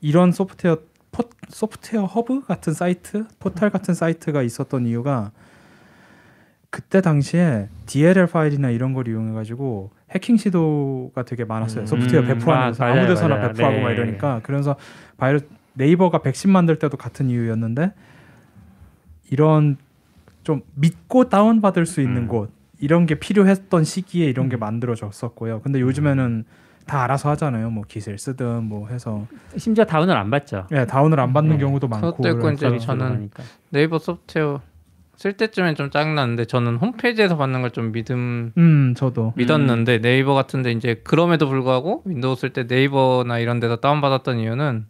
이런 0.01 0.31
소프트웨어 0.31 0.77
포, 1.11 1.23
소프트웨어 1.49 2.05
허브 2.05 2.45
같은 2.45 2.73
사이트, 2.73 3.25
포탈 3.39 3.69
같은 3.69 3.93
사이트가 3.93 4.41
있었던 4.43 4.85
이유가 4.85 5.31
그때 6.69 7.01
당시에 7.01 7.69
DLL 7.85 8.27
파일이나 8.27 8.69
이런 8.69 8.93
걸 8.93 9.07
이용해 9.07 9.33
가지고 9.33 9.91
해킹 10.11 10.37
시도가 10.37 11.23
되게 11.23 11.43
많았어요. 11.45 11.81
음. 11.81 11.85
소프트웨어 11.85 12.21
음, 12.21 12.27
배포하면서 12.27 12.83
아, 12.83 12.87
아, 12.87 12.89
맞아요, 12.91 13.01
아무 13.03 13.07
데서나 13.09 13.35
맞아요. 13.35 13.53
배포하고 13.53 13.75
네. 13.77 13.83
막 13.83 13.91
이러니까 13.91 14.39
그래서 14.43 14.75
바이러 15.17 15.39
네이버가 15.77 16.19
백신 16.21 16.51
만들 16.51 16.77
때도 16.79 16.97
같은 16.97 17.29
이유였는데 17.29 17.93
이런 19.29 19.77
좀 20.43 20.61
믿고 20.75 21.29
다운 21.29 21.61
받을 21.61 21.85
수 21.85 22.01
있는 22.01 22.23
음. 22.23 22.27
곳 22.27 22.51
이런 22.79 23.05
게 23.05 23.15
필요했던 23.15 23.83
시기에 23.83 24.27
이런 24.27 24.49
게 24.49 24.57
만들어졌었고요. 24.57 25.61
근데 25.61 25.79
요즘에는 25.81 26.45
다 26.85 27.03
알아서 27.03 27.29
하잖아요. 27.31 27.69
뭐 27.69 27.83
기술 27.87 28.17
쓰든 28.17 28.63
뭐 28.63 28.87
해서 28.87 29.27
심지어 29.57 29.83
다운을 29.83 30.15
안 30.15 30.29
받죠. 30.29 30.67
예, 30.71 30.85
다운을 30.85 31.19
안 31.19 31.33
받는 31.33 31.57
네. 31.57 31.63
경우도 31.63 31.87
많고 31.87 32.11
그것도 32.17 32.29
있고 32.29 32.39
그러니까 32.39 32.77
저는 32.79 33.07
그러니까. 33.07 33.43
네이버 33.71 33.99
소프트웨어 33.99 34.61
쓸 35.17 35.33
때쯤엔 35.33 35.75
좀 35.75 35.89
짜증났는데 35.89 36.45
저는 36.45 36.77
홈페이지에서 36.77 37.35
받는 37.35 37.61
걸 37.61 37.71
좀 37.71 37.91
믿음 37.91 38.53
음 38.57 38.93
저도 38.95 39.33
믿었는데 39.35 39.99
네이버 39.99 40.33
같은데 40.33 40.71
이제 40.71 41.01
그럼에도 41.03 41.49
불구하고 41.49 42.03
Windows 42.05 42.35
쓸 42.35 42.51
때 42.53 42.63
네이버나 42.63 43.39
이런 43.39 43.59
데서 43.59 43.77
다운 43.77 43.99
받았던 43.99 44.37
이유는 44.39 44.85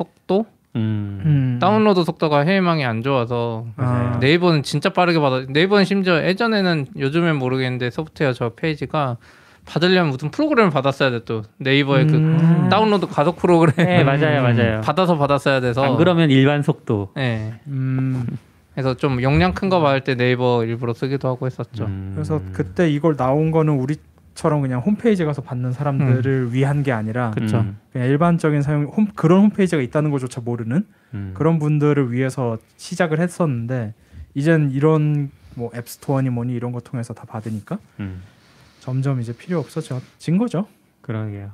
속도 0.00 0.46
음. 0.76 1.22
음. 1.24 1.58
다운로드 1.60 2.04
속도가 2.04 2.40
해외망이 2.40 2.84
안 2.84 3.02
좋아서 3.02 3.64
아, 3.76 4.18
네이버는 4.20 4.62
진짜 4.62 4.90
빠르게 4.90 5.18
받아 5.18 5.42
네이버는 5.48 5.84
심지어 5.86 6.22
예전에는 6.24 6.86
요즘엔 6.98 7.36
모르겠는데 7.36 7.90
소프트웨어 7.90 8.34
저 8.34 8.50
페이지가 8.50 9.16
받으려면 9.64 10.10
무슨 10.12 10.30
프로그램을 10.30 10.70
받았어야 10.70 11.10
돼 11.10 11.20
또 11.24 11.42
네이버의 11.58 12.04
음. 12.04 12.62
그 12.64 12.68
다운로드 12.68 13.06
가속 13.08 13.36
프로그램 13.36 13.74
네, 13.76 14.04
맞아요, 14.04 14.42
맞아요. 14.42 14.80
받아서 14.82 15.16
받았어야 15.16 15.60
돼서 15.60 15.82
안 15.82 15.96
그러면 15.96 16.30
일반 16.30 16.62
속도. 16.62 17.08
네. 17.16 17.54
음, 17.66 18.24
그래서 18.74 18.94
좀 18.94 19.22
용량 19.22 19.54
큰 19.54 19.68
거 19.70 19.80
받을 19.80 20.02
때 20.02 20.14
네이버 20.14 20.62
일부러 20.64 20.92
쓰기도 20.92 21.26
하고 21.28 21.46
했었죠. 21.46 21.86
음. 21.86 22.12
그래서 22.14 22.40
그때 22.52 22.88
이걸 22.90 23.16
나온 23.16 23.50
거는 23.50 23.72
우리 23.72 23.96
처럼 24.36 24.60
그냥 24.60 24.80
홈페이지 24.80 25.24
가서 25.24 25.40
받는 25.42 25.72
사람들을 25.72 26.52
위한 26.52 26.82
게 26.82 26.92
아니라 26.92 27.30
그쵸. 27.32 27.60
음. 27.60 27.78
그냥 27.90 28.06
일반적인 28.06 28.60
사용 28.62 28.84
홈, 28.84 29.06
그런 29.16 29.40
홈페이지가 29.40 29.80
있다는 29.80 30.10
것조차 30.10 30.42
모르는 30.42 30.86
음. 31.14 31.30
그런 31.34 31.58
분들을 31.58 32.12
위해서 32.12 32.58
시작을 32.76 33.18
했었는데 33.18 33.94
이젠 34.34 34.70
이런 34.72 35.30
뭐 35.54 35.70
App 35.74 35.90
Store니 35.90 36.28
뭐니 36.28 36.54
이런 36.54 36.72
거 36.72 36.80
통해서 36.80 37.14
다 37.14 37.24
받으니까 37.24 37.78
음. 37.98 38.22
점점 38.80 39.22
이제 39.22 39.34
필요 39.34 39.58
없어진 39.58 40.36
거죠. 40.36 40.68
그러게요. 41.00 41.52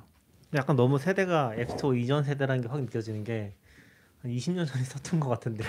약간 0.55 0.74
너무 0.74 0.99
세대가 0.99 1.53
App 1.57 1.71
Store 1.71 1.95
이전 1.95 2.24
세대라는 2.24 2.62
게 2.62 2.68
확 2.68 2.80
느껴지는 2.80 3.22
게 3.22 3.53
한 4.23 4.31
20년 4.31 4.64
전에 4.66 4.85
썼던 4.85 5.18
것 5.18 5.29
같은데. 5.31 5.64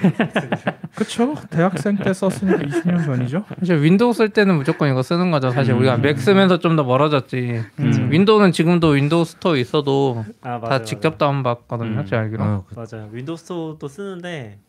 그렇죠. 0.94 1.34
대학생 1.50 1.98
때 1.98 2.14
썼으니까 2.14 2.60
20년 2.60 3.04
전이죠. 3.04 3.46
사실 3.60 3.82
Windows 3.82 4.14
쓸 4.14 4.30
때는 4.30 4.56
무조건 4.58 4.92
이거 4.92 5.02
쓰는 5.02 5.32
거죠. 5.32 5.50
사실 5.50 5.74
음. 5.74 5.80
우리가 5.80 5.98
Mac 5.98 6.20
쓰면서 6.20 6.60
좀 6.60 6.76
더 6.76 6.84
멀어졌지. 6.84 7.64
음. 7.80 8.12
Windows는 8.12 8.52
지금도 8.52 8.90
Windows 8.90 9.26
Store 9.26 9.58
있어도 9.58 10.24
아, 10.42 10.60
다 10.60 10.68
맞아요, 10.68 10.84
직접 10.86 11.18
다운받거든요. 11.18 12.02
음. 12.02 12.06
제 12.06 12.16
알기로. 12.16 12.44
아, 12.44 12.64
그- 12.68 12.76
맞아요. 12.76 13.10
Windows 13.12 13.38
Store도 13.38 13.88
쓰는데 13.88 14.60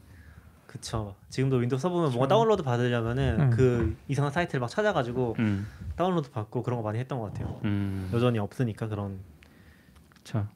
그쵸. 0.66 1.14
지금도 1.28 1.56
Windows 1.56 1.78
써보면 1.78 2.10
뭔가 2.12 2.28
다운로드 2.28 2.62
받으려면은 2.62 3.36
음. 3.40 3.50
그 3.50 3.96
이상한 4.08 4.32
사이트를 4.32 4.60
막 4.60 4.68
찾아가지고 4.70 5.36
음. 5.40 5.66
다운로드 5.96 6.30
받고 6.30 6.62
그런 6.62 6.78
거 6.78 6.82
많이 6.82 6.98
했던 6.98 7.18
것 7.18 7.32
같아요. 7.34 7.60
음. 7.64 8.08
여전히 8.14 8.38
없으니까 8.38 8.88
그런. 8.88 9.18
그렇죠. 10.10 10.46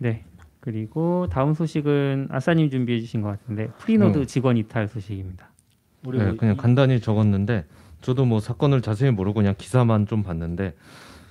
네. 0.00 0.24
그리고 0.72 1.26
다음 1.30 1.54
소식은 1.54 2.28
아싸님 2.30 2.68
준비해 2.68 3.00
주신 3.00 3.22
것 3.22 3.28
같은데 3.30 3.68
Freenode 3.78 4.18
음. 4.18 4.26
직원 4.26 4.58
이탈 4.58 4.86
소식입니다. 4.86 5.48
네, 6.02 6.10
뭐 6.26 6.36
그냥 6.36 6.54
이- 6.54 6.56
간단히 6.58 7.00
적었는데 7.00 7.64
저도 8.02 8.26
뭐 8.26 8.38
사건을 8.38 8.82
자세히 8.82 9.10
모르고 9.10 9.36
그냥 9.40 9.54
기사만 9.56 10.06
좀 10.06 10.22
봤는데 10.22 10.74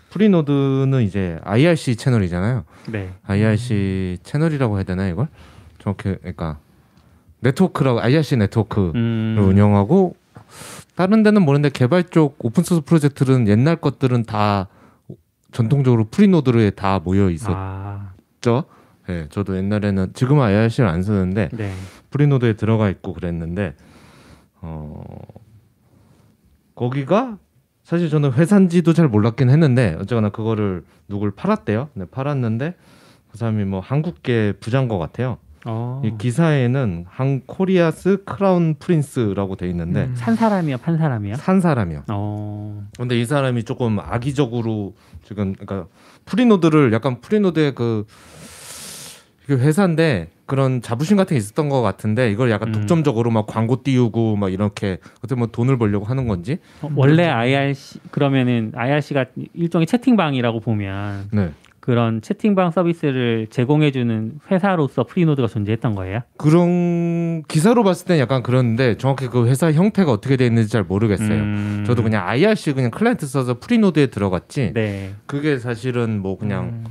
Freenode는 0.09 1.03
이제 1.03 1.37
IRC 1.43 1.97
채널이잖아요. 1.97 2.63
네. 2.91 3.11
IRC 3.27 4.17
채널이라고 4.23 4.77
해야 4.77 4.83
되나 4.83 5.07
이걸? 5.07 5.27
정확히 5.77 6.15
그러니까 6.15 6.57
네트워크라고 7.41 8.01
IRC 8.01 8.37
네트워크를 8.37 8.93
음. 8.95 9.37
운영하고 9.39 10.15
다른 10.95 11.21
데는 11.21 11.43
모르는데 11.43 11.69
개발 11.69 12.03
쪽 12.05 12.43
open 12.43 12.63
source 12.63 12.81
프로젝트는 12.81 13.47
옛날 13.47 13.75
것들은 13.75 14.23
다 14.23 14.67
전통적으로 15.51 16.05
Freenode에 16.05 16.71
다 16.71 16.99
모여 17.03 17.29
있었죠. 17.29 17.53
아, 17.55 18.13
네, 19.07 19.27
저도 19.29 19.55
옛날에는 19.57 20.13
지금은 20.13 20.43
IRC를 20.43 20.89
안 20.89 21.01
쓰는데 21.01 21.49
네. 21.53 21.73
Freenode에 22.09 22.53
들어가 22.53 22.89
있고 22.89 23.13
그랬는데 23.13 23.73
어 24.61 25.03
거기가 26.75 27.37
사실 27.83 28.09
저는 28.09 28.33
회사인지도 28.33 28.91
잘 28.91 29.07
몰랐긴 29.07 29.49
했는데 29.49 29.95
어쨌거나 29.99 30.29
그거를 30.29 30.83
누굴 31.07 31.31
팔았대요. 31.31 31.89
네, 31.93 32.05
팔았는데 32.05 32.75
그 33.31 33.37
사람이 33.37 33.63
뭐 33.63 33.79
한국계 33.79 34.55
부자인 34.59 34.89
것 34.89 34.97
같아요. 34.97 35.37
어. 35.65 36.01
이 36.03 36.13
기사에는 36.17 37.05
한 37.09 37.41
Korea's 37.45 38.23
crown 38.25 38.75
prince라고 38.77 39.55
돼 39.55 39.69
있는데 39.69 40.05
음. 40.05 40.15
산 40.15 40.35
사람이요, 40.35 40.77
판 40.77 40.97
사람이요? 40.97 41.35
산 41.35 41.61
사람이요. 41.61 42.03
어. 42.09 42.87
근데 42.97 43.19
이 43.19 43.25
사람이 43.25 43.63
조금 43.63 43.99
악의적으로 43.99 44.95
지금 45.23 45.53
그러니까 45.53 45.87
Freenode를 46.25 46.93
약간 46.93 47.21
Freenode의 47.21 47.75
그 47.75 48.05
회사인데 49.55 50.29
그런 50.45 50.81
자부심 50.81 51.17
같은 51.17 51.35
게 51.35 51.37
있었던 51.37 51.69
것 51.69 51.81
같은데 51.81 52.31
이걸 52.31 52.49
약간 52.51 52.69
음. 52.69 52.73
독점적으로 52.73 53.31
막 53.31 53.47
광고 53.47 53.83
띄우고 53.83 54.35
막 54.35 54.51
이렇게 54.51 54.97
어떻게 55.19 55.35
뭐 55.35 55.47
돈을 55.47 55.77
벌려고 55.77 56.05
하는 56.05 56.27
건지 56.27 56.57
어, 56.81 56.89
원래 56.95 57.27
IRC 57.27 57.99
그러면은 58.11 58.71
IRC가 58.75 59.25
일종의 59.53 59.87
채팅방이라고 59.87 60.59
보면 60.61 61.29
네 61.31 61.51
그런 61.87 62.21
채팅방 62.21 62.71
서비스를 62.71 63.47
제공해주는 63.49 64.41
회사로서 64.51 65.05
Freenode가 65.05 65.47
존재했던 65.47 65.95
거예요? 65.95 66.19
그런 66.35 67.43
기사로 67.43 67.85
봤을 67.85 68.05
땐 68.05 68.19
약간 68.19 68.43
그런데 68.43 68.97
정확히 68.97 69.27
그 69.27 69.47
회사 69.47 69.71
형태가 69.71 70.11
어떻게 70.11 70.35
돼 70.35 70.45
있는지 70.45 70.69
잘 70.69 70.83
모르겠어요. 70.83 71.29
음. 71.29 71.83
저도 71.87 72.03
그냥 72.03 72.27
IRC 72.27 72.73
그냥 72.73 72.91
client 72.91 73.25
써서 73.25 73.59
Freenode에 73.61 74.07
들어갔지 74.07 74.73
네. 74.73 75.11
그게 75.27 75.59
사실은 75.59 76.19
뭐 76.19 76.37
그냥 76.37 76.65
음. 76.65 76.83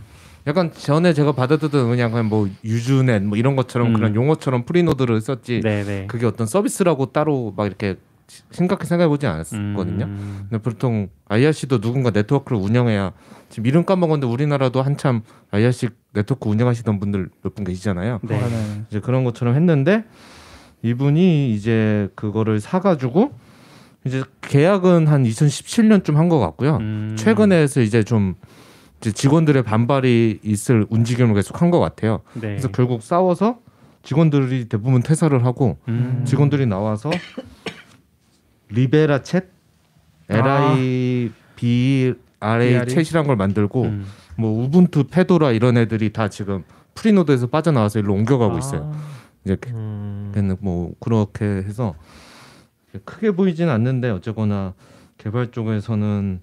약간 0.46 0.70
전에 0.72 1.12
제가 1.12 1.32
받아듣던 1.32 1.88
그냥 1.88 2.10
그냥 2.12 2.26
뭐 2.28 2.48
Usenet 2.64 3.22
뭐 3.24 3.36
이런 3.36 3.56
것처럼 3.56 3.88
음. 3.88 3.92
그런 3.94 4.14
용어처럼 4.14 4.64
Freenode를 4.64 5.20
썼지 5.20 5.60
네, 5.62 5.82
네. 5.84 6.04
그게 6.06 6.24
어떤 6.26 6.46
서비스라고 6.46 7.06
따로 7.06 7.52
막 7.56 7.66
이렇게 7.66 7.96
심각하게 8.50 8.86
생각해 8.86 9.08
보지 9.08 9.26
않았거든요. 9.26 10.04
음. 10.06 10.46
근데 10.48 10.62
보통 10.62 11.08
IRC도 11.28 11.80
누군가 11.80 12.10
네트워크를 12.10 12.58
운영해야 12.58 13.12
지금 13.48 13.66
이름 13.66 13.84
까먹었는데 13.84 14.26
우리나라도 14.26 14.82
한참 14.82 15.22
IRC 15.50 15.88
네트워크 16.12 16.48
운영하시던 16.48 16.98
분들 17.00 17.28
몇 17.42 17.54
분 17.54 17.64
계시잖아요. 17.64 18.20
네. 18.22 18.40
아, 18.40 18.48
네. 18.48 18.82
이제 18.90 19.00
그런 19.00 19.24
것처럼 19.24 19.54
했는데 19.54 20.04
이분이 20.82 21.52
이제 21.54 22.08
그거를 22.14 22.60
사가지고 22.60 23.32
이제 24.04 24.22
계약은 24.42 25.08
한 25.08 25.24
2017년쯤 25.24 26.14
한 26.14 26.28
것 26.28 26.38
같고요. 26.38 26.76
음. 26.80 27.16
최근에 27.18 27.56
해서 27.60 27.80
이제 27.80 28.02
좀 28.04 28.34
직원들의 29.00 29.62
반발이 29.62 30.40
있을 30.42 30.86
움직임을 30.90 31.34
계속 31.34 31.60
한 31.62 31.70
것 31.70 31.78
같아요. 31.80 32.22
네. 32.34 32.40
그래서 32.40 32.68
결국 32.68 33.02
싸워서 33.02 33.58
직원들이 34.02 34.68
대부분 34.68 35.02
퇴사를 35.02 35.44
하고 35.44 35.78
음. 35.88 36.22
직원들이 36.26 36.66
나와서 36.66 37.10
Libera 38.68 39.20
Chat 39.20 39.44
L 40.28 40.42
I 40.42 41.30
B 41.56 42.14
R 42.40 42.62
A 42.62 42.84
BRE? 42.84 42.94
Chat이란 42.94 43.26
걸 43.26 43.36
만들고 43.36 43.82
음. 43.82 44.06
뭐 44.36 44.62
Ubuntu 44.64 45.04
Fedora 45.04 45.52
이런 45.52 45.76
애들이 45.76 46.12
다 46.12 46.28
지금 46.28 46.64
Freenode에서 46.94 47.46
빠져나와서 47.48 47.98
일로 48.00 48.14
옮겨가고 48.14 48.58
있어요. 48.58 48.92
이제 49.44 49.56
음. 49.68 50.32
걔는 50.34 50.56
뭐 50.60 50.92
그렇게 51.00 51.44
해서 51.44 51.94
크게 53.04 53.32
보이진 53.32 53.68
않는데 53.68 54.10
어쨌거나 54.10 54.74
개발 55.18 55.50
쪽에서는 55.50 56.40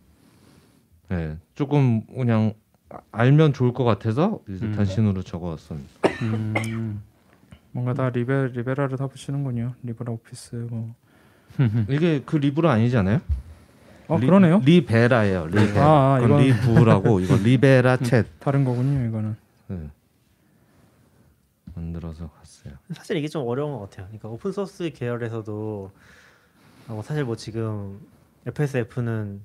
네, 1.15 1.37
조금 1.55 2.05
그냥 2.07 2.53
아- 2.89 2.99
알면 3.11 3.53
좋을 3.53 3.73
것 3.73 3.83
같아서 3.83 4.39
이제 4.49 4.65
음. 4.65 4.73
단신으로 4.75 5.21
적어왔습니다. 5.23 5.89
음. 6.23 7.01
뭔가 7.71 7.93
다 7.93 8.09
Libe 8.09 8.49
Libera를 8.49 8.97
다 8.97 9.07
붙이는군요. 9.07 9.73
Libera 9.83 10.11
Office 10.13 10.67
뭐. 10.69 10.95
이게 11.89 12.21
그 12.25 12.35
Libra 12.37 12.71
아니잖아요? 12.71 13.19
어 14.07 14.17
리- 14.17 14.25
그러네요. 14.25 14.59
Libera예요. 14.65 15.47
Libera. 15.47 15.81
아, 15.83 16.15
아, 16.15 16.19
이건- 16.19 16.41
Libra고 16.41 17.19
이거 17.21 17.35
Libera 17.37 17.97
Chat. 17.97 18.25
다른 18.39 18.63
거군요. 18.63 19.07
이거는. 19.07 19.35
네. 19.67 19.89
만들어서 21.75 22.29
갔어요. 22.29 22.73
사실 22.93 23.17
이게 23.17 23.27
좀 23.27 23.47
어려운 23.47 23.73
것 23.73 23.89
같아요. 23.89 24.05
그러니까 24.07 24.29
open 24.29 24.51
source 24.51 24.91
계열에서도 24.91 25.91
어, 26.89 27.01
사실 27.03 27.23
뭐 27.23 27.35
지금 27.35 27.99
FSF는 28.45 29.41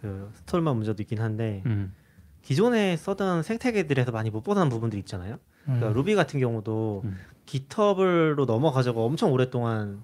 그 0.00 0.30
Stallman 0.34 0.76
문제도 0.76 1.00
있긴 1.02 1.20
한데 1.20 1.62
음. 1.66 1.94
기존에 2.42 2.96
쓰던 2.96 3.42
생태계들에서 3.42 4.12
많이 4.12 4.30
못 4.30 4.42
벗어난 4.42 4.68
부분들이 4.68 5.00
있잖아요. 5.00 5.38
그러니까 5.64 5.88
음. 5.88 5.92
루비 5.94 6.14
같은 6.14 6.40
경우도 6.40 7.02
음. 7.04 7.16
GitHub로 7.46 8.46
넘어가자고 8.46 9.04
엄청 9.04 9.32
오랫동안 9.32 10.02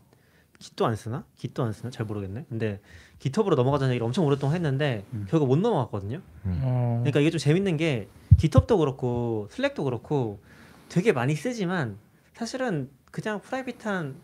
Git도 0.59 0.87
안 0.86 0.97
쓰나? 0.97 1.24
Git도 1.37 1.62
안 1.64 1.72
쓰나? 1.72 1.90
잘 1.90 2.07
모르겠네. 2.07 2.47
근데 2.49 2.80
GitHub로 3.18 3.57
넘어가자는 3.57 3.92
얘기를 3.92 4.05
엄청 4.05 4.26
오랫동안 4.26 4.57
했는데 4.57 5.05
음. 5.12 5.26
결국 5.28 5.47
못 5.47 5.59
넘어갔거든요. 5.59 6.20
어, 6.44 6.99
그러니까 7.01 7.20
이게 7.20 7.30
좀 7.30 7.38
재밌는 7.38 7.76
게 7.76 8.09
GitHub도 8.39 8.79
그렇고 8.78 9.49
Slack도 9.51 9.85
그렇고 9.84 10.40
되게 10.88 11.12
많이 11.12 11.34
쓰지만 11.34 11.97
사실은 12.34 12.90
그냥 13.11 13.40
private한 13.41 14.16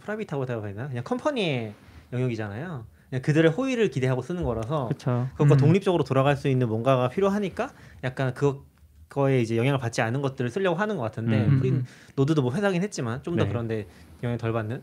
private하고 0.00 0.46
해야 0.46 0.60
되나? 0.60 0.88
그냥 0.88 1.02
company의 1.04 1.74
영역이잖아요. 2.12 2.86
그들의 3.10 3.50
호의를 3.52 3.90
기대하고 3.90 4.22
쓰는 4.22 4.42
거라서 4.44 4.88
그렇죠. 4.88 5.28
그것과 5.32 5.54
음. 5.54 5.58
독립적으로 5.58 6.04
돌아갈 6.04 6.36
수 6.36 6.48
있는 6.48 6.68
뭔가가 6.68 7.08
필요하니까 7.08 7.72
약간 8.04 8.34
그 8.34 8.62
거에 9.08 9.40
이제 9.40 9.56
영향을 9.56 9.78
받지 9.78 10.02
않은 10.02 10.20
것들을 10.20 10.50
쓰려고 10.50 10.76
하는 10.76 10.96
것 10.96 11.02
같은데 11.02 11.46
음. 11.46 11.58
Freenode도 11.58 12.42
뭐 12.42 12.52
회사긴 12.52 12.82
했지만 12.82 13.22
좀더 13.22 13.44
네. 13.44 13.48
그런데 13.48 13.86
영향 14.22 14.36
덜 14.36 14.52
받는 14.52 14.82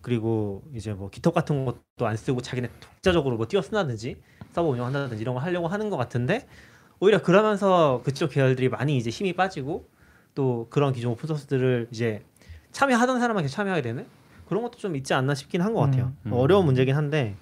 그리고 0.00 0.62
이제 0.72 0.92
뭐 0.92 1.10
GitHub 1.10 1.34
같은 1.34 1.64
것도 1.64 2.06
안 2.06 2.16
쓰고 2.16 2.40
자기네 2.40 2.68
독자적으로 2.78 3.36
뭐 3.36 3.46
띄워 3.48 3.62
쓴다든지 3.62 4.16
서버 4.52 4.68
운영한다든지 4.68 5.20
이런 5.20 5.34
거 5.34 5.40
하려고 5.40 5.66
하는 5.66 5.90
것 5.90 5.96
같은데 5.96 6.46
오히려 7.00 7.20
그러면서 7.20 8.00
그쪽 8.04 8.30
계열들이 8.30 8.68
많이 8.68 8.96
이제 8.96 9.10
힘이 9.10 9.32
빠지고 9.32 9.88
또 10.36 10.68
그런 10.70 10.92
기존 10.92 11.10
오픈 11.10 11.26
소스들을 11.26 11.88
이제 11.90 12.22
참여하던 12.70 13.18
계속 13.42 13.54
참여하게 13.54 13.82
되는 13.82 14.06
그런 14.48 14.62
것도 14.62 14.78
좀 14.78 14.94
있지 14.94 15.12
않나 15.12 15.34
싶긴 15.34 15.60
한 15.60 15.74
것 15.74 15.80
같아요. 15.80 16.12
음. 16.22 16.30
뭐 16.30 16.40
어려운 16.40 16.64
문제긴 16.66 16.94
한데 16.94 17.34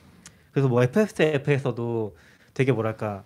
그래서 0.54 0.68
뭐 0.68 0.82
FSF에서도 0.82 2.16
되게 2.54 2.72
뭐랄까 2.72 3.24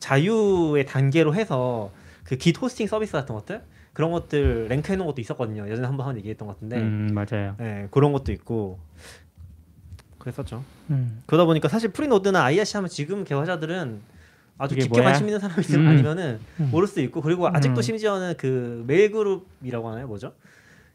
자유의 0.00 0.86
단계로 0.86 1.34
해서 1.34 1.92
그 2.24 2.36
Git 2.36 2.60
호스팅 2.60 2.86
서비스 2.86 3.12
같은 3.12 3.34
것들 3.34 3.62
그런 3.92 4.10
것들 4.12 4.68
rank해 4.68 4.96
놓은 4.96 5.06
것도 5.06 5.20
있었거든요. 5.20 5.68
예전에 5.68 5.86
한번 5.86 6.06
한번 6.06 6.16
얘기했던 6.18 6.46
것 6.48 6.54
같은데, 6.54 6.78
음, 6.78 7.08
맞아요. 7.12 7.54
네, 7.58 7.86
그런 7.90 8.12
것도 8.12 8.32
있고 8.32 8.78
그랬었죠. 10.18 10.62
음. 10.90 11.22
그러다 11.26 11.44
보니까 11.44 11.68
사실 11.68 11.90
Freenode나 11.92 12.42
IRC 12.44 12.76
하면 12.78 12.88
지금 12.88 13.24
개발자들은 13.24 14.00
아주 14.58 14.74
깊게 14.74 14.88
뭐야? 14.90 15.04
관심 15.04 15.26
있는 15.26 15.40
사람이 15.40 15.60
있으면 15.60 15.86
음. 15.86 15.90
아니면은 15.90 16.40
모를 16.70 16.86
수도 16.86 17.00
있고 17.02 17.20
그리고 17.20 17.48
아직도 17.48 17.80
음. 17.80 17.82
심지어는 17.82 18.34
그 18.38 18.84
메일 18.86 19.10
그룹이라고 19.10 19.88
하나요, 19.90 20.06
뭐죠? 20.06 20.32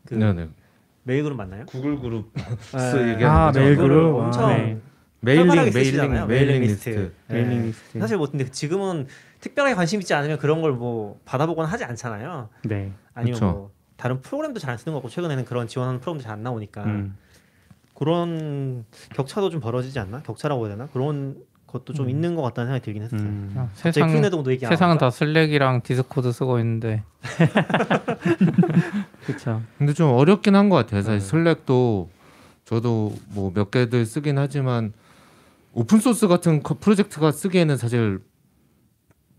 그 0.08 0.14
네네. 0.16 0.50
메일 1.04 1.24
그룹 1.24 1.38
맞나요? 1.38 1.66
구글 1.66 2.00
그룹 2.00 2.32
네. 2.34 3.12
얘기하는 3.14 3.26
아, 3.28 3.46
거죠. 3.48 3.60
메일 3.60 3.76
그룹. 3.76 4.16
엄청 4.16 4.46
아, 4.46 4.56
네. 4.58 4.80
mailing 5.26 5.74
mailing. 5.74 6.28
mailing 6.28 6.62
list. 6.62 7.14
mailing 7.28 7.60
네. 7.60 7.66
리스트. 7.68 8.00
사실 8.00 8.18
뭐 8.18 8.28
근데 8.30 8.46
지금은 8.50 9.08
특별하게 9.42 9.76
관심 9.76 10.00
있지 10.00 10.14
않으면 10.14 10.38
그런 10.40 10.62
걸 10.62 10.72
뭐 10.74 11.20
받아보거나 11.26 11.68
하지 11.68 11.84
않잖아요. 11.84 12.50
네. 12.64 12.92
아니면 13.14 13.34
그쵸. 13.34 13.46
뭐 13.46 13.72
다른 13.98 14.22
프로그램도 14.22 14.60
잘 14.60 14.72
안 14.72 14.78
쓰는 14.78 14.94
것 14.94 15.00
같고 15.00 15.10
최근에는 15.10 15.46
그런 15.46 15.68
지원하는 15.68 16.00
프로그램도 16.00 16.24
잘 16.24 16.34
안 16.34 16.44
나오니까 16.44 16.84
음. 16.86 17.18
그런 17.94 18.86
격차도 19.14 19.50
좀 19.50 19.60
벌어지지 19.62 20.00
않나? 20.00 20.22
격차라고 20.22 20.68
해야 20.68 20.76
되나? 20.76 20.88
그런 20.92 21.38
것도 21.68 21.94
좀 21.94 22.06
음. 22.08 22.10
있는 22.10 22.36
것 22.36 22.42
같다는 22.42 22.68
생각이 22.68 22.84
들긴 22.86 23.04
했어요. 23.04 23.22
음. 23.22 23.52
갑자기 23.56 23.94
세상 23.94 24.70
세상은 24.70 24.98
다 24.98 25.10
Slack이랑 25.10 25.82
Discord 25.82 26.32
쓰고 26.32 26.60
있는데 26.60 27.04
그렇죠. 29.26 29.62
근데 29.78 29.94
좀 29.94 30.12
어렵긴 30.14 30.56
한 30.56 30.70
것 30.70 30.76
같아요. 30.78 31.02
사실 31.02 31.20
네. 31.20 31.26
Slack도 31.26 32.10
저도 32.66 33.14
뭐 33.30 33.52
몇 33.54 33.72
개들 33.72 34.06
쓰긴 34.06 34.38
하지만 34.38 34.94
오픈 35.76 36.00
소스 36.00 36.28
같은 36.28 36.64
커- 36.64 36.76
프로젝트가 36.80 37.32
쓰기에는 37.32 37.76
사실 37.78 38.20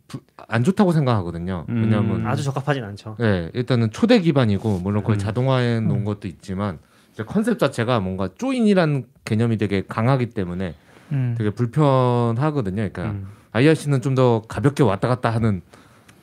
부- 0.06 0.20
안 0.36 0.62
좋다고 0.62 0.92
생각하거든요. 0.92 1.64
음. 1.70 1.82
왜냐하면 1.82 2.26
아주 2.26 2.42
적합하진 2.44 2.84
않죠. 2.84 3.16
네, 3.18 3.50
일단은 3.54 3.90
초대 3.90 4.20
기반이고 4.20 4.78
물론 4.80 5.02
그걸 5.02 5.16
음. 5.16 5.18
자동화해 5.18 5.80
놓은 5.80 6.04
것도 6.04 6.28
있지만 6.28 6.78
컨셉 7.26 7.58
자체가 7.58 8.00
뭔가 8.00 8.28
조인이라는 8.36 9.06
개념이 9.24 9.56
되게 9.56 9.82
강하기 9.88 10.26
때문에 10.30 10.74
음. 11.12 11.34
되게 11.38 11.50
불편하거든요. 11.50 12.76
그러니까 12.76 13.04
음. 13.06 13.28
IRC는 13.52 14.02
좀 14.02 14.14
더 14.14 14.42
가볍게 14.46 14.82
왔다 14.82 15.08
갔다 15.08 15.30
하는 15.30 15.62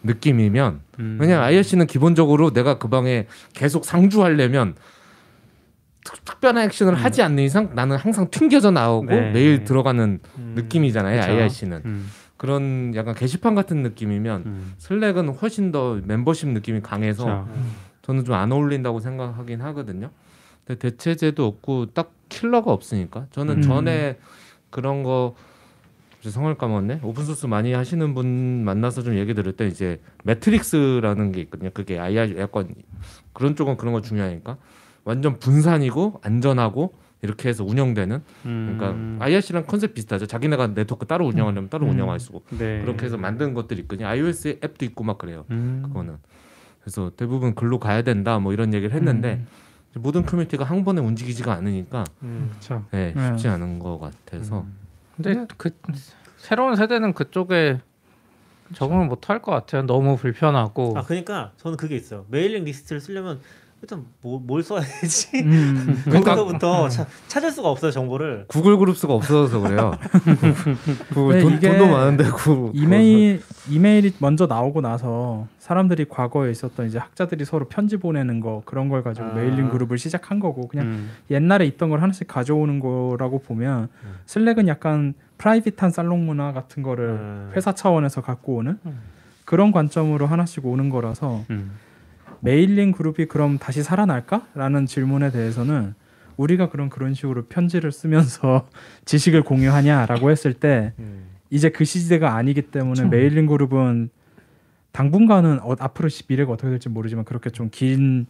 느낌이면 0.04 0.82
음. 1.00 1.18
왜냐면 1.20 1.44
IRC는 1.46 1.88
기본적으로 1.88 2.52
내가 2.54 2.78
그 2.78 2.88
방에 2.90 3.26
계속 3.54 3.84
상주하려면 3.86 4.76
특, 6.04 6.26
특별한 6.26 6.64
액션을 6.66 6.96
하지 6.96 7.22
않는 7.22 7.44
이상 7.44 7.72
나는 7.76 7.98
항상 7.98 8.30
튕겨져 8.30 8.72
나오고 8.72 9.06
네. 9.08 9.32
매일 9.32 9.64
들어가는 9.64 10.20
음. 10.38 10.54
느낌이잖아요. 10.56 11.22
그쵸. 11.22 11.32
IRC는 11.32 11.82
음. 11.86 12.10
그런 12.38 12.94
약간 12.96 13.16
게시판 13.16 13.56
같은 13.56 13.84
느낌이면 13.84 14.44
음. 14.46 14.74
슬랙은 14.78 15.30
훨씬 15.30 15.72
더 15.72 16.00
멤버십 16.04 16.50
느낌이 16.50 16.82
강해서 16.82 17.24
그렇죠. 17.24 17.50
저는 18.02 18.26
좀 18.26 18.36
안 18.36 18.52
어울린다고 18.52 19.00
생각하긴 19.00 19.62
하거든요. 19.62 20.10
근데 20.66 20.80
대체제도 20.80 21.46
없고 21.46 21.88
딱 21.94 22.12
킬러가 22.30 22.72
없으니까 22.72 23.28
저는 23.32 23.58
음. 23.58 23.62
전에 23.62 24.18
그런 24.70 25.04
거 25.04 25.36
성함을 26.22 26.54
까먹었네. 26.56 27.02
오픈 27.04 27.26
소스 27.26 27.46
많이 27.48 27.74
하시는 27.74 28.14
분 28.14 28.64
만나서 28.64 29.04
좀 29.04 29.18
얘기 29.18 29.34
들을 29.34 29.52
때 29.54 29.68
이제 29.68 30.00
Matrix라는 30.24 31.32
게 31.34 31.42
있거든요. 31.42 31.70
그게 31.74 32.00
IR 32.00 32.38
약간 32.40 32.74
그런 33.34 33.56
쪽은 33.58 33.76
그런 33.78 33.94
거 33.94 34.02
중요하니까 34.02 34.58
완전 35.04 35.40
분산이고 35.40 36.20
안전하고 36.24 36.94
이렇게 37.22 37.48
해서 37.50 37.64
운영되는 37.64 38.22
음. 38.46 38.76
그러니까 38.78 39.26
IRC랑 39.26 39.66
concept 39.66 39.94
비슷하죠. 39.94 40.26
자기네가 40.26 40.68
네트워크 40.74 41.06
따로 41.06 41.26
운영하려면 41.28 41.70
따로 41.70 41.86
음. 41.86 41.92
운영할 41.92 42.20
수 42.20 42.30
있고 42.30 42.44
네. 42.58 42.82
그렇게 42.82 43.06
해서 43.06 43.18
만든 43.18 43.54
것들이 43.54 43.82
있거든요. 43.82 44.08
iOS 44.08 44.60
앱도 44.64 44.84
있고 44.86 45.04
막 45.04 45.18
그래요. 45.18 45.46
음. 45.52 45.84
그거는 45.86 46.18
그래서 46.82 47.12
대부분 47.16 47.56
글로 47.56 47.80
가야 47.80 48.02
된다 48.02 48.40
뭐 48.40 48.52
이런 48.52 48.74
얘기를 48.74 48.94
했는데 48.94 49.36
음. 49.96 50.02
모든 50.02 50.26
커뮤니티가 50.26 50.66
한 50.66 50.84
번에 50.84 51.00
움직이지가 51.02 51.54
않으니까 51.54 52.04
음. 52.24 52.50
그렇죠. 52.52 52.84
네, 52.92 53.14
네. 53.16 53.28
쉽지 53.28 53.48
않은 53.48 53.80
것 53.80 54.00
같아서 54.00 54.62
음. 54.62 54.76
근데 55.16 55.46
그 55.58 55.70
새로운 56.38 56.76
세대는 56.76 57.14
그쪽에 57.14 57.80
적응을 58.74 59.06
못 59.06 59.30
할 59.30 59.40
것 59.42 59.52
같아요. 59.52 59.86
너무 59.86 60.18
불편하고 60.18 60.94
아 60.98 61.04
그러니까 61.04 61.52
저는 61.58 61.78
그게 61.78 61.96
있어요. 61.96 62.26
mailing 62.30 62.64
list를 62.66 63.00
쓰려면 63.00 63.40
일단 63.84 64.06
뭐, 64.22 64.40
뭘 64.40 64.64
써야 64.64 64.80
되지? 64.80 65.44
음. 65.44 66.02
그러니까 66.08 66.36
거기서부터 66.36 66.88
차- 66.88 67.06
찾을 67.28 67.52
수가 67.52 67.70
없어요 67.70 67.92
정보를. 67.92 68.46
Google 68.48 68.78
Groups가 68.78 69.14
없어서 69.14 69.60
그래요. 69.60 69.92
그 71.14 71.20
네, 71.34 71.42
돈, 71.42 71.60
돈도 71.60 71.88
많은데 71.88 72.24
구 72.30 72.72
이메일 72.74 73.42
이메일이 73.70 74.14
먼저 74.20 74.46
나오고 74.48 74.80
나서 74.80 75.48
사람들이 75.60 76.06
과거에 76.08 76.50
있었던 76.52 76.88
이제 76.88 76.98
학자들이 76.98 77.44
서로 77.44 77.66
편지 77.66 77.98
보내는 77.98 78.40
거 78.40 78.62
그런 78.64 78.88
걸 78.88 79.04
가지고 79.04 79.28
아. 79.28 79.34
mailing 79.34 79.70
그룹을 79.70 79.98
시작한 79.98 80.40
거고 80.40 80.70
그냥 80.70 80.86
음. 80.86 81.12
옛날에 81.30 81.66
있던 81.66 81.90
걸 81.90 82.02
하나씩 82.02 82.26
가져오는 82.26 82.80
거라고 82.80 83.40
보면 83.40 83.90
음. 84.06 84.14
Slack은 84.28 84.70
약간 84.70 85.14
private한 85.40 85.92
살롱 85.92 86.26
문화 86.26 86.54
같은 86.54 86.84
거를 86.84 87.10
음. 87.10 87.52
회사 87.54 87.76
차원에서 87.76 88.22
갖고 88.22 88.56
오는 88.56 88.80
음. 88.86 89.00
그런 89.44 89.74
관점으로 89.74 90.26
하나씩 90.26 90.66
오는 90.66 90.90
거라서 90.90 91.44
음. 91.50 91.72
mailing 92.44 92.92
그룹이 92.92 93.28
그럼 93.28 93.58
다시 93.58 93.84
살아날까?라는 93.84 94.86
질문에 94.86 95.32
대해서는 95.32 95.94
우리가 96.38 96.70
그런 96.70 96.90
그런 96.90 97.14
식으로 97.14 97.46
편지를 97.46 97.92
쓰면서 97.92 98.68
지식을 99.06 99.44
공유하냐라고 99.44 100.30
했을 100.32 100.54
때 100.54 100.94
음. 101.00 101.28
이제 101.50 101.70
그 101.70 101.86
시대가 101.86 102.36
아니기 102.36 102.64
때문에 102.64 103.04
그쵸. 103.04 103.08
mailing 103.08 103.46
그룹은 103.46 104.10
당분간은 104.92 105.60
어, 105.62 105.76
앞으로 105.80 106.10
시- 106.10 106.24
미래가 106.28 106.52
어떻게 106.52 106.70
될지 106.70 106.90
모르지만 106.90 107.26
그렇게 107.26 107.50
좀 107.50 107.70
긴 107.72 108.26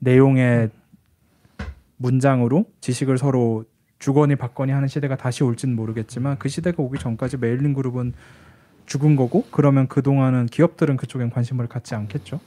내용의 0.00 0.70
문장으로 1.96 2.66
지식을 2.80 3.16
서로 3.18 3.64
주거니 3.98 4.36
받거니 4.36 4.72
하는 4.72 4.88
시대가 4.88 5.16
다시 5.16 5.42
올지는 5.42 5.74
모르겠지만 5.74 6.38
그 6.38 6.48
시대가 6.50 6.82
오기 6.82 6.98
전까지 6.98 7.38
mailing 7.38 7.72
그룹은 7.72 8.12
죽은 8.84 9.16
거고 9.16 9.46
그러면 9.50 9.88
그 9.88 10.02
동안은 10.02 10.46
기업들은 10.46 10.96
그쪽엔 10.98 11.30
관심을 11.30 11.66
갖지 11.66 11.94
않겠죠. 11.94 12.38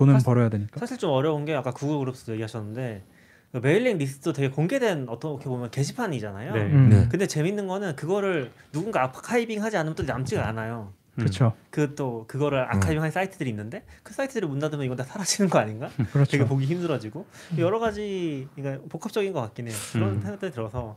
돈은 0.00 0.14
사실- 0.14 0.24
벌어야 0.24 0.48
되니까. 0.48 0.80
사실 0.80 0.96
좀 0.96 1.10
어려운 1.10 1.44
게 1.44 1.54
아까 1.54 1.70
Google 1.72 1.98
Groups도 1.98 2.32
얘기하셨는데 2.32 3.04
그 3.52 3.58
mailing 3.58 3.98
list도 3.98 4.32
되게 4.32 4.48
공개된 4.48 5.06
어떻게 5.08 5.44
보면 5.44 5.70
게시판이잖아요. 5.70 6.54
네. 6.54 6.60
음, 6.62 6.88
네. 6.88 7.08
근데 7.10 7.26
재밌는 7.26 7.66
거는 7.66 7.96
그거를 7.96 8.50
누군가 8.72 9.02
archiving 9.04 9.62
하지 9.62 9.76
않으면 9.76 9.94
또 9.94 10.02
남지가 10.04 10.46
않아요. 10.48 10.92
그렇죠. 11.16 11.52
그또 11.70 12.24
그거를 12.28 12.60
archiving한 12.72 13.10
사이트들이 13.10 13.50
있는데 13.50 13.82
그 14.02 14.14
사이트들을 14.14 14.48
문 14.48 14.58
닫으면 14.58 14.86
이건 14.86 14.96
다 14.96 15.04
사라지는 15.04 15.50
거 15.50 15.58
아닌가? 15.58 15.90
되게 15.96 16.08
그렇죠. 16.12 16.46
보기 16.46 16.64
힘들어지고 16.64 17.26
여러 17.58 17.78
가지 17.78 18.48
그러니까 18.54 18.82
복합적인 18.88 19.32
것 19.34 19.40
같긴 19.42 19.68
해요. 19.68 19.76
그런 19.92 20.10
음. 20.14 20.20
생각들이 20.22 20.50
들어서 20.52 20.96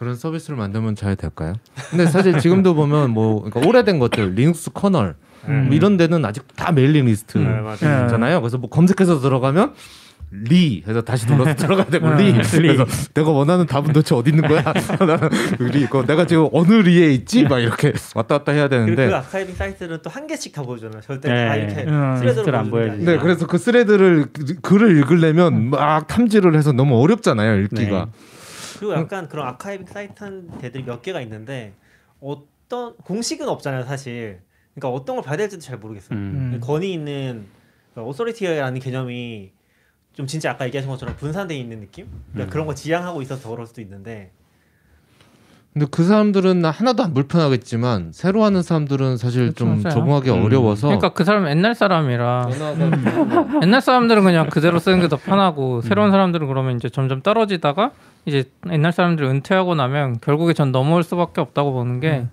그런 0.00 0.16
서비스를 0.16 0.56
만들면 0.56 0.96
잘 0.96 1.14
될까요? 1.14 1.52
근데 1.90 2.06
사실 2.06 2.38
지금도 2.40 2.74
보면 2.74 3.10
뭐 3.10 3.42
그러니까 3.42 3.68
오래된 3.68 3.98
것들 3.98 4.32
Linux 4.34 4.70
kernel 4.72 5.14
음. 5.46 5.66
뭐 5.66 5.74
이런 5.76 5.98
데는 5.98 6.24
아직 6.24 6.42
다 6.56 6.72
mailing 6.72 7.04
네, 7.04 7.10
list잖아요. 7.10 7.62
맞아요. 7.62 8.40
그래서 8.40 8.56
뭐 8.56 8.70
검색해서 8.70 9.20
들어가면 9.20 9.74
Re 10.30 10.82
해서 10.88 11.02
다시 11.02 11.26
눌러서 11.26 11.52
들어가야 11.66 11.84
되고 11.84 12.08
Re 12.14 12.32
그래서 12.32 12.86
내가 13.12 13.30
원하는 13.30 13.66
답은 13.66 13.92
도대체 13.92 14.14
어디 14.14 14.30
있는 14.30 14.48
거야? 14.48 14.64
Re 15.60 15.82
이거 15.82 16.02
내가 16.06 16.24
지금 16.24 16.48
어느 16.52 16.72
Re에 16.72 17.10
있지? 17.10 17.44
막 17.44 17.58
이렇게 17.58 17.92
왔다 18.14 18.38
갔다 18.38 18.52
해야 18.52 18.68
되는데 18.68 19.06
그 19.06 19.14
archiving 19.16 19.54
사이트는 19.54 19.98
또 20.02 20.08
한 20.08 20.26
개씩 20.26 20.54
다 20.54 20.62
보여주잖아요. 20.62 21.02
절대 21.02 21.28
네. 21.28 21.46
다 21.46 21.56
이렇게 21.56 21.82
음. 21.82 22.16
thread로 22.16 22.56
안. 22.56 22.72
아니라. 22.72 22.94
네, 22.96 23.18
그래서 23.18 23.46
그 23.46 23.58
thread를 23.58 24.28
글을 24.62 24.96
읽으려면 24.96 25.68
막 25.68 26.06
탐지를 26.06 26.54
해서 26.56 26.72
너무 26.72 26.98
어렵잖아요, 27.02 27.60
읽기가. 27.64 28.06
그리고 28.80 28.94
약간 28.94 29.28
그런 29.28 29.46
archiving 29.46 29.86
사이트 29.86 30.24
한 30.24 30.50
데들이 30.58 30.84
몇 30.84 31.02
개가 31.02 31.20
있는데 31.20 31.74
어떤 32.18 32.96
공식은 32.96 33.46
없잖아요, 33.46 33.84
사실. 33.84 34.40
그러니까 34.74 34.88
어떤 34.98 35.16
걸 35.16 35.22
봐야 35.22 35.36
될지도 35.36 35.60
잘 35.60 35.76
모르겠어요. 35.76 36.18
음. 36.18 36.52
음. 36.54 36.60
권위 36.62 36.90
있는 36.90 37.44
authority라는 37.94 38.80
개념이 38.80 39.52
좀 40.14 40.26
진짜 40.26 40.52
아까 40.52 40.64
얘기하신 40.64 40.88
것처럼 40.90 41.14
분산돼 41.16 41.54
있는 41.58 41.80
느낌? 41.80 42.06
그러니까 42.32 42.50
음. 42.50 42.52
그런 42.52 42.66
거 42.66 42.74
지향하고 42.74 43.20
있어서 43.20 43.42
더 43.42 43.50
그럴 43.50 43.66
수도 43.66 43.82
있는데 43.82 44.32
근데 45.74 45.86
그 45.90 46.02
사람들은 46.02 46.64
하나도 46.64 47.02
안 47.04 47.14
불편하겠지만 47.14 48.12
새로 48.12 48.44
하는 48.44 48.62
사람들은 48.62 49.18
사실 49.18 49.52
그렇죠, 49.52 49.56
좀 49.56 49.82
맞아요. 49.82 49.94
적응하기 49.94 50.30
음. 50.30 50.44
어려워서 50.44 50.88
그러니까 50.88 51.12
그 51.12 51.24
사람 51.24 51.46
옛날 51.48 51.74
사람이라 51.74 52.48
옛날 53.62 53.80
사람들은 53.80 54.24
그냥 54.24 54.48
그대로 54.48 54.78
쓰는 54.78 55.00
게더 55.00 55.16
음. 55.16 55.20
편하고 55.24 55.82
새로운 55.82 56.10
사람들은 56.10 56.48
그러면 56.48 56.76
이제 56.76 56.88
점점 56.88 57.20
떨어지다가 57.20 57.92
이제 58.26 58.44
옛날 58.70 58.92
사람들이 58.92 59.28
은퇴하고 59.28 59.74
나면 59.74 60.20
결국에 60.20 60.52
전 60.52 60.72
넘어올 60.72 61.02
수밖에 61.02 61.40
없다고 61.40 61.72
보는 61.72 62.00
게 62.00 62.10
음. 62.10 62.30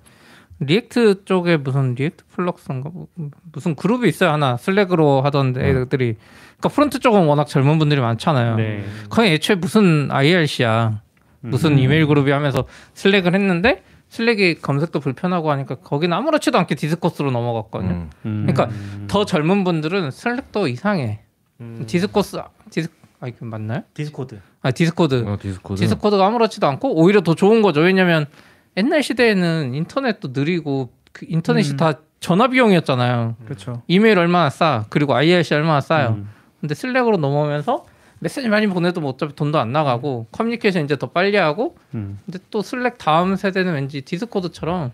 React 0.60 1.26
쪽에 1.26 1.58
무슨 1.58 1.94
Reactiflux인가 1.96 2.90
뭐 2.92 3.08
무슨 3.52 3.76
그룹이 3.76 4.10
있어요 4.10 4.32
하나 4.32 4.58
Slack으로 4.58 5.22
하던 5.22 5.54
네. 5.54 5.70
애들이 5.70 6.16
그러니까 6.58 6.70
front 6.70 7.00
쪽은 7.00 7.26
워낙 7.26 7.46
젊은 7.46 7.78
분들이 7.78 8.02
많잖아요. 8.02 8.56
네. 8.56 8.84
거의 9.10 9.34
애초에 9.34 9.56
무슨 9.56 10.10
IRC야 10.12 11.02
무슨 11.42 11.74
음. 11.74 11.80
이메일 11.80 12.08
그룹이 12.08 12.32
하면서 12.32 12.66
Slack을 12.96 13.36
했는데 13.36 13.84
Slack이 14.10 14.56
검색도 14.56 15.00
불편하고 15.00 15.52
하니까 15.52 15.76
거기는 15.76 16.16
아무렇지도 16.16 16.58
않게 16.58 16.76
Discourse로 16.76 17.30
넘어갔거든요. 17.32 17.92
음. 17.92 18.10
음. 18.26 18.48
그러니까 18.48 18.76
더 19.08 19.26
젊은 19.26 19.64
분들은 19.64 20.12
Slack도 20.12 20.68
이상해. 20.68 21.20
음, 21.60 21.84
Discourse 21.88 22.38
디스 22.70 22.90
아 23.20 23.28
이거 23.28 23.46
맞나요? 23.46 23.84
Discord 23.94 24.40
아 24.62 24.72
Discord 24.72 25.26
어, 25.28 25.38
Discord. 25.42 25.82
Discord가 25.82 26.26
아무렇지도 26.26 26.68
않고 26.68 26.96
오히려 27.02 27.22
더 27.22 27.36
좋은 27.36 27.62
거죠. 27.62 27.82
왜냐면 27.82 28.28
옛날 28.76 29.02
시대에는 29.02 29.74
인터넷도 29.74 30.30
느리고 30.34 30.92
그 31.12 31.26
인터넷이 31.28 31.72
음. 31.72 31.78
다 31.78 31.94
전화 32.20 32.48
비용이었잖아요. 32.48 33.36
그렇죠. 33.46 33.82
이메일 33.88 34.20
얼마나 34.20 34.50
싸 34.50 34.86
그리고 34.90 35.16
IRC 35.16 35.54
얼마나 35.56 35.82
싸요. 35.82 36.10
음. 36.20 36.30
근데 36.62 36.76
Slack으로 36.76 37.18
넘어오면서 37.18 37.86
메시지 38.20 38.50
많이 38.50 38.68
보내도 38.68 39.02
뭐 39.02 39.12
어차피 39.12 39.36
돈도 39.36 39.60
안 39.60 39.72
나가고 39.72 40.28
커뮤니케이션 40.32 40.84
이제 40.84 40.98
더 40.98 41.08
빨리 41.12 41.38
하고 41.38 41.76
음. 41.94 42.20
근데 42.26 42.40
또 42.50 42.62
Slack 42.62 42.98
다음 42.98 43.36
세대는 43.36 43.74
왠지 43.74 44.02
Discord처럼 44.02 44.92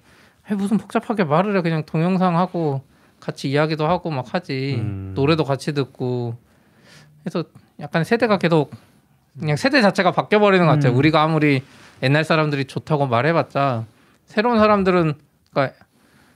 무슨 0.57 0.77
복잡하게 0.77 1.23
말을 1.23 1.55
해 1.57 1.61
그냥 1.61 1.83
동영상 1.85 2.37
하고 2.37 2.81
같이 3.21 3.49
이야기도 3.49 3.87
하고 3.87 4.09
막 4.09 4.33
하지 4.33 4.75
음. 4.79 5.13
노래도 5.15 5.45
같이 5.45 5.73
듣고 5.73 6.35
그래서 7.23 7.45
약간 7.79 8.03
세대가 8.03 8.37
계속 8.37 8.71
그냥 9.39 9.55
세대 9.55 9.81
자체가 9.81 10.11
바뀌어 10.11 10.39
버리는 10.39 10.65
것 10.65 10.73
같아요. 10.73 10.93
음. 10.93 10.97
우리가 10.97 11.23
아무리 11.23 11.63
옛날 12.03 12.23
사람들이 12.23 12.65
좋다고 12.65 13.07
말해봤자 13.07 13.85
새로운 14.25 14.59
사람들은 14.59 15.13
그러니까, 15.51 15.75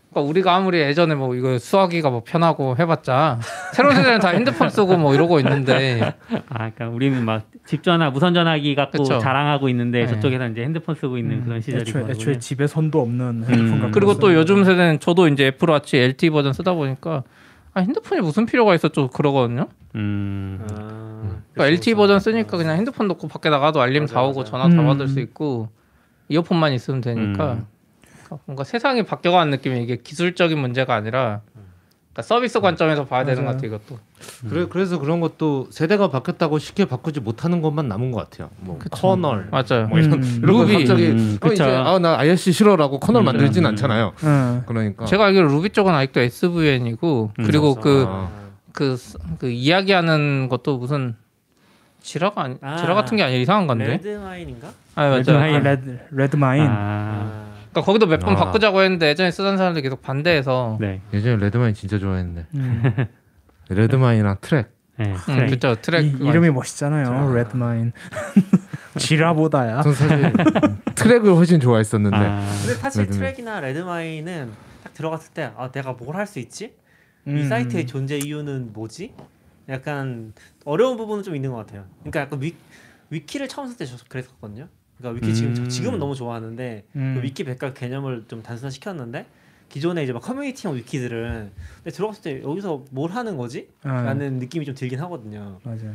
그러니까 0.09 0.29
우리가 0.29 0.55
아무리 0.55 0.79
예전에 0.79 1.13
뭐 1.15 1.35
이거 1.35 1.59
수화기가 1.59 2.09
뭐 2.09 2.23
편하고 2.25 2.75
해봤자 2.79 3.39
새로운 3.73 3.95
세대는 3.95 4.19
다 4.19 4.29
핸드폰 4.29 4.69
쓰고 4.69 4.97
뭐 4.97 5.13
이러고 5.13 5.39
있는데 5.39 6.13
아, 6.49 6.71
그러니까 6.71 6.87
우리는 6.89 7.23
막 7.23 7.43
집전화, 7.65 8.09
무선 8.09 8.33
전화기 8.33 8.73
갖고 8.75 9.03
그쵸. 9.03 9.19
자랑하고 9.19 9.69
있는데 9.69 10.05
네. 10.05 10.07
저쪽에서 10.07 10.47
이제 10.47 10.63
핸드폰 10.63 10.95
쓰고 10.95 11.17
있는 11.17 11.43
그런 11.43 11.61
시절이고. 11.61 11.99
애초에, 11.99 12.11
애초에 12.11 12.39
집에 12.39 12.65
손도 12.65 13.01
없는 13.01 13.43
핸드폰 13.47 13.59
음. 13.59 13.79
갖고 13.79 13.91
그리고 13.91 14.17
또. 14.17 14.33
요즘 14.33 14.63
세대는 14.63 14.99
저도 15.01 15.27
이제 15.27 15.47
애플워치 15.47 15.97
LTE 15.97 16.29
버전 16.29 16.53
쓰다 16.53 16.73
보니까 16.73 17.23
아, 17.73 17.81
핸드폰이 17.81 18.21
무슨 18.21 18.45
필요가 18.45 18.73
있어 18.73 18.87
좀 18.87 19.09
그러거든요. 19.09 19.67
음. 19.95 20.65
아, 20.71 21.06
그러니까 21.57 21.65
LTE 21.67 21.95
버전 21.95 22.19
쓰니까 22.19 22.57
그냥 22.57 22.77
핸드폰 22.77 23.07
놓고 23.07 23.27
밖에 23.27 23.49
나가도 23.49 23.81
알림 23.81 24.03
맞아, 24.03 24.13
다 24.15 24.23
오고 24.23 24.41
맞아. 24.41 24.51
전화 24.51 24.69
다 24.69 24.75
음. 24.81 24.85
받을 24.85 25.07
수 25.07 25.19
있고 25.19 25.69
이어폰만 26.29 26.73
있으면 26.73 27.01
되니까 27.01 27.53
음. 27.53 27.65
그러니까 28.25 28.43
뭔가 28.45 28.63
세상이 28.63 29.03
바뀌어가는 29.03 29.49
느낌이 29.51 29.81
이게 29.81 29.97
기술적인 29.97 30.57
문제가 30.59 30.93
아니라 30.93 31.41
그러니까 32.13 32.21
서비스 32.21 32.59
관점에서 32.59 33.05
봐야 33.05 33.23
되는 33.25 33.45
것 33.45 33.55
맞아요. 33.55 33.55
같아요 33.55 33.75
이것도. 33.75 33.99
그래 34.49 34.65
그래서 34.69 34.99
그런 34.99 35.19
것도 35.19 35.67
세대가 35.71 36.09
바뀌었다고 36.09 36.59
쉽게 36.59 36.85
바꾸지 36.85 37.19
못하는 37.21 37.61
것만 37.61 37.87
남은 37.87 38.11
것 38.11 38.29
같아요. 38.29 38.49
뭐 38.59 38.77
kernel 38.91 39.47
맞아요. 39.51 39.87
뭐 39.87 39.99
이런 39.99 40.13
음. 40.13 40.39
루비. 40.41 40.73
갑자기 40.79 41.07
음, 41.09 41.37
어, 41.41 41.47
이제 41.47 41.63
그쵸. 41.63 41.63
아 41.65 41.82
나 41.82 42.17
IRC 42.19 42.51
싫어라고 42.51 42.99
kernel 42.99 43.21
음, 43.21 43.25
만들진 43.25 43.63
음. 43.65 43.69
않잖아요. 43.69 44.13
응. 44.23 44.63
그러니까 44.67 45.05
제가 45.05 45.25
알기로 45.25 45.47
루비 45.47 45.69
쪽은 45.69 45.93
아직도 45.93 46.19
SVN이고 46.21 47.31
음, 47.39 47.43
그리고 47.45 47.75
맞아. 47.75 47.81
그 47.81 48.05
아. 48.07 48.29
그, 48.73 48.95
그 49.39 49.49
이야기하는 49.49 50.49
것도 50.49 50.77
무슨 50.77 51.15
지라가 52.07 52.43
아니 52.43 52.55
아. 52.61 52.77
지라 52.77 52.93
같은 52.95 53.17
게 53.17 53.23
아니라 53.23 53.39
이상한 53.41 53.67
건데. 53.67 53.85
레드마인인가? 53.85 54.69
아 54.95 55.09
레드 55.17 55.29
맞아요. 55.29 55.41
마인, 55.41 55.55
아, 55.55 55.59
레드, 55.59 55.99
레드 56.11 56.35
마인. 56.37 56.63
아. 56.63 56.67
아, 56.69 57.47
그러니까 57.71 57.81
거기도 57.81 58.05
몇번 58.07 58.33
아. 58.33 58.35
바꾸자고 58.37 58.81
했는데 58.81 59.09
예전에 59.09 59.29
쓰던 59.29 59.57
사람들 59.57 59.81
계속 59.81 60.01
반대해서. 60.01 60.77
네. 60.79 61.01
예전에 61.13 61.35
레드마인 61.35 61.73
진짜 61.73 61.99
좋아했는데 61.99 62.45
음. 62.55 63.05
레드마인이랑 63.69 64.37
트랙 64.39 64.69
네. 64.97 65.05
음, 65.11 65.15
트랙. 65.25 65.47
그렇죠. 65.59 65.81
트랙 65.81 66.05
이, 66.05 66.07
이름이 66.27 66.49
멋있잖아요. 66.51 67.33
레드 67.35 67.57
마인. 67.57 67.91
지라보다야. 68.97 69.81
전 69.81 69.93
사실 69.93 70.33
트랙을 70.95 71.35
훨씬 71.35 71.59
좋아했었는데 71.59 72.17
아. 72.17 72.39
근데 72.61 72.73
사실 72.75 73.01
레드마인. 73.01 73.19
트랙이나 73.19 73.59
레드마인은 73.59 74.51
딱 74.83 74.93
들어갔을 74.93 75.33
때 75.33 75.51
아 75.57 75.69
내가 75.71 75.91
뭘 75.93 76.15
할 76.15 76.25
수 76.25 76.39
있지? 76.39 76.73
이 77.27 77.29
음. 77.31 77.47
사이트의 77.49 77.85
존재 77.85 78.17
이유는 78.17 78.71
뭐지? 78.73 79.13
약간 79.69 80.33
어려운 80.65 80.97
부분은 80.97 81.23
좀 81.23 81.35
있는 81.35 81.51
것 81.51 81.57
같아요. 81.57 81.85
그러니까 81.99 82.21
약간 82.21 82.41
위, 82.41 82.55
위키를 83.09 83.47
처음 83.47 83.67
쓸때 83.67 83.85
그랬었거든요. 84.07 84.67
그러니까 84.97 85.17
위키 85.17 85.35
지금 85.35 85.55
음. 85.55 85.69
지금은 85.69 85.99
너무 85.99 86.15
좋아하는데 86.15 86.85
음. 86.95 87.13
그 87.15 87.23
위키 87.23 87.43
백과 87.43 87.73
개념을 87.73 88.25
좀 88.27 88.41
단순화시켰는데 88.41 89.25
기존에 89.69 90.03
이제 90.03 90.13
막 90.13 90.21
커뮤니티형 90.21 90.75
위키들은 90.75 91.51
근데 91.83 91.91
들어갔을 91.91 92.23
때 92.23 92.41
여기서 92.41 92.85
뭘 92.91 93.11
하는 93.11 93.37
거지? 93.37 93.67
아, 93.83 94.01
라는 94.01 94.39
느낌이 94.39 94.65
좀 94.65 94.73
들긴 94.73 94.99
하거든요. 95.01 95.59
맞아요. 95.63 95.93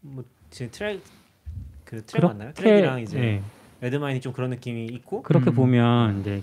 뭐 0.00 0.24
지금 0.50 0.70
트랙 0.70 1.02
그 1.84 2.04
트랙 2.06 2.24
맞나요? 2.24 2.52
트랙이랑 2.54 3.00
이제 3.00 3.18
네. 3.18 3.42
레드마인이 3.80 4.20
좀 4.20 4.32
그런 4.32 4.50
느낌이 4.50 4.86
있고 4.86 5.22
그렇게 5.22 5.50
음. 5.50 5.54
보면 5.54 6.20
이제 6.20 6.42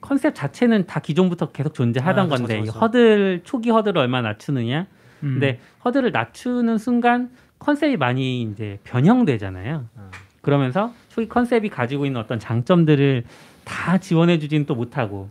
컨셉 0.00 0.34
자체는 0.34 0.86
다 0.86 1.00
기존부터 1.00 1.50
계속 1.52 1.74
존재하던 1.74 2.26
아, 2.26 2.28
그쵸, 2.28 2.36
건데 2.36 2.54
그쵸, 2.58 2.64
이 2.64 2.66
그쵸. 2.66 2.78
허들 2.78 3.40
초기 3.44 3.70
허들을 3.70 3.98
얼마나 3.98 4.28
낮추느냐. 4.28 4.86
음. 5.22 5.34
근데 5.34 5.60
허들을 5.84 6.12
낮추는 6.12 6.78
순간 6.78 7.30
컨셉이 7.58 7.96
많이 7.96 8.42
이제 8.42 8.78
변형되잖아요. 8.84 9.86
어. 9.96 10.10
그러면서 10.40 10.92
초기 11.08 11.28
컨셉이 11.28 11.68
가지고 11.68 12.06
있는 12.06 12.20
어떤 12.20 12.38
장점들을 12.38 13.24
다 13.64 13.98
지원해주지는 13.98 14.66
또 14.66 14.74
못하고, 14.74 15.28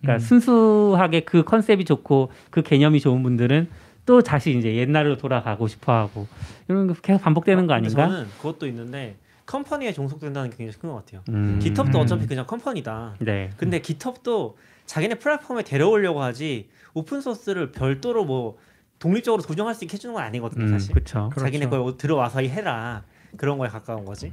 그러니까 0.00 0.16
음. 0.16 0.18
순수하게 0.18 1.20
그 1.20 1.44
컨셉이 1.44 1.84
좋고 1.84 2.30
그 2.50 2.62
개념이 2.62 3.00
좋은 3.00 3.22
분들은 3.22 3.68
또 4.06 4.22
다시 4.22 4.56
이제 4.56 4.74
옛날로 4.74 5.16
돌아가고 5.16 5.68
싶어하고 5.68 6.26
이런 6.68 6.88
게 6.88 6.94
계속 7.02 7.22
반복되는 7.22 7.66
거 7.66 7.74
근데 7.74 7.86
아닌가? 7.86 8.08
저는 8.08 8.28
그것도 8.38 8.66
있는데 8.66 9.16
company에 9.46 9.92
종속된다는 9.92 10.50
게 10.50 10.56
굉장히 10.56 10.78
큰 10.80 10.90
것 10.90 10.96
같아요. 11.04 11.22
음. 11.28 11.58
깃허브도 11.60 11.98
음. 11.98 12.02
어차피 12.02 12.26
그냥 12.26 12.46
company다. 12.46 13.14
네. 13.20 13.50
근데 13.56 13.80
깃허브도 13.80 14.56
자기네 14.86 15.16
플랫폼에 15.16 15.62
데려오려고 15.62 16.22
하지 16.22 16.68
오픈 16.94 17.20
소스를 17.20 17.70
별도로 17.70 18.24
뭐 18.24 18.58
독립적으로 18.98 19.42
조정할 19.42 19.74
수 19.74 19.84
있게 19.84 19.94
해주는 19.94 20.14
건 20.14 20.22
아니거든요, 20.24 20.64
음, 20.64 20.70
사실. 20.70 20.92
그렇죠. 20.92 21.30
자기네 21.38 21.66
그렇죠. 21.66 21.84
거에 21.84 21.96
들어와서 21.96 22.40
해라 22.40 23.02
그런 23.36 23.58
거에 23.58 23.68
가까운 23.68 24.04
거지. 24.04 24.32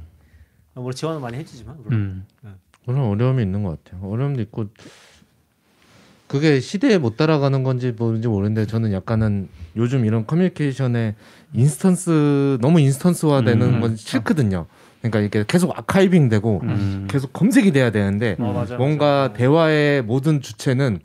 어, 0.74 0.80
물론 0.80 0.94
지원은 0.94 1.20
많이 1.20 1.36
해주지만 1.38 1.76
물론. 1.82 1.92
음. 1.92 2.26
그런 2.84 3.00
어려움이 3.00 3.42
있는 3.42 3.62
것 3.62 3.82
같아요. 3.82 4.08
어려움도 4.08 4.40
있고 4.42 4.66
그게 6.26 6.58
시대에 6.60 6.98
못 6.98 7.16
따라가는 7.16 7.62
건지 7.62 7.92
뭔지 7.96 8.26
모르는데 8.28 8.66
저는 8.66 8.92
약간은 8.92 9.48
요즘 9.76 10.04
이런 10.04 10.26
커뮤니케이션에 10.26 11.14
instance 11.52 12.58
너무 12.60 12.80
instance화 12.80 13.42
되는 13.42 13.74
음. 13.74 13.80
건 13.80 13.96
싫거든요. 13.96 14.66
그러니까 15.00 15.20
이게 15.20 15.44
계속 15.46 15.76
archiving 15.78 16.28
되고 16.28 16.60
음. 16.64 17.06
계속 17.08 17.32
검색이 17.32 17.70
돼야 17.72 17.90
되는데 17.90 18.36
어, 18.40 18.52
맞아, 18.52 18.76
뭔가 18.76 19.28
맞아. 19.28 19.34
대화의 19.34 20.02
모든 20.02 20.40
주체는 20.40 20.98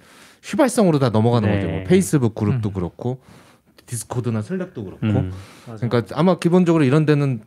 휘발성으로 0.43 0.97
다 0.97 1.09
넘어가는 1.09 1.47
네. 1.47 1.55
거죠. 1.55 1.71
뭐 1.71 1.83
페이스북 1.83 2.33
그룹도 2.33 2.69
음. 2.69 2.73
그렇고 2.73 3.21
디스코드나 3.91 4.41
슬랙도 4.41 4.85
그렇고 4.85 5.05
음. 5.05 5.31
그러니까 5.65 6.03
아마 6.13 6.39
기본적으로 6.39 6.85
이런 6.85 7.05
데는 7.05 7.41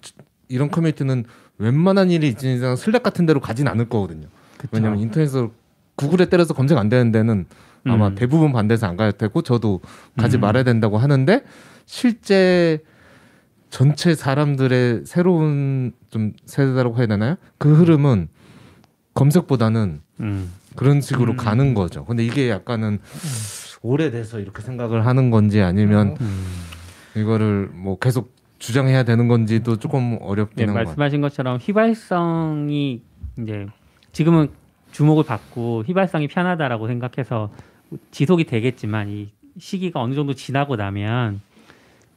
이런 0.49 0.71
커뮤니티는 0.71 1.25
웬만한 1.57 2.11
일이 2.11 2.29
있는 2.29 2.57
이상 2.57 2.77
슬랙 2.77 3.03
같은 3.03 3.25
데로 3.25 3.41
가진 3.41 3.67
않을 3.67 3.89
거거든요. 3.89 4.29
왜냐면 4.71 4.99
인터넷으로 5.01 5.53
구글에 5.97 6.27
때려서 6.27 6.53
검색 6.53 6.77
안 6.77 6.91
되는 6.91 7.13
데는 7.13 7.47
아마 7.87 8.09
음. 8.09 8.15
대부분 8.15 8.53
반대해서 8.53 8.87
안갈 8.87 9.13
테고 9.13 9.41
저도 9.41 9.81
가지 10.19 10.37
음. 10.37 10.43
말아야 10.43 10.65
된다고 10.65 10.99
하는데 10.99 11.43
실제 11.87 12.83
전체 13.71 14.15
사람들의 14.15 15.05
새로운 15.07 15.93
좀 16.11 16.33
세대라고 16.45 16.99
해야 16.99 17.07
되나요? 17.07 17.37
그 17.57 17.75
흐름은 17.75 18.29
검색보다는 19.15 20.03
음. 20.21 20.53
그런 20.77 21.01
식으로 21.01 21.33
음. 21.33 21.37
가는 21.37 21.73
거죠. 21.73 22.05
근데 22.05 22.25
이게 22.25 22.51
약간은 22.51 22.99
오래돼서 23.85 24.41
이렇게 24.41 24.63
생각을 24.63 25.07
하는 25.07 25.31
건지 25.31 25.61
아니면 25.61 26.17
음. 26.19 26.47
이거를 27.17 27.69
뭐 27.75 27.99
계속 27.99 28.35
주장해야 28.59 29.03
되는 29.03 29.29
건지도 29.29 29.77
조금 29.77 30.17
어렵긴 30.23 30.57
네, 30.57 30.63
한것 30.65 30.75
같아요. 30.75 30.85
말씀하신 30.87 31.21
것처럼 31.21 31.59
휘발성이 31.59 33.03
이제 33.39 33.67
지금은 34.13 34.49
주목을 34.91 35.25
받고 35.25 35.85
휘발성이 35.87 36.29
편하다라고 36.29 36.89
생각해서 36.89 37.51
지속이 38.11 38.45
되겠지만 38.45 39.11
이 39.11 39.29
시기가 39.59 40.01
어느 40.01 40.15
정도 40.15 40.33
지나고 40.33 40.77
나면 40.77 41.43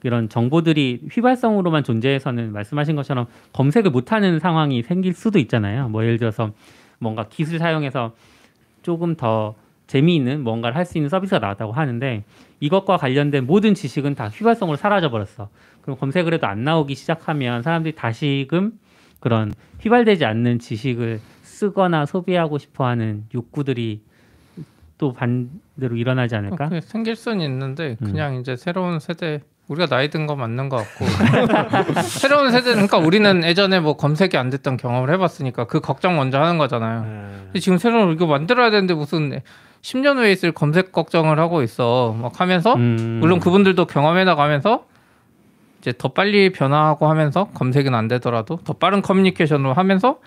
이런 0.04 0.30
정보들이 0.30 1.10
휘발성으로만 1.12 1.84
존재해서는 1.84 2.54
말씀하신 2.54 2.96
것처럼 2.96 3.26
검색을 3.52 3.92
못하는 3.92 4.40
상황이 4.40 4.84
생길 4.84 5.14
수도 5.14 5.38
있잖아요. 5.40 5.90
뭐 5.90 6.04
예를 6.04 6.18
들어서 6.18 6.52
뭔가 7.00 7.28
기술 7.28 7.60
사용해서 7.60 8.14
조금 8.84 9.16
더 9.16 9.56
재미있는 9.88 10.44
뭔가를 10.44 10.76
할 10.76 10.86
수 10.86 10.98
있는 10.98 11.10
서비스가 11.10 11.40
나왔다고 11.40 11.72
하는데 11.74 12.24
이것과 12.60 12.98
관련된 12.98 13.46
모든 13.46 13.74
지식은 13.74 14.16
다 14.16 14.28
휘발성으로 14.30 14.78
사라져 14.78 15.10
버렸어. 15.10 15.50
그럼 15.82 15.98
검색을 15.98 16.34
해도 16.34 16.48
안 16.48 16.64
나오기 16.64 16.96
시작하면 16.96 17.62
사람들이 17.64 17.96
다시금 17.96 18.74
그런 19.20 19.54
휘발되지 19.80 20.26
않는 20.26 20.60
지식을 20.60 21.20
쓰거나 21.44 22.06
소비하고 22.06 22.58
싶어하는 22.58 23.26
욕구들이 23.34 24.02
또 24.98 25.14
반대로 25.14 25.96
일어나지 25.96 26.36
않을까? 26.36 26.66
그게 26.70 26.82
생길 26.82 27.16
수는 27.16 27.42
있는데 27.42 27.98
음. 28.02 28.06
그냥 28.12 28.36
이제 28.36 28.56
새로운 28.56 29.00
세대 29.00 29.42
우리가 29.68 29.86
나이 29.88 30.10
든 30.10 30.26
거 30.28 30.36
맞는 30.36 30.70
것 30.70 30.78
같고 30.78 31.06
새로운 32.04 32.52
세대는 32.52 32.88
그러니까 32.88 32.98
우리는 32.98 33.44
예전에 33.44 33.80
뭐 33.80 33.98
검색이 33.98 34.38
안 34.38 34.50
됐던 34.50 34.78
경험을 34.78 35.12
해봤으니까 35.14 35.66
그 35.68 35.80
걱정 35.82 36.16
먼저 36.16 36.40
하는 36.42 36.58
거잖아요. 36.58 37.04
네. 37.04 37.38
근데 37.46 37.60
지금 37.60 37.78
새로운 37.78 38.14
이거 38.14 38.26
만들어야 38.28 38.70
되는데 38.72 38.94
무슨 38.94 39.42
10년 39.88 40.18
후에 40.18 40.32
있을 40.34 40.52
검색 40.52 40.92
걱정을 40.92 41.40
하고 41.40 41.62
있어 41.64 42.14
막 42.20 42.42
하면서 42.42 42.74
음. 42.76 43.20
물론 43.22 43.40
그분들도 43.40 43.86
경험해 43.86 44.26
나가면서 44.26 44.84
이제 45.80 45.94
더 45.98 46.10
빨리 46.10 46.52
변화하고 46.52 47.08
하면서 47.08 47.46
검색은 47.54 47.96
안 47.96 48.10
되더라도 48.10 48.58
더 48.66 48.74
빠른 48.74 49.02
커뮤니케이션으로 49.02 49.72
하면서 49.74 50.20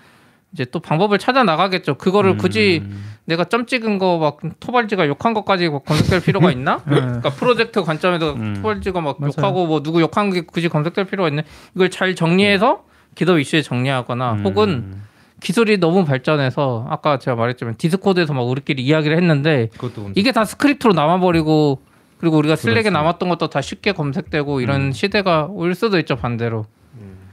이제 0.53 0.65
또 0.65 0.81
방법을 0.81 1.19
찾아 1.19 1.45
나가겠죠. 1.45 1.97
그거를 1.97 2.37
굳이 2.39 2.81
음. 2.83 3.05
내가 3.27 3.45
점 3.45 3.67
찍은 3.67 3.99
거 3.99 4.19
막 4.19 4.39
토발즈가 4.61 5.07
욕한 5.07 5.35
것까지 5.35 5.69
뭐 5.69 5.81
검색될 5.81 6.23
필요가 6.23 6.51
있나? 6.51 6.83
네. 6.89 6.97
그러니까 6.97 7.29
프로젝트 7.31 7.83
관점에서 7.85 8.33
음. 8.33 8.55
토발즈가 8.57 9.01
막 9.03 9.21
맞아요. 9.21 9.33
욕하고 9.37 9.67
뭐 9.67 9.83
누구 9.83 10.01
욕한 10.01 10.31
게 10.31 10.41
굳이 10.41 10.69
검색될 10.71 11.05
필요가 11.05 11.29
있네. 11.29 11.45
이걸 11.77 11.91
잘 11.91 12.15
정리해서 12.15 12.85
깃헙 13.15 13.39
이슈에 13.39 13.61
정리하거나 13.63 14.33
음. 14.33 14.47
혹은 14.47 14.95
기술이 15.41 15.79
너무 15.79 16.05
발전해서 16.05 16.87
아까 16.89 17.19
제가 17.19 17.35
말했지만 17.37 17.77
디스코드에서 17.77 18.33
막 18.35 18.43
우리끼리 18.43 18.83
이야기를 18.85 19.17
했는데 19.17 19.69
그것도 19.73 20.11
이게 20.15 20.33
다 20.33 20.45
스크립트로 20.45 20.93
남아버리고 20.93 21.81
그리고 22.19 22.37
우리가 22.37 22.57
슬랙에. 22.57 22.91
남았던 22.91 23.29
것도 23.31 23.49
다 23.49 23.61
쉽게 23.63 23.93
검색되고 23.93 24.61
이런 24.61 24.81
음. 24.89 24.93
시대가 24.93 25.47
올 25.51 25.75
수도 25.75 25.99
있죠 25.99 26.17
반대로. 26.17 26.67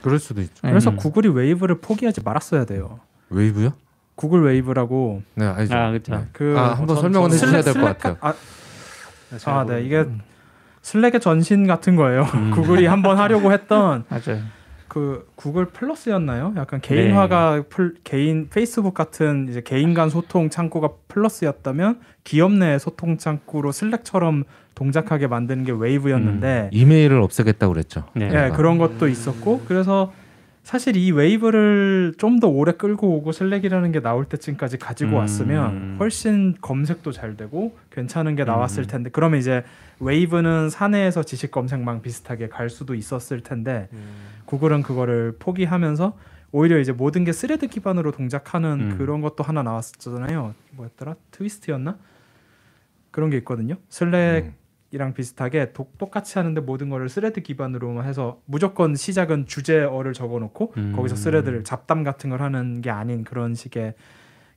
그럴 0.01 0.19
수도 0.19 0.41
있죠. 0.41 0.53
그래서 0.61 0.91
음. 0.91 0.95
구글이 0.95 1.29
웨이브를 1.29 1.81
포기하지 1.81 2.21
말았어야 2.23 2.63
돼요. 2.65 2.99
웨이브요? 3.29 3.73
구글 4.15 4.43
웨이브라고 4.43 5.21
네, 5.35 5.45
알죠. 5.45 5.75
아, 5.75 5.91
그쵸. 5.91 6.15
네. 6.15 6.25
그 6.31 6.55
아, 6.57 6.69
한번 6.75 6.95
전- 6.95 7.01
설명은 7.01 7.29
저는 7.31 7.35
해주셔야 7.35 7.61
슬랙- 7.61 7.73
될것 7.73 7.97
같아요. 7.97 8.17
아, 8.21 8.33
네, 9.31 9.37
잘 9.37 9.53
아, 9.53 9.65
네. 9.65 9.83
이게 9.83 10.05
슬랙의 10.81 11.19
전신 11.19 11.67
같은 11.67 11.95
거예요. 11.97 12.21
음. 12.35 12.51
구글이 12.55 12.85
한번 12.85 13.17
하려고 13.17 13.51
했던 13.51 14.05
맞아요. 14.07 14.41
그 14.87 15.27
구글 15.35 15.65
플러스였나요? 15.65 16.53
약간 16.57 16.81
개인화가 16.81 17.63
풀, 17.69 17.95
개인 18.03 18.49
페이스북 18.49 18.93
같은 18.93 19.47
이제 19.49 19.61
개인 19.61 19.93
간 19.93 20.09
소통 20.09 20.49
창구가 20.49 20.89
플러스였다면 21.07 21.99
기업 22.23 22.53
내 22.53 22.79
소통 22.79 23.17
창구로 23.17 23.71
슬랙처럼 23.71 24.43
동작하게 24.75 25.27
만드는 25.27 25.63
게 25.63 25.71
웨이브였는데 25.71 26.69
이메일을 26.71 27.21
없애겠다고 27.21 27.73
그랬죠. 27.73 28.05
네. 28.13 28.29
예, 28.31 28.51
그런 28.55 28.77
것도 28.77 29.07
있었고 29.07 29.63
그래서 29.67 30.11
사실 30.67 30.97
이 30.97 31.11
웨이브를 31.11 32.15
좀 32.17 32.41
더 32.41 32.49
오래 32.49 32.73
끌고 32.73 33.15
오고 33.15 33.31
슬랙이라는 33.31 33.93
게 33.93 34.01
나올 34.01 34.25
때쯤까지 34.25 34.77
가지고 34.77 35.11
음. 35.11 35.15
왔으면 35.15 35.95
훨씬 35.97 36.55
검색도 36.59 37.13
잘 37.13 37.37
되고 37.37 37.75
괜찮은 37.89 38.35
게 38.35 38.43
나왔을 38.43 38.83
음. 38.83 38.87
텐데 38.87 39.09
그러면 39.11 39.39
이제 39.39 39.63
웨이브는 40.01 40.69
사내에서 40.69 41.23
지식 41.23 41.51
검색망 41.51 42.01
비슷하게 42.01 42.49
갈 42.49 42.69
수도 42.69 42.95
있었을 42.95 43.41
텐데 43.41 43.87
음. 43.93 44.03
구글은 44.43 44.83
그거를 44.83 45.37
포기하면서 45.39 46.17
오히려 46.51 46.79
이제 46.79 46.91
모든 46.91 47.23
게 47.23 47.31
thread 47.31 47.67
기반으로 47.67 48.11
동작하는 48.11 48.91
음. 48.91 48.97
그런 48.97 49.21
것도 49.21 49.45
하나 49.45 49.63
나왔었잖아요. 49.63 50.53
뭐였더라? 50.71 51.15
트위스트였나? 51.31 51.97
그런 53.11 53.29
게 53.29 53.37
있거든요. 53.37 53.77
슬랙 53.87 54.51
이랑 54.91 55.13
비슷하게 55.13 55.73
도- 55.73 55.89
똑같이 55.97 56.37
하는데 56.37 56.59
모든 56.61 56.89
거를 56.89 57.09
thread 57.09 57.41
기반으로만 57.41 58.05
해서 58.05 58.39
무조건 58.45 58.95
시작은 58.95 59.45
주제어를 59.45 60.13
적어놓고 60.13 60.73
음. 60.77 60.93
거기서 60.95 61.15
thread를 61.15 61.63
잡담 61.63 62.03
같은 62.03 62.29
걸 62.29 62.41
하는 62.41 62.81
게 62.81 62.89
아닌 62.89 63.23
그런 63.23 63.53
식의 63.53 63.95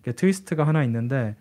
게 0.03 0.13
트위스트가 0.13 0.67
하나 0.67 0.85
있는데 0.85 1.37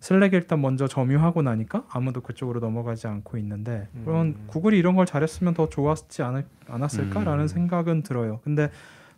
슬랙이 0.00 0.34
일단 0.34 0.60
먼저 0.60 0.86
점유하고 0.88 1.42
나니까 1.42 1.84
아무도 1.88 2.22
그쪽으로 2.22 2.60
넘어가지 2.60 3.06
않고 3.06 3.38
있는데 3.38 3.88
그런 4.04 4.26
음. 4.28 4.44
구글이 4.46 4.78
이런 4.78 4.96
걸 4.96 5.06
잘했으면 5.06 5.54
더 5.54 5.68
좋았지 5.68 6.22
않을, 6.22 6.44
않았을까라는 6.68 7.44
음. 7.44 7.48
생각은 7.48 8.02
들어요. 8.02 8.40
근데 8.42 8.70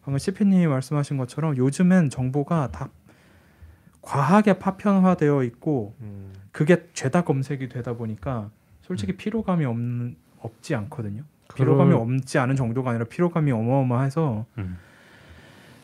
방금 0.03 0.19
CP님이 0.19 0.67
말씀하신 0.67 1.17
것처럼 1.17 1.57
요즘엔 1.57 2.11
정보가 2.11 2.71
다 2.73 2.91
과하게 4.03 4.59
파편화되어 4.59 5.43
있고 5.45 5.95
음. 6.01 6.33
그게 6.53 6.87
죄다 6.93 7.23
검색이 7.23 7.69
되다 7.71 7.95
보니까 7.95 8.51
솔직히 8.85 9.17
피로감이 9.17 9.65
없, 9.65 9.77
없지 10.41 10.75
않거든요. 10.75 11.23
피로감이 11.55 11.91
그럴- 11.93 12.03
없지 12.19 12.39
않은 12.39 12.55
정도가 12.57 12.91
아니라 12.91 13.05
피로감이 13.07 13.51
어마어마해서 13.51 14.45
음. 14.59 14.77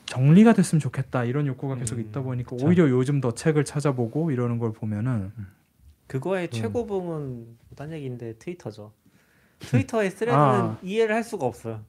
정리가 0.07 0.53
됐으면 0.53 0.81
좋겠다 0.81 1.25
이런 1.25 1.47
욕구가 1.47 1.77
계속 1.77 1.97
음, 1.97 2.01
있다 2.01 2.23
보니까 2.23 2.51
그쵸. 2.51 2.67
오히려 2.67 2.89
요즘 2.91 3.21
더 3.21 3.33
책을 3.33 3.65
찾아보고 3.65 4.31
이러는 4.33 4.59
걸 4.59 4.73
보면은 4.73 5.33
그거의 6.09 6.47
음. 6.47 6.51
최고봉은 6.51 7.47
딴 7.77 7.93
얘기인데 7.93 8.35
트위터죠. 8.35 8.93
트위터의 9.61 10.11
thread는 10.11 10.39
아. 10.39 10.79
이해를 10.83 11.15
할 11.15 11.23
수가 11.23 11.47
없어요. 11.47 11.81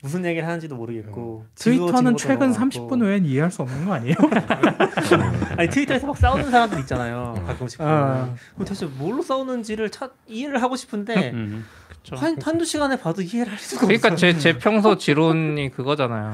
무슨 0.00 0.24
얘기를 0.24 0.46
하는지도 0.46 0.76
모르겠고 0.76 1.44
지도 1.56 1.86
트위터는 1.86 2.16
최근 2.16 2.52
넘어가고. 2.52 2.70
30분 2.70 3.02
후엔 3.02 3.24
이해할 3.24 3.50
수 3.50 3.62
없는 3.62 3.84
거 3.84 3.94
아니에요? 3.94 4.14
아니 5.58 5.68
트위터에서 5.68 6.06
막 6.06 6.16
싸우는 6.16 6.50
사람들 6.50 6.78
있잖아요. 6.80 7.34
가끔씩. 7.46 7.80
아. 7.80 8.32
그럼 8.54 8.66
대체 8.66 8.86
뭘로 8.86 9.22
싸우는지를 9.22 9.90
차, 9.90 10.10
이해를 10.28 10.62
하고 10.62 10.76
싶은데 10.76 11.32
음. 11.32 11.66
한, 12.12 12.36
한두 12.40 12.64
시간에 12.64 12.96
봐도 12.96 13.22
이해를 13.22 13.50
할 13.52 13.58
수가 13.58 13.86
그러니까 13.86 14.12
없어요. 14.12 14.32
제, 14.34 14.38
제 14.38 14.58
평소 14.58 14.96
지론이 14.96 15.70
그거잖아요. 15.70 16.32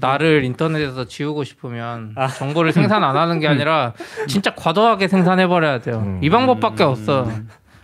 나를 0.00 0.44
인터넷에서 0.44 1.06
지우고 1.06 1.44
싶으면 1.44 2.14
정보를 2.36 2.72
생산 2.72 3.02
안 3.04 3.16
하는 3.16 3.40
게 3.40 3.48
아니라 3.48 3.94
진짜 4.28 4.54
과도하게 4.54 5.08
생산해 5.08 5.46
버려야 5.46 5.80
돼요. 5.80 6.02
음. 6.04 6.20
이 6.22 6.28
방법밖에 6.28 6.82
없어. 6.82 7.26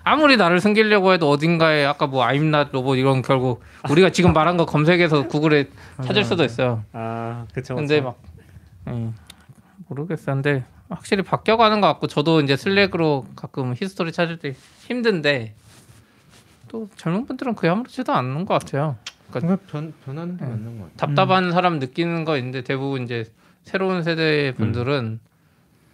아무리 0.02 0.36
나를 0.36 0.60
숨기려고 0.60 1.12
해도 1.12 1.28
어딘가에 1.30 1.84
아까 1.84 2.06
뭐 2.06 2.24
I'm 2.24 2.47
not 2.47 2.70
robot 2.72 2.96
이런 2.98 3.22
결국 3.22 3.62
우리가 3.90 4.10
지금 4.10 4.32
말한 4.32 4.56
거 4.56 4.64
검색해서 4.66 5.28
구글에 5.28 5.68
찾을 6.04 6.24
수도 6.24 6.44
있어요. 6.44 6.84
아 6.92 7.46
그쵸. 7.52 7.74
근데. 7.74 8.00
막 8.00 8.18
음, 8.86 9.14
모르겠어. 9.88 10.32
근데 10.32 10.64
확실히 10.88 11.22
바뀌어가는 11.22 11.80
것 11.80 11.86
같고 11.86 12.06
저도 12.06 12.40
이제 12.40 12.56
Slack으로 12.56 13.26
가끔 13.36 13.74
history 13.76 14.12
찾을 14.12 14.38
때 14.38 14.54
힘든데 14.86 15.54
또 16.68 16.88
젊은 16.96 17.26
분들은 17.26 17.54
그게 17.54 17.68
아무렇지도 17.68 18.12
않는 18.12 18.44
것 18.46 18.54
같아요. 18.54 18.96
뭔가 19.32 19.56
변 19.68 19.92
변하는 20.04 20.36
게 20.36 20.44
맞는 20.44 20.78
것 20.78 20.84
같아요. 20.84 20.96
답답한 20.96 21.52
사람 21.52 21.78
느끼는 21.78 22.24
거 22.24 22.36
있는데 22.38 22.62
대부분 22.62 23.02
이제 23.04 23.30
새로운 23.62 24.02
세대 24.02 24.52
분들은 24.56 25.20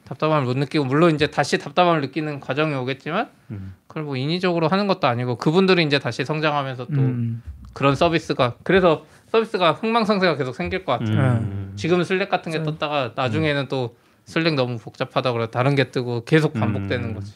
답답함을 0.07 0.47
못 0.47 0.57
느끼고 0.57 0.85
물론 0.85 1.15
이제 1.15 1.27
다시 1.27 1.59
답답함을 1.59 2.01
느끼는 2.01 2.41
과정이 2.41 2.75
오겠지만 2.75 3.29
음. 3.51 3.75
그걸 3.89 4.05
뭐 4.05 4.17
인위적으로 4.17 4.69
하는 4.69 4.87
것도 4.87 5.07
아니고 5.07 5.37
그분들은 5.37 5.85
이제 5.87 5.99
다시 5.99 6.25
성장하면서 6.25 6.87
또 6.87 6.93
음. 7.01 7.43
그런 7.73 7.95
서비스가 7.95 8.55
그래서 8.63 9.05
서비스가 9.29 9.73
흥망성쇠가 9.73 10.37
계속 10.37 10.55
생길 10.55 10.85
것 10.85 10.93
같아요. 10.99 11.33
음. 11.43 11.73
지금 11.77 12.03
슬랙 12.05 12.31
같은 12.31 12.53
게 12.53 12.63
떴다가 12.63 13.13
나중에는 13.17 13.69
또 13.69 13.97
슬랙 14.25 14.55
너무 14.55 14.79
복잡하다 14.79 15.33
그래 15.33 15.49
다른 15.51 15.75
게 15.75 15.91
뜨고 15.91 16.25
계속 16.25 16.55
반복되는 16.55 17.11
음. 17.11 17.15
거지. 17.15 17.35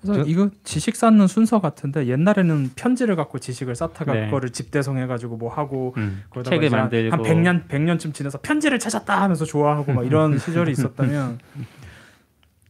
그래서 0.00 0.22
저- 0.22 0.30
이거 0.30 0.48
지식 0.62 0.94
쌓는 0.94 1.26
순서 1.26 1.60
같은데 1.60 2.06
옛날에는 2.06 2.70
편지를 2.76 3.16
갖고 3.16 3.40
지식을 3.40 3.74
쌓다가 3.74 4.12
네. 4.14 4.24
그거를 4.26 4.50
집대성해 4.50 5.06
가지고 5.08 5.36
뭐 5.36 5.52
하고 5.52 5.92
음, 5.96 6.22
그러다가 6.30 6.54
책을 6.54 6.70
만들고 6.70 7.16
한 7.16 7.22
100년 7.22 7.66
100년쯤 7.68 8.14
지나서 8.14 8.38
편지를 8.40 8.78
찾았다 8.78 9.20
하면서 9.20 9.44
좋아하고 9.44 9.92
막 9.92 10.06
이런 10.06 10.38
시절이 10.38 10.70
있었다면 10.70 11.40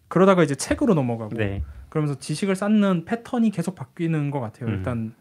그러다가 0.09 0.43
이제 0.43 0.55
책으로 0.55 0.95
넘어가고 0.95 1.37
네. 1.37 1.63
그러면서 1.89 2.19
지식을 2.19 2.57
쌓는 2.57 3.05
패턴이 3.05 3.51
계속 3.51 3.75
바뀌는 3.75 4.31
것 4.31 4.41
같아요. 4.41 4.69
음. 4.69 4.75
일단 4.75 5.15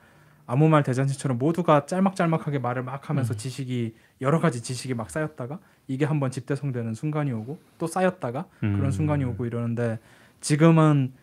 아무 0.46 0.70
말 0.70 0.82
대잔치처럼 0.84 1.38
모두가 1.38 1.86
짤막짤막하게 1.86 2.60
말을 2.60 2.84
막 2.84 3.10
하면서 3.10 3.34
음. 3.34 3.38
지식이 3.38 3.96
여러 4.22 4.40
가지 4.40 4.64
지식이 4.64 4.94
막 4.94 5.10
쌓였다가 5.10 5.60
이게 5.88 6.06
한번 6.06 6.32
집대성되는 6.32 6.94
순간이 6.94 7.32
오고 7.34 7.60
또 7.78 7.88
쌓였다가 7.88 8.46
그런 8.60 8.86
음. 8.86 8.92
순간이 8.92 9.26
오고 9.26 9.46
이러는데 9.46 10.00
지금은 10.40 11.14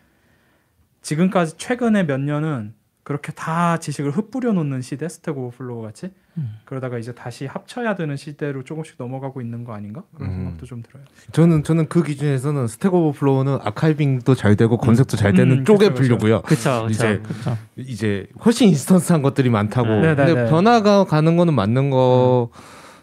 지금까지 1.01 1.57
최근에 1.57 2.03
몇 2.05 2.19
년은 2.19 2.73
그렇게 3.05 3.31
다 3.33 3.77
지식을 3.77 4.09
흩뿌려 4.09 4.51
놓는 4.51 4.81
시대 4.81 5.07
Stack 5.07 5.37
Overflow 5.37 5.83
같이 5.83 6.09
음. 6.39 6.55
그러다가 6.65 6.97
이제 6.97 7.13
다시 7.13 7.45
합쳐야 7.45 7.93
되는 7.93 8.17
시대로 8.17 8.63
조금씩 8.63 8.95
넘어가고 8.97 9.41
있는 9.41 9.63
거 9.63 9.73
아닌가 9.75 10.01
그런 10.15 10.31
음. 10.31 10.35
생각도 10.37 10.65
좀 10.65 10.81
들어요. 10.81 11.03
저는 11.31 11.63
저는 11.63 11.87
그 11.87 12.01
기준에서는 12.01 12.67
Stack 12.67 12.95
Overflow는 12.95 13.59
archiving도 13.61 14.33
잘 14.33 14.55
되고 14.55 14.75
검색도 14.77 15.17
잘 15.17 15.33
되는 15.33 15.59
음, 15.59 15.65
쪽에. 15.65 15.93
분류고요. 15.93 16.41
그쵸, 16.41 16.85
그쵸. 16.87 16.89
이제 16.89 17.21
그쵸. 17.23 17.57
이제 17.77 18.27
훨씬 18.43 18.69
instant한 18.69 19.21
것들이 19.21 19.51
많다고. 19.51 19.87
네, 19.87 20.01
네, 20.01 20.15
근데 20.15 20.33
네. 20.33 20.49
변화가 20.49 21.03
가는 21.03 21.37
거는 21.37 21.53
맞는 21.53 21.91
거 21.91 22.49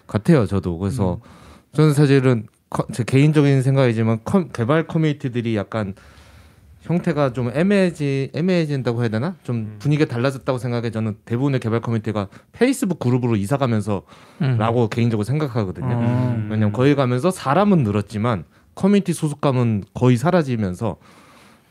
같아요. 0.09 0.47
저도 0.47 0.79
그래서 0.79 1.21
저는 1.75 1.95
사실은 1.95 2.49
커- 2.71 2.87
제 2.93 3.05
개인적인 3.05 3.63
생각이지만 3.63 4.19
커- 4.25 4.49
개발 4.49 4.89
커뮤니티들이 4.89 5.55
약간 5.57 5.95
형태가 6.83 7.33
좀 7.33 7.51
애매해지 7.55 8.31
애매해진다고 8.35 9.01
해야 9.03 9.09
되나? 9.09 9.37
좀 9.45 9.77
분위기가 9.79 10.13
달라졌다고 10.13 10.59
생각해. 10.59 10.91
저는 10.91 11.17
대부분의 11.25 11.61
개발 11.61 11.81
커뮤니티가 11.81 12.29
페이스북 12.53 12.99
그룹으로 12.99 13.37
이사 13.37 13.57
가면서라고 13.57 14.05
음. 14.41 14.89
개인적으로 14.91 15.25
생각하거든요. 15.25 15.87
음. 16.01 16.49
왜냐면 16.51 16.73
거기 16.73 16.95
가면서 16.95 17.31
사람은 17.31 17.85
늘었지만 17.85 18.45
커뮤니티 18.75 19.13
소속감은 19.13 19.85
거의 19.95 20.17
사라지면서 20.17 20.97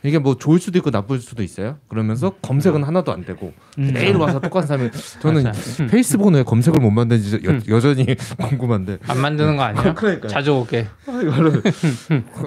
이게 0.03 0.17
뭐 0.17 0.35
좋을 0.35 0.59
수도 0.59 0.79
있고 0.79 0.89
나쁠 0.89 1.19
수도 1.19 1.43
있어요. 1.43 1.77
그러면서 1.87 2.31
검색은 2.41 2.81
하나도 2.83 3.11
안 3.11 3.23
되고 3.25 3.53
음. 3.77 3.91
매일 3.93 4.15
와서 4.15 4.39
똑같은 4.39 4.67
사람이 4.67 4.89
저는 5.21 5.43
맞아. 5.43 5.87
페이스북은 5.87 6.35
왜 6.35 6.43
검색을 6.43 6.79
못 6.79 6.89
만드는지 6.89 7.41
여, 7.45 7.51
음. 7.51 7.61
여전히 7.67 8.05
궁금한데 8.39 8.97
안 9.07 9.19
만드는 9.19 9.57
거 9.57 9.63
아니야? 9.63 9.93
그러니까요. 9.93 10.29
자주 10.29 10.53
오게. 10.55 10.87
이거를 11.07 11.61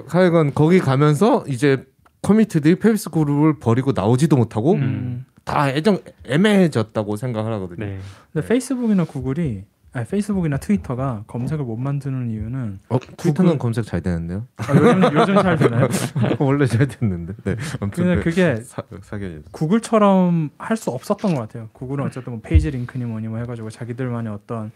하여간 0.07 0.53
거기 0.55 0.79
가면서 0.79 1.45
이제 1.47 1.85
커뮤니티들이 2.25 2.75
페이스북 2.75 3.25
그룹을 3.25 3.59
버리고 3.59 3.91
나오지도 3.95 4.35
못하고 4.35 4.73
음. 4.73 5.25
다 5.43 5.69
애정 5.69 5.99
애매해졌다고 6.25 7.15
생각을 7.17 7.53
하거든요. 7.53 7.85
네. 7.85 7.99
근데 8.33 8.47
페이스북이나 8.47 9.03
구글이 9.05 9.63
아니 9.93 10.05
페이스북이나 10.07 10.57
트위터가 10.57 11.23
검색을 11.27 11.63
못 11.63 11.77
만드는 11.77 12.29
이유는 12.31 12.79
어, 12.89 12.99
트위터는 13.15 13.51
구글- 13.51 13.57
검색 13.59 13.85
잘 13.85 14.01
되는데요. 14.01 14.45
아, 14.57 14.65
요즘 14.75 15.03
요즘 15.03 15.35
잘 15.35 15.55
되나요? 15.57 15.87
원래 16.39 16.65
잘 16.65 16.87
됐는데. 16.87 17.33
네. 17.45 17.55
아무튼 17.79 18.03
근데 18.03 18.15
네. 18.15 18.21
그게 18.23 18.55
사, 18.61 18.81
사견이 19.03 19.43
구글처럼 19.51 20.49
할 20.57 20.75
수 20.75 20.89
없었던 20.89 21.35
것 21.35 21.41
같아요. 21.41 21.69
구글은 21.73 22.05
어쨌든 22.05 22.33
뭐 22.33 22.41
PageRank니 22.43 23.05
뭐니 23.05 23.27
뭐 23.29 23.37
해가지고 23.37 23.69
자기들만의 23.69 24.33
어떤 24.33 24.71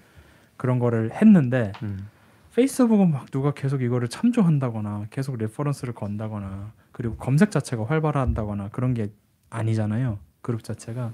그런 0.56 0.78
거를 0.80 1.12
했는데 1.14 1.72
음. 1.84 2.08
페이스북은 2.56 3.12
막 3.12 3.30
누가 3.32 3.52
계속 3.52 3.82
이거를 3.82 4.08
참조한다거나 4.08 5.08
계속 5.10 5.38
reference를 5.38 5.94
건다거나 5.96 6.72
그리고 7.00 7.16
검색 7.16 7.50
자체가 7.50 7.86
활발한다거나 7.86 8.68
그런 8.74 8.94
게 8.94 9.10
아니잖아요. 9.50 10.20
그룹 10.42 10.66
자체가 10.66 11.14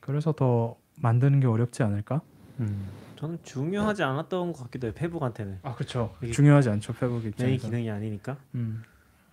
그래서 0.00 0.32
더 0.32 0.76
만드는 0.94 1.40
게 1.40 1.46
어렵지 1.46 1.82
않을까? 1.82 2.22
음. 2.60 2.88
저는 3.16 3.38
중요하지 3.42 4.02
않았던 4.02 4.54
것 4.54 4.62
같기도 4.62 4.86
해요. 4.86 4.94
페북한테는 4.96 5.58
아 5.64 5.74
그렇죠. 5.74 6.16
중요하지 6.32 6.70
않죠 6.70 6.94
페북 6.94 7.16
메인 7.16 7.26
입장에서. 7.28 7.66
기능이 7.66 7.90
아니니까 7.90 8.38
음. 8.54 8.82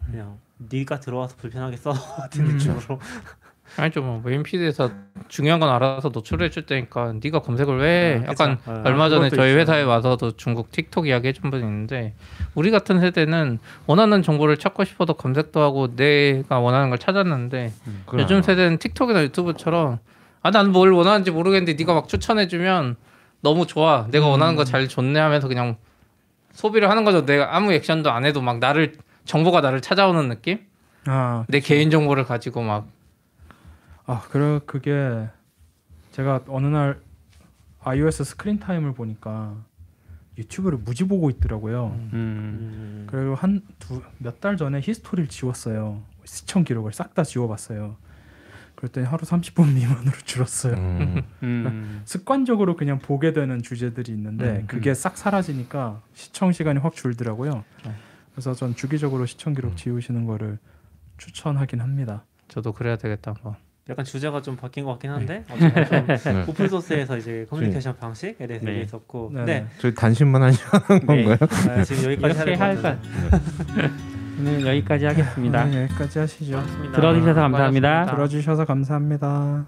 그냥 0.06 0.38
네가 0.58 1.00
들어와서 1.00 1.38
불편하게 1.38 1.78
써 1.78 1.94
같은 1.94 2.46
음. 2.46 2.58
느낌으로 2.58 3.00
아니죠 3.78 4.02
뭐 4.02 4.22
main 4.24 4.44
feed에서 4.44 4.92
중요한 5.30 5.60
건 5.60 5.70
알아서 5.70 6.10
노출해 6.10 6.50
줄 6.50 6.66
테니까 6.66 7.14
네가 7.24 7.40
검색을 7.40 7.80
왜 7.80 7.88
해? 8.16 8.24
아, 8.26 8.32
약간. 8.32 8.58
아, 8.66 8.82
얼마 8.86 9.10
전에 9.10 9.30
저희 9.30 9.50
있어요. 9.50 9.60
회사에 9.62 9.82
와서도 9.84 10.32
중국 10.38 10.72
틱톡 10.72 11.08
이야기 11.08 11.28
해준 11.30 11.50
분이 11.50 11.64
있는데 11.64 12.14
우리 12.54 12.70
같은 12.72 13.00
세대는 13.00 13.60
원하는 13.88 14.22
정보를 14.22 14.58
찾고 14.58 14.84
싶어도 14.84 15.16
검색도 15.16 15.60
하고 15.62 15.96
내가 15.96 16.60
원하는 16.60 16.90
걸 16.90 17.00
찾았는데 17.00 17.72
그건 18.06 18.20
요즘. 18.22 18.42
세대는 18.44 18.78
틱톡이나 18.78 19.24
유튜브처럼 19.24 20.00
아 20.44 20.52
난 20.52 20.72
뭘 20.72 20.92
원하는지 20.92 21.32
모르겠는데 21.32 21.74
네가 21.82 21.94
막 21.94 22.08
추천해 22.10 22.48
주면 22.48 22.96
너무 23.42 23.66
좋아 23.66 24.08
내가 24.12 24.28
원하는 24.28 24.56
거 24.56 24.66
잘 24.66 24.88
줬네 24.88 25.20
하면서 25.20 25.48
그냥 25.48 25.78
소비를 26.52 26.90
하는 26.90 27.04
거죠 27.06 27.26
내가 27.26 27.56
아무 27.56 27.72
액션도 27.74 28.12
안 28.12 28.26
해도 28.26 28.42
막 28.42 28.60
나를 28.60 28.94
정보가 29.26 29.62
나를 29.62 29.82
찾아오는 29.82 30.28
느낌 30.30 30.60
아, 31.08 31.46
내 31.48 31.60
개인 31.60 31.90
정보를 31.90 32.26
가지고 32.26 32.62
막 32.62 32.88
아 34.06 34.22
그래 34.30 34.60
그게 34.66 35.28
제가 36.12 36.44
어느 36.48 36.68
날 36.68 37.00
iOS 37.82 38.24
Screen 38.24 38.60
Time을 38.60 38.94
보니까 38.94 39.56
유튜브를 40.38 40.78
무지 40.80 41.04
보고 41.08 41.30
있더라고요. 41.30 41.88
음. 41.88 42.10
음. 42.14 43.08
그리고 43.10 43.36
한 43.36 43.62
두 43.80 44.02
몇 44.20 44.40
달 44.40 44.58
전에 44.58 44.80
history를 44.82 45.30
지웠어요. 45.30 46.02
시청 46.26 46.64
기록을 46.64 46.92
싹 46.94 47.14
다 47.14 47.24
지워봤어요. 47.24 47.98
그랬더니 48.76 49.06
하루 49.06 49.20
30분 49.24 49.74
미만으로 49.74 50.12
줄었어요. 50.26 50.74
음. 50.76 51.22
음. 51.44 52.02
습관적으로 52.06 52.76
그냥 52.76 53.00
보게 53.00 53.32
되는 53.32 53.62
주제들이 53.62 54.12
있는데 54.14 54.62
음, 54.62 54.68
그게 54.68 54.94
싹 54.94 55.18
사라지니까 55.18 56.02
시청 56.14 56.52
시간이 56.52 56.80
확 56.80 56.94
줄더라고요. 56.96 57.64
그래서 58.34 58.54
전 58.54 58.76
주기적으로 58.76 59.26
시청 59.28 59.54
기록 59.54 59.78
지우시는 59.78 60.26
거를 60.26 60.58
추천하긴 61.18 61.80
합니다. 61.82 62.26
저도 62.48 62.74
그래야 62.74 62.98
되겠다 62.98 63.36
뭐 63.44 63.56
약간 63.90 64.06
주제가 64.06 64.42
좀 64.42 64.56
바뀐 64.56 64.86
것 64.86 64.92
같긴 64.92 65.12
한데 65.12 65.44
어쨌든 65.52 65.86
좀 65.86 66.08
네. 66.36 66.46
오픈 66.48 66.70
소스에서 66.70 67.18
이제 67.18 67.46
커뮤니케이션 67.50 67.98
방식에 67.98 68.48
대해서 68.48 68.66
네. 68.66 68.72
얘기했었고 68.72 69.32
네. 69.34 69.46
네, 69.46 69.68
저희 69.80 69.94
단신만 69.94 70.42
하시는 70.42 70.70
네. 70.88 71.24
건가요? 71.26 71.38
네, 71.76 71.84
지금 71.84 72.12
여기까지 72.12 72.40
이렇게 72.40 72.54
할까? 72.56 72.98
오늘 74.40 74.66
여기까지 74.66 75.06
하겠습니다. 75.06 75.66
네, 75.66 75.84
여기까지 75.84 76.20
하시죠. 76.20 76.52
고맙습니다. 76.54 76.96
들어주셔서 76.96 77.42
감사합니다. 77.42 78.06
들어주셔서 78.06 78.66
감사합니다. 78.66 79.66